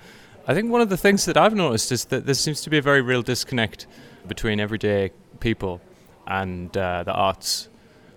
I 0.52 0.54
think 0.54 0.70
one 0.70 0.82
of 0.82 0.90
the 0.90 0.98
things 0.98 1.24
that 1.26 1.38
I've 1.38 1.56
noticed 1.56 1.94
is 1.94 2.04
that 2.06 2.26
there 2.26 2.36
seems 2.36 2.60
to 2.64 2.70
be 2.70 2.78
a 2.78 2.82
very 2.82 3.02
real 3.02 3.22
disconnect 3.22 3.88
between 4.28 4.60
everyday 4.60 5.12
people 5.40 5.80
and 6.28 6.76
uh, 6.76 7.04
the 7.04 7.14
arts. 7.14 7.70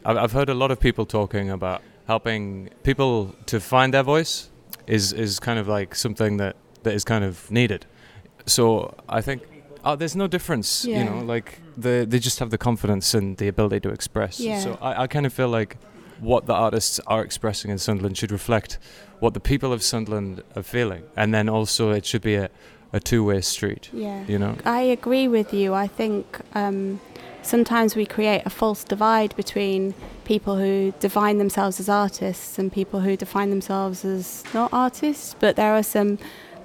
I've, 0.05 0.17
I've 0.17 0.33
heard 0.33 0.49
a 0.49 0.55
lot 0.55 0.73
of 0.73 0.81
people 0.81 1.07
talking 1.07 1.49
about 1.49 1.81
helping 2.09 2.71
people 2.83 3.37
to 3.47 3.61
find 3.61 3.95
their 3.95 4.03
voice 4.03 4.51
is, 4.89 5.13
is 5.13 5.39
kind 5.39 5.61
of 5.61 5.69
like 5.69 5.95
something 5.95 6.39
that, 6.39 6.57
that 6.83 6.95
is 6.95 7.05
kind 7.05 7.23
of 7.25 7.49
needed. 7.53 7.87
So 8.47 8.97
I 9.09 9.21
think 9.21 9.43
oh, 9.85 9.95
there's 9.95 10.17
no 10.17 10.27
difference, 10.27 10.85
you 10.85 11.05
know, 11.05 11.21
like 11.21 11.61
the, 11.77 12.05
they 12.09 12.19
just 12.19 12.41
have 12.41 12.51
the 12.51 12.59
confidence 12.59 13.15
and 13.15 13.37
the 13.37 13.47
ability 13.47 13.79
to 13.81 13.91
express. 13.91 14.41
Yeah. 14.41 14.59
So 14.59 14.77
I, 14.83 15.05
I 15.05 15.07
kind 15.07 15.25
of 15.25 15.33
feel 15.33 15.51
like 15.51 15.77
what 16.25 16.47
the 16.47 16.55
artists 16.55 17.01
are 17.07 17.23
expressing 17.23 17.71
in 17.71 17.79
Sunderland 17.79 18.17
should 18.17 18.33
reflect 18.33 18.79
what 19.21 19.35
the 19.35 19.41
people 19.41 19.73
of 19.73 19.83
Sunderland 19.83 20.43
are 20.57 20.63
feeling, 20.63 21.05
and 21.17 21.33
then 21.33 21.49
also 21.49 21.91
it 21.91 22.05
should 22.05 22.23
be 22.23 22.35
a, 22.35 22.51
a 22.93 23.01
two-way 23.01 23.41
street. 23.41 23.91
Yeah. 23.93 24.25
You 24.27 24.39
know. 24.39 24.57
I 24.65 24.81
agree 24.81 25.29
with 25.29 25.53
you. 25.55 25.75
I 25.75 25.87
think 25.87 26.41
um, 26.55 27.01
sometimes 27.43 27.95
we 27.95 28.07
create 28.07 28.43
a 28.45 28.51
false 28.51 28.85
divide 28.85 29.37
between 29.37 29.95
people 30.25 30.57
who 30.57 30.93
define 31.01 31.39
themselves 31.39 31.79
as 31.81 31.89
artists 31.89 32.59
and 32.59 32.73
people 32.73 33.01
who 33.01 33.17
define 33.17 33.51
themselves 33.51 34.05
as 34.05 34.45
not 34.55 34.73
artists. 34.73 35.37
But 35.39 35.57
there 35.57 35.75
are 35.75 35.83
some 35.83 36.19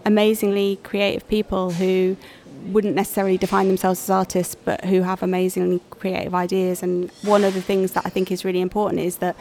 amazingly 0.06 0.80
creative 0.84 1.28
people 1.28 1.72
who 1.72 2.16
wouldn't 2.66 2.96
necessarily 2.96 3.38
define 3.38 3.68
themselves 3.68 4.02
as 4.04 4.10
artists 4.10 4.56
but 4.56 4.86
who 4.86 5.02
have 5.02 5.24
amazingly 5.24 5.82
creative 5.90 6.36
ideas. 6.36 6.84
And 6.84 7.12
one 7.24 7.44
of 7.44 7.54
the 7.54 7.62
things 7.62 7.94
that 7.94 8.06
I 8.06 8.10
think 8.10 8.32
is 8.32 8.46
really 8.46 8.62
important 8.62 9.02
is 9.02 9.18
that 9.18 9.36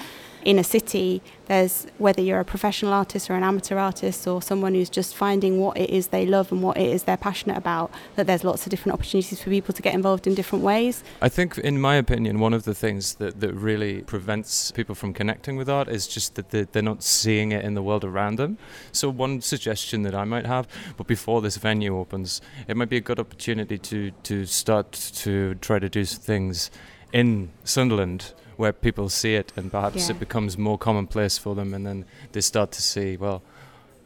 in 0.45 0.59
a 0.59 0.65
city 0.65 1.21
there's 1.47 1.87
whether 1.99 2.21
you're 2.21 2.41
a 2.41 2.45
professional 2.45 2.93
artist 2.93 3.31
or 3.31 3.35
an 3.35 3.43
amateur 3.43 3.79
artist 3.79 4.27
or 4.27 4.41
someone 4.43 4.75
who's 4.75 4.91
just 4.91 5.17
finding 5.17 5.59
what 5.61 5.77
it 5.77 5.91
is 5.91 6.09
they 6.09 6.27
love 6.27 6.53
and 6.53 6.63
what 6.63 6.77
it 6.77 6.89
is 6.89 7.05
they're 7.05 7.17
passionate 7.17 7.57
about 7.57 7.91
that 8.17 8.27
there's 8.27 8.45
lots 8.45 8.67
of 8.67 8.71
different 8.71 8.93
opportunities 8.95 9.41
for 9.41 9.51
people 9.51 9.73
to 9.75 9.83
get 9.83 9.95
involved 9.95 10.27
in 10.27 10.35
different 10.35 10.65
ways 10.65 11.03
I 11.21 11.29
think, 11.29 11.59
in 11.59 11.81
my 11.81 11.97
opinion, 11.97 12.39
one 12.39 12.55
of 12.55 12.65
the 12.65 12.75
things 12.75 13.15
that, 13.15 13.41
that 13.41 13.53
really 13.53 14.03
prevents 14.03 14.71
people 14.71 14.95
from 14.95 15.13
connecting 15.13 15.57
with 15.57 15.69
art 15.69 15.89
is 15.89 16.07
just 16.07 16.35
that 16.37 16.51
they- 16.51 16.65
they're 16.65 16.83
not 16.83 17.03
seeing 17.03 17.53
it 17.53 17.65
in 17.65 17.75
the 17.75 17.83
world 17.83 18.05
around 18.05 18.37
them. 18.39 18.59
So, 18.93 19.09
one 19.11 19.41
suggestion 19.41 20.03
that 20.03 20.15
I 20.15 20.25
might 20.25 20.47
have, 20.47 20.67
but 20.97 21.07
before 21.07 21.41
this 21.41 21.57
venue 21.57 21.97
opens, 21.99 22.41
it 22.69 22.77
might 22.77 22.89
be 22.89 22.97
a 22.97 23.01
good 23.01 23.19
opportunity 23.19 23.79
to, 23.79 24.11
to 24.25 24.47
start 24.47 24.93
to 24.93 25.55
try 25.57 25.79
to 25.79 25.89
do 25.89 26.05
things 26.05 26.71
in 27.13 27.51
Sunderland 27.65 28.33
where 28.59 28.73
people 28.73 29.09
see 29.09 29.35
it 29.37 29.53
and 29.57 29.71
perhaps 29.71 30.09
Yeah. 30.09 30.15
it 30.17 30.19
becomes 30.21 30.59
more 30.59 30.77
commonplace 30.77 31.39
for 31.39 31.55
them 31.55 31.73
and 31.75 31.87
then 31.87 32.05
they 32.33 32.41
start 32.43 32.73
to 32.73 32.83
see, 32.83 33.17
well, 33.17 33.41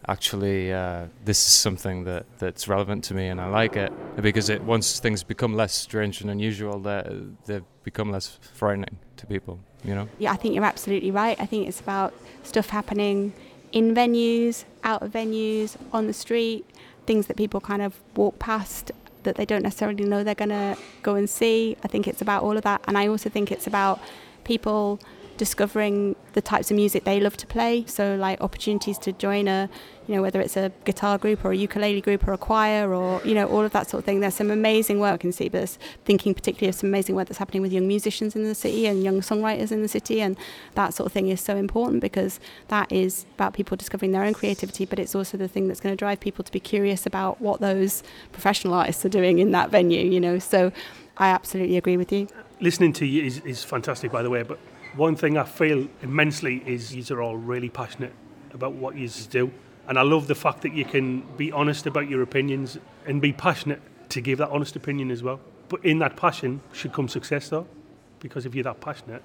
actually 0.08 0.72
uh, 0.72 1.06
this 1.24 1.38
is 1.38 1.54
something 1.54 2.04
that, 2.04 2.26
that's 2.38 2.68
relevant 2.68 3.02
to 3.04 3.14
me 3.14 3.28
and 3.28 3.40
I 3.40 3.48
like 3.48 3.76
it. 3.76 3.92
Because 4.20 4.48
it 4.50 4.62
once 4.62 5.00
things 5.00 5.22
become 5.22 5.54
less 5.54 5.72
strange 5.74 6.20
and 6.20 6.30
unusual 6.30 6.78
they 6.80 7.02
they 7.46 7.60
become 7.84 8.10
less 8.12 8.38
frightening 8.54 8.98
to 9.16 9.26
people 9.26 9.58
you 9.84 9.94
know? 9.94 10.06
Yeah 10.18 10.32
I 10.32 10.36
think 10.36 10.54
you're 10.54 10.64
absolutely 10.64 11.10
right. 11.10 11.36
I 11.40 11.46
think 11.46 11.66
it's 11.68 11.80
about 11.80 12.12
stuff 12.42 12.68
happening 12.68 13.32
in 13.72 13.94
venues 13.94 14.64
out 14.84 15.02
of 15.02 15.12
venues 15.12 15.76
on 15.92 16.06
the 16.08 16.12
street 16.12 16.64
things 17.06 17.26
that 17.28 17.36
people 17.36 17.60
kind 17.60 17.82
of 17.82 17.92
walk 18.16 18.38
past 18.38 18.92
that 19.22 19.36
they 19.36 19.46
don't 19.46 19.62
necessarily 19.62 20.04
know 20.04 20.22
they're 20.24 20.34
going 20.34 20.48
to 20.50 20.76
go 21.02 21.14
and 21.14 21.30
see. 21.30 21.76
I 21.84 21.88
think 21.88 22.06
it's 22.08 22.20
about 22.20 22.42
all 22.42 22.56
of 22.56 22.64
that 22.64 22.80
and 22.86 22.98
I 22.98 23.06
also 23.06 23.30
think 23.30 23.50
it's 23.52 23.66
about 23.68 24.00
people 24.44 25.00
discovering 25.36 26.14
the 26.34 26.40
types 26.40 26.70
of 26.70 26.76
music 26.76 27.04
they 27.04 27.18
love 27.18 27.36
to 27.36 27.46
play. 27.46 27.84
So 27.86 28.14
like 28.14 28.40
opportunities 28.40 28.98
to 28.98 29.12
join 29.12 29.48
a 29.48 29.68
you 30.06 30.14
know 30.14 30.22
whether 30.22 30.40
it's 30.40 30.56
a 30.56 30.72
guitar 30.84 31.16
group 31.16 31.44
or 31.44 31.52
a 31.52 31.56
ukulele 31.56 32.00
group 32.00 32.26
or 32.26 32.32
a 32.32 32.38
choir 32.38 32.92
or 32.92 33.20
you 33.24 33.34
know 33.34 33.46
all 33.46 33.62
of 33.62 33.72
that 33.72 33.88
sort 33.88 34.00
of 34.00 34.04
thing. 34.04 34.20
There's 34.20 34.34
some 34.34 34.50
amazing 34.50 35.00
work 35.00 35.24
in 35.24 35.30
the 35.30 35.32
city 35.32 35.48
there's 35.48 35.78
thinking 36.04 36.34
particularly 36.34 36.68
of 36.68 36.74
some 36.76 36.90
amazing 36.90 37.16
work 37.16 37.28
that's 37.28 37.38
happening 37.38 37.62
with 37.62 37.72
young 37.72 37.88
musicians 37.88 38.36
in 38.36 38.44
the 38.44 38.54
city 38.54 38.86
and 38.86 39.02
young 39.02 39.20
songwriters 39.20 39.72
in 39.72 39.82
the 39.82 39.88
city 39.88 40.20
and 40.20 40.36
that 40.74 40.94
sort 40.94 41.06
of 41.06 41.12
thing 41.12 41.28
is 41.28 41.40
so 41.40 41.56
important 41.56 42.00
because 42.00 42.38
that 42.68 42.90
is 42.92 43.26
about 43.34 43.52
people 43.52 43.76
discovering 43.76 44.12
their 44.12 44.24
own 44.24 44.34
creativity 44.34 44.84
but 44.84 44.98
it's 44.98 45.14
also 45.14 45.36
the 45.36 45.48
thing 45.48 45.66
that's 45.66 45.80
going 45.80 45.92
to 45.92 45.96
drive 45.96 46.20
people 46.20 46.44
to 46.44 46.52
be 46.52 46.60
curious 46.60 47.06
about 47.06 47.40
what 47.40 47.60
those 47.60 48.02
professional 48.32 48.74
artists 48.74 49.04
are 49.04 49.08
doing 49.20 49.38
in 49.38 49.50
that 49.52 49.70
venue 49.70 50.04
you 50.04 50.20
know? 50.20 50.38
So 50.38 50.72
I 51.16 51.28
absolutely 51.28 51.76
agree 51.76 51.96
with 51.96 52.12
you 52.12 52.28
Listening 52.62 52.92
to 52.92 53.04
you 53.04 53.24
is, 53.24 53.40
is 53.40 53.64
fantastic, 53.64 54.12
by 54.12 54.22
the 54.22 54.30
way, 54.30 54.44
but 54.44 54.58
One 54.94 55.16
thing 55.16 55.38
I 55.38 55.44
feel 55.44 55.88
immensely 56.02 56.62
is 56.66 56.94
you 56.94 57.16
are 57.16 57.22
all 57.22 57.36
really 57.36 57.70
passionate 57.70 58.12
about 58.52 58.74
what 58.74 58.94
you 58.94 59.08
do. 59.30 59.50
And 59.88 59.98
I 59.98 60.02
love 60.02 60.26
the 60.28 60.34
fact 60.34 60.60
that 60.62 60.74
you 60.74 60.84
can 60.84 61.22
be 61.38 61.50
honest 61.50 61.86
about 61.86 62.10
your 62.10 62.20
opinions 62.20 62.76
and 63.06 63.20
be 63.20 63.32
passionate 63.32 63.80
to 64.10 64.20
give 64.20 64.36
that 64.38 64.50
honest 64.50 64.76
opinion 64.76 65.10
as 65.10 65.22
well. 65.22 65.40
But 65.70 65.82
in 65.82 65.98
that 66.00 66.16
passion 66.16 66.60
should 66.74 66.92
come 66.92 67.08
success 67.08 67.48
though. 67.48 67.66
Because 68.20 68.44
if 68.44 68.54
you're 68.54 68.64
that 68.64 68.82
passionate, 68.82 69.22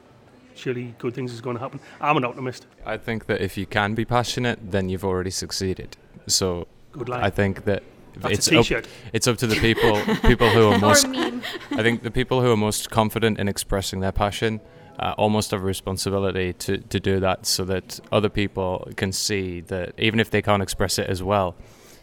surely 0.56 0.96
good 1.00 1.14
things 1.14 1.34
is 1.34 1.42
going 1.42 1.58
to 1.58 1.62
happen. 1.62 1.82
I'm 2.00 2.16
an 2.16 2.24
optimist. 2.24 2.66
I 2.86 2.96
think 2.96 3.26
that 3.26 3.42
if 3.42 3.58
you 3.58 3.66
can 3.66 3.94
be 3.94 4.06
passionate, 4.06 4.72
then 4.72 4.88
you've 4.88 5.06
already 5.06 5.32
succeeded. 5.32 5.98
So. 6.28 6.68
I 7.12 7.30
think 7.30 7.66
that 7.66 7.84
That's 8.22 8.50
it's 8.50 8.72
a 8.72 8.78
up, 8.78 8.86
it's 9.14 9.28
up 9.28 9.38
to 9.38 9.48
the 9.48 9.56
people 9.56 10.02
people 10.22 10.50
who 10.50 10.70
are 10.70 10.80
most 10.90 11.06
a 11.06 11.08
meme. 11.08 11.42
I 11.72 11.84
think 11.84 12.04
the 12.04 12.12
people 12.12 12.42
who 12.42 12.52
are 12.52 12.58
most 12.58 12.90
confident 12.90 13.40
in 13.40 13.48
expressing 13.48 14.00
their 14.00 14.12
passion 14.12 14.62
uh, 15.00 15.14
almost 15.18 15.52
have 15.52 15.62
a 15.62 15.66
responsibility 15.66 16.54
to, 16.54 16.78
to 16.78 17.00
do 17.00 17.20
that 17.20 17.46
so 17.46 17.64
that 17.66 18.00
other 18.12 18.30
people 18.30 18.88
can 18.96 19.12
see 19.12 19.62
that 19.62 19.94
even 19.98 20.20
if 20.20 20.30
they 20.32 20.42
can't 20.42 20.64
express 20.64 20.98
it 20.98 21.08
as 21.08 21.22
well, 21.22 21.56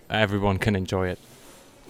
everyone 0.08 0.58
can 0.58 0.76
enjoy 0.76 1.08
it 1.08 1.18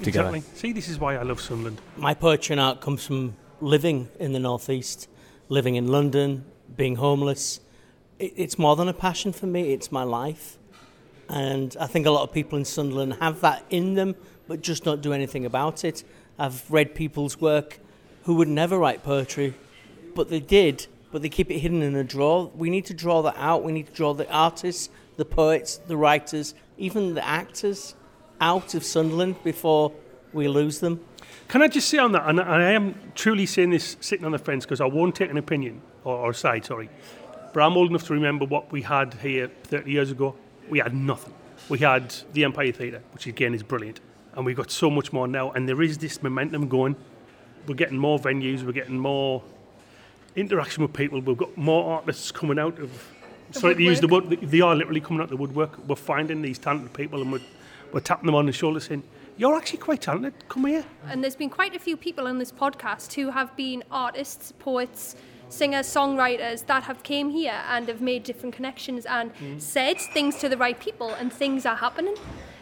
together. 0.02 0.34
Exactly. 0.37 0.58
See, 0.58 0.72
this 0.72 0.88
is 0.88 0.98
why 0.98 1.16
I 1.16 1.22
love 1.22 1.40
Sunderland. 1.40 1.80
My 1.96 2.14
poetry 2.14 2.54
and 2.54 2.60
art 2.60 2.80
comes 2.80 3.06
from 3.06 3.37
living 3.60 4.08
in 4.18 4.32
the 4.32 4.38
northeast, 4.38 5.08
living 5.48 5.74
in 5.74 5.88
London, 5.88 6.44
being 6.76 6.96
homeless. 6.96 7.60
It, 8.18 8.32
it's 8.37 8.58
more 8.58 8.76
than 8.76 8.88
a 8.88 8.94
passion 8.94 9.32
for 9.32 9.46
me; 9.46 9.72
it's 9.72 9.92
my 9.92 10.02
life, 10.02 10.58
and 11.28 11.76
I 11.80 11.87
think 11.87 12.06
a 12.06 12.10
lot 12.10 12.22
of 12.22 12.32
people 12.32 12.58
in 12.58 12.64
Sunderland 12.64 13.14
have 13.14 13.40
that 13.40 13.64
in 13.70 13.94
them, 13.94 14.14
but 14.46 14.60
just 14.60 14.84
don't 14.84 15.00
do 15.00 15.12
anything 15.12 15.44
about 15.44 15.84
it. 15.84 16.04
I've 16.38 16.70
read 16.70 16.94
people's 16.94 17.40
work 17.40 17.78
who 18.24 18.34
would 18.34 18.48
never 18.48 18.78
write 18.78 19.02
poetry, 19.02 19.54
but 20.14 20.28
they 20.30 20.40
did, 20.40 20.87
but 21.12 21.22
they 21.22 21.28
keep 21.28 21.50
it 21.50 21.58
hidden 21.58 21.82
in 21.82 21.94
a 21.94 22.04
drawer. 22.04 22.50
We 22.54 22.70
need 22.70 22.87
to 22.87 22.94
draw 22.94 23.22
that 23.22 23.37
out. 23.38 23.62
We 23.62 23.72
need 23.72 23.87
to 23.87 23.92
draw 23.92 24.14
the 24.14 24.30
artists, 24.30 24.88
the 25.16 25.24
poets, 25.24 25.76
the 25.76 25.96
writers, 25.96 26.54
even 26.78 27.14
the 27.14 27.26
actors 27.26 27.94
out 28.40 28.74
of 28.74 28.84
Sunderland 28.84 29.42
before 29.44 29.92
we 30.32 30.48
lose 30.48 30.80
them. 30.80 31.00
Can 31.48 31.62
I 31.62 31.68
just 31.68 31.88
say 31.88 31.98
on 31.98 32.12
that, 32.12 32.28
and 32.28 32.40
I 32.40 32.72
am 32.72 33.12
truly 33.14 33.46
saying 33.46 33.70
this 33.70 33.96
sitting 34.00 34.24
on 34.24 34.32
the 34.32 34.38
fence 34.38 34.64
because 34.64 34.80
I 34.80 34.87
won't 34.87 35.14
take 35.14 35.30
an 35.30 35.37
opinion 35.37 35.82
or, 36.04 36.16
or 36.16 36.32
side, 36.32 36.64
sorry. 36.64 36.90
But 37.52 37.62
I'm 37.62 37.76
old 37.76 37.90
enough 37.90 38.06
to 38.08 38.14
remember 38.14 38.44
what 38.44 38.72
we 38.72 38.82
had 38.82 39.14
here 39.14 39.50
30 39.64 39.90
years 39.90 40.10
ago. 40.10 40.34
We 40.68 40.79
had 40.79 40.94
nothing. 40.94 41.35
We 41.68 41.79
had 41.79 42.14
the 42.33 42.44
Empire 42.44 42.72
Theatre, 42.72 43.03
which 43.12 43.27
again 43.27 43.55
is 43.55 43.62
brilliant, 43.62 44.00
and 44.35 44.44
we've 44.44 44.57
got 44.57 44.70
so 44.70 44.90
much 44.90 45.12
more 45.12 45.27
now. 45.27 45.50
And 45.53 45.68
there 45.68 45.81
is 45.83 45.98
this 45.98 46.22
momentum 46.22 46.68
going. 46.68 46.96
We're 47.66 47.74
getting 47.74 47.98
more 47.98 48.18
venues. 48.18 48.62
We're 48.62 48.72
getting 48.72 48.98
more 48.98 49.42
interaction 50.37 50.83
with 50.83 50.92
people. 50.92 51.20
We've 51.20 51.37
got 51.37 51.57
more 51.57 51.94
artists 51.94 52.31
coming 52.31 52.59
out 52.59 52.79
of. 52.79 52.90
The 53.53 53.61
sorry 53.61 53.74
to 53.77 53.83
use 53.83 54.00
the 54.00 54.09
word. 54.09 54.31
They 54.31 54.61
are 54.61 54.74
literally 54.74 55.00
coming 55.00 55.20
out 55.20 55.24
of 55.24 55.31
the 55.31 55.37
woodwork. 55.37 55.79
We're 55.87 55.96
finding 55.96 56.42
these 56.42 56.59
talented 56.59 56.92
people, 56.92 57.22
and 57.22 57.33
we're, 57.33 57.40
we're 57.92 58.00
tapping 58.00 58.27
them 58.27 58.35
on 58.35 58.46
the 58.46 58.53
shoulder, 58.53 58.81
saying, 58.81 59.03
"You're 59.37 59.57
actually 59.57 59.79
quite 59.79 60.03
talented. 60.03 60.35
Come 60.48 60.66
here." 60.66 60.85
And 61.09 61.22
there's 61.22 61.37
been 61.37 61.50
quite 61.50 61.74
a 61.74 61.79
few 61.79 61.96
people 61.96 62.27
on 62.27 62.38
this 62.38 62.53
podcast 62.53 63.12
who 63.14 63.31
have 63.31 63.55
been 63.57 63.85
artists, 63.90 64.53
poets, 64.59 65.16
singers, 65.48 65.87
songwriters 65.87 66.66
that 66.66 66.85
have 66.85 67.02
came 67.02 67.30
here 67.30 67.61
and 67.68 67.88
have 67.88 68.00
made 68.00 68.22
different 68.24 68.54
connections 68.54 69.07
and 69.07 69.33
hmm. 69.33 69.59
said 69.59 69.98
things 69.98 70.37
to 70.38 70.48
the 70.48 70.57
right 70.57 70.78
people 70.78 71.11
and 71.11 71.33
things 71.33 71.66
are 71.66 71.76
happening. 71.76 72.16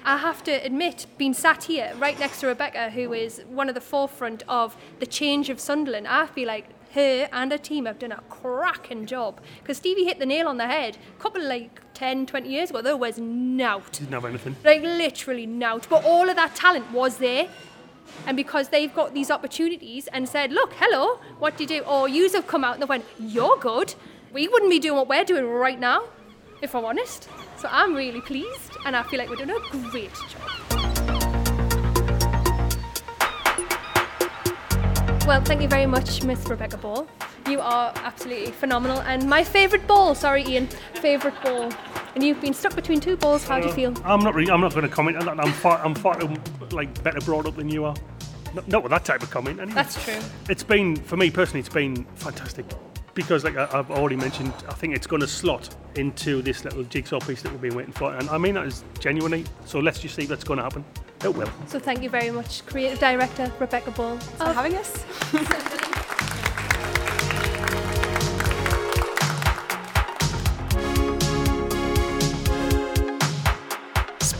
I 0.05 0.17
have 0.17 0.43
to 0.45 0.53
admit, 0.53 1.07
being 1.17 1.33
sat 1.33 1.65
here 1.65 1.93
right 1.99 2.19
next 2.19 2.41
to 2.41 2.49
Rebecca, 2.49 2.91
who 2.91 3.13
is 3.13 3.43
one 3.49 3.69
of 3.69 3.75
the 3.75 3.81
forefront 3.81 4.43
of 4.49 4.77
the 4.99 5.07
change 5.07 5.49
of 5.49 5.61
Sunderland, 5.61 6.09
I 6.09 6.27
feel 6.27 6.49
like 6.49 6.67
her 6.95 7.29
and 7.33 7.53
her 7.53 7.59
team 7.59 7.87
have 7.87 7.99
done 7.99 8.13
a 8.13 8.21
cracking 8.29 9.07
job. 9.07 9.41
Because 9.63 9.79
Stevie 9.79 10.05
hit 10.05 10.19
the 10.19 10.27
nail 10.27 10.49
on 10.49 10.57
the 10.57 10.67
head. 10.67 10.99
A 11.19 11.23
couple 11.23 11.41
of 11.41 11.49
like 11.49 11.81
10, 11.95 12.27
20 12.27 12.49
years 12.49 12.71
ago, 12.71 12.83
there 12.83 12.97
was 12.97 13.19
nout. 13.19 13.93
Didn't 13.93 14.13
have 14.13 14.25
anything. 14.25 14.57
Like 14.65 14.83
literally 14.83 15.47
nout. 15.47 15.87
But 15.89 16.05
all 16.05 16.29
of 16.29 16.37
that 16.37 16.55
talent 16.55 16.91
was 16.93 17.19
there. 17.19 17.49
And 18.27 18.37
because 18.37 18.69
they've 18.69 18.95
got 18.95 19.15
these 19.15 19.31
opportunities 19.31 20.09
and 20.09 20.29
said, 20.29 20.53
look, 20.53 20.73
hello, 20.75 21.19
what 21.39 21.57
do 21.57 21.65
you 21.65 21.69
do? 21.69 21.81
Or 21.81 22.09
yous 22.09 22.35
have 22.35 22.47
come 22.47 22.65
out 22.65 22.75
and 22.75 22.83
they 22.83 22.87
went, 22.87 23.05
you're 23.19 23.57
good. 23.59 23.95
We 24.33 24.49
wouldn't 24.49 24.71
be 24.71 24.79
doing 24.79 24.97
what 24.97 25.09
we're 25.09 25.25
doing 25.25 25.47
right 25.47 25.79
now, 25.79 26.05
if 26.63 26.75
I'm 26.75 26.85
honest. 26.85 27.29
So 27.59 27.69
I'm 27.71 27.95
really 27.95 28.21
pleased 28.21 28.77
and 28.85 28.97
I 28.97 29.03
feel 29.03 29.19
like 29.19 29.29
we're 29.29 29.37
doing 29.37 29.51
a 29.51 29.91
great 29.91 30.13
job. 30.15 31.33
Well, 35.27 35.41
thank 35.45 35.63
you 35.63 35.69
very 35.69 35.87
much, 35.87 36.25
Miss 36.25 36.45
Rebecca 36.49 36.77
Ball. 36.77 37.07
You 37.49 37.61
are 37.61 37.93
absolutely 37.97 38.51
phenomenal. 38.51 39.01
And 39.03 39.29
my 39.29 39.45
favourite 39.45 39.87
ball, 39.87 40.15
sorry, 40.15 40.45
Ian, 40.45 40.67
favourite 40.95 41.41
ball. 41.43 41.73
And 42.15 42.25
you've 42.25 42.41
been 42.41 42.53
stuck 42.53 42.75
between 42.75 43.01
two 43.01 43.17
balls. 43.17 43.45
How 43.45 43.59
do 43.59 43.67
you 43.67 43.73
uh, 43.73 43.75
feel? 43.75 43.95
I'm 44.05 44.21
not 44.21 44.35
really. 44.35 44.51
I'm 44.51 44.61
not 44.61 44.75
going 44.75 44.89
to 44.89 44.95
comment 44.95 45.17
on 45.17 45.27
that. 45.27 45.45
I'm 45.45 45.53
far. 45.53 45.79
I'm 45.85 45.95
far 45.95 46.21
like 46.73 47.03
better 47.03 47.21
brought 47.21 47.47
up 47.47 47.57
than 47.57 47.69
you 47.69 47.85
are. 47.85 47.95
Not, 48.55 48.69
not 48.69 48.83
with 48.83 48.91
that 48.91 49.05
type 49.05 49.23
of 49.23 49.31
comment. 49.31 49.61
Anyway. 49.61 49.75
That's 49.75 50.03
true. 50.05 50.19
It's 50.49 50.63
been 50.63 50.97
for 50.97 51.17
me 51.17 51.31
personally. 51.31 51.61
It's 51.61 51.69
been 51.69 52.05
fantastic 52.17 52.67
because, 53.15 53.45
like 53.45 53.57
I, 53.57 53.69
I've 53.73 53.91
already 53.91 54.17
mentioned, 54.17 54.53
I 54.69 54.75
think 54.75 54.95
it's 54.95 55.07
going 55.07 55.21
to 55.21 55.29
slot 55.29 55.75
into 55.97 56.43
this 56.43 56.65
little 56.65 56.85
jigsaw 56.85 57.21
piece 57.21 57.43
that 57.43 57.53
we've 57.53 57.61
been 57.61 57.75
waiting 57.75 57.93
for, 57.93 58.15
and 58.15 58.29
I 58.31 58.39
mean 58.39 58.55
that 58.55 58.67
is 58.67 58.85
genuinely. 58.99 59.45
So 59.65 59.79
let's 59.79 60.01
just 60.01 60.15
see 60.15 60.27
what's 60.27 60.45
going 60.45 60.59
to 60.59 60.65
happen. 60.65 60.85
It 61.25 61.35
will. 61.35 61.51
So 61.67 61.79
thank 61.79 62.03
you 62.03 62.11
very 62.11 62.31
much, 62.31 62.67
Creative 62.67 62.99
Director 62.99 63.53
Rebecca 63.59 63.91
Ball. 63.93 64.19
for 64.19 64.49
oh. 64.49 64.53
having 64.53 64.75
us. 64.77 65.05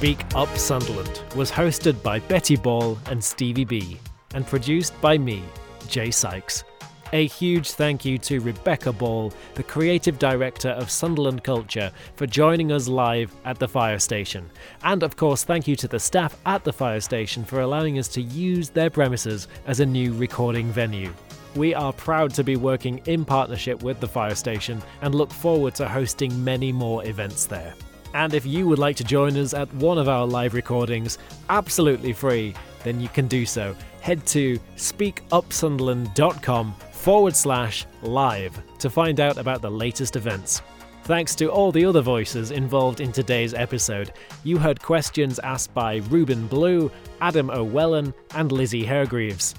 Speak 0.03 0.25
Up 0.35 0.49
Sunderland 0.59 1.23
was 1.37 1.49
hosted 1.49 2.03
by 2.03 2.19
Betty 2.19 2.57
Ball 2.57 2.99
and 3.07 3.23
Stevie 3.23 3.65
B 3.65 4.01
and 4.35 4.45
produced 4.45 5.01
by 5.01 5.17
me, 5.17 5.45
Jay 5.87 6.11
Sykes. 6.11 6.65
A 7.13 7.29
huge 7.29 7.71
thank 7.71 8.05
you 8.05 8.19
to 8.19 8.41
Rebecca 8.41 8.93
Ball, 8.93 9.33
the 9.55 9.63
creative 9.63 10.19
director 10.19 10.71
of 10.71 10.91
Sunderland 10.91 11.45
Culture, 11.45 11.93
for 12.17 12.27
joining 12.27 12.73
us 12.73 12.89
live 12.89 13.33
at 13.45 13.61
the 13.61 13.69
fire 13.69 14.01
station. 14.01 14.51
And 14.83 15.05
of 15.05 15.15
course, 15.15 15.45
thank 15.45 15.69
you 15.69 15.77
to 15.77 15.87
the 15.87 16.01
staff 16.01 16.37
at 16.47 16.65
the 16.65 16.73
fire 16.73 17.01
station 17.01 17.45
for 17.45 17.61
allowing 17.61 18.01
us 18.01 18.09
to 18.09 18.23
use 18.23 18.71
their 18.71 18.91
premises 18.91 19.47
as 19.69 19.79
a 19.79 19.87
new 19.87 20.15
recording 20.15 20.73
venue. 20.73 21.15
We 21.55 21.75
are 21.75 21.93
proud 21.93 22.35
to 22.35 22.43
be 22.43 22.57
working 22.57 23.01
in 23.07 23.25
partnership 23.25 23.85
with 23.85 24.01
the 24.01 24.09
fire 24.09 24.35
station 24.35 24.83
and 25.01 25.15
look 25.15 25.31
forward 25.31 25.77
to 25.77 25.87
hosting 25.89 26.43
many 26.43 26.73
more 26.73 27.07
events 27.07 27.47
there. 27.47 27.77
And 28.15 28.35
if 28.35 28.45
you 28.45 28.67
would 28.69 28.79
like 28.79 28.97
to 28.97 29.05
join 29.05 29.37
us 29.37 29.55
at 29.55 29.73
one 29.75 29.99
of 29.99 30.09
our 30.09 30.27
live 30.27 30.55
recordings, 30.55 31.19
absolutely 31.49 32.13
free, 32.13 32.55
then 32.85 33.01
you 33.01 33.09
can 33.09 33.27
do 33.27 33.47
so. 33.47 33.75
Head 34.01 34.27
to 34.29 34.59
speakupsunderland.com 34.77 36.75
forward 36.93 37.35
slash 37.37 37.87
live 38.03 38.61
to 38.79 38.91
find 38.91 39.21
out 39.21 39.39
about 39.39 39.63
the 39.63 39.71
latest 39.71 40.17
events. 40.17 40.63
Thanks 41.05 41.35
to 41.37 41.51
all 41.51 41.73
the 41.73 41.85
other 41.85 42.01
voices 42.01 42.53
involved 42.53 43.01
in 43.01 43.11
today's 43.11 43.55
episode. 43.55 44.13
You 44.45 44.59
heard 44.59 44.81
questions 44.81 45.41
asked 45.41 45.75
by 45.75 45.97
Ruben 46.11 46.47
Blue, 46.47 46.93
Adam 47.21 47.51
O'Wellan, 47.51 48.15
and 48.37 48.53
Lizzie 48.53 48.85
Hargreaves. 48.85 49.57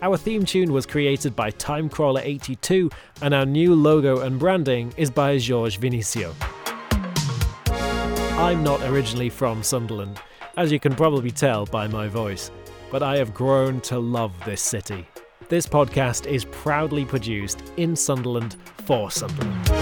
Our 0.00 0.16
theme 0.16 0.46
tune 0.46 0.72
was 0.72 0.86
created 0.86 1.36
by 1.36 1.50
Timecrawler82, 1.50 2.90
and 3.20 3.34
our 3.34 3.44
new 3.44 3.74
logo 3.74 4.20
and 4.20 4.38
branding 4.38 4.94
is 4.96 5.10
by 5.10 5.36
Georges 5.36 5.76
Vinicio. 5.78 6.32
I'm 8.38 8.62
not 8.62 8.80
originally 8.82 9.30
from 9.30 9.64
Sunderland, 9.64 10.20
as 10.56 10.70
you 10.70 10.78
can 10.78 10.94
probably 10.94 11.32
tell 11.32 11.66
by 11.66 11.88
my 11.88 12.06
voice, 12.06 12.52
but 12.88 13.02
I 13.02 13.16
have 13.16 13.34
grown 13.34 13.80
to 13.82 13.98
love 13.98 14.32
this 14.44 14.62
city. 14.62 15.08
This 15.48 15.66
podcast 15.66 16.24
is 16.24 16.44
proudly 16.44 17.04
produced 17.04 17.60
in 17.78 17.96
Sunderland 17.96 18.56
for 18.86 19.10
Sunderland. 19.10 19.77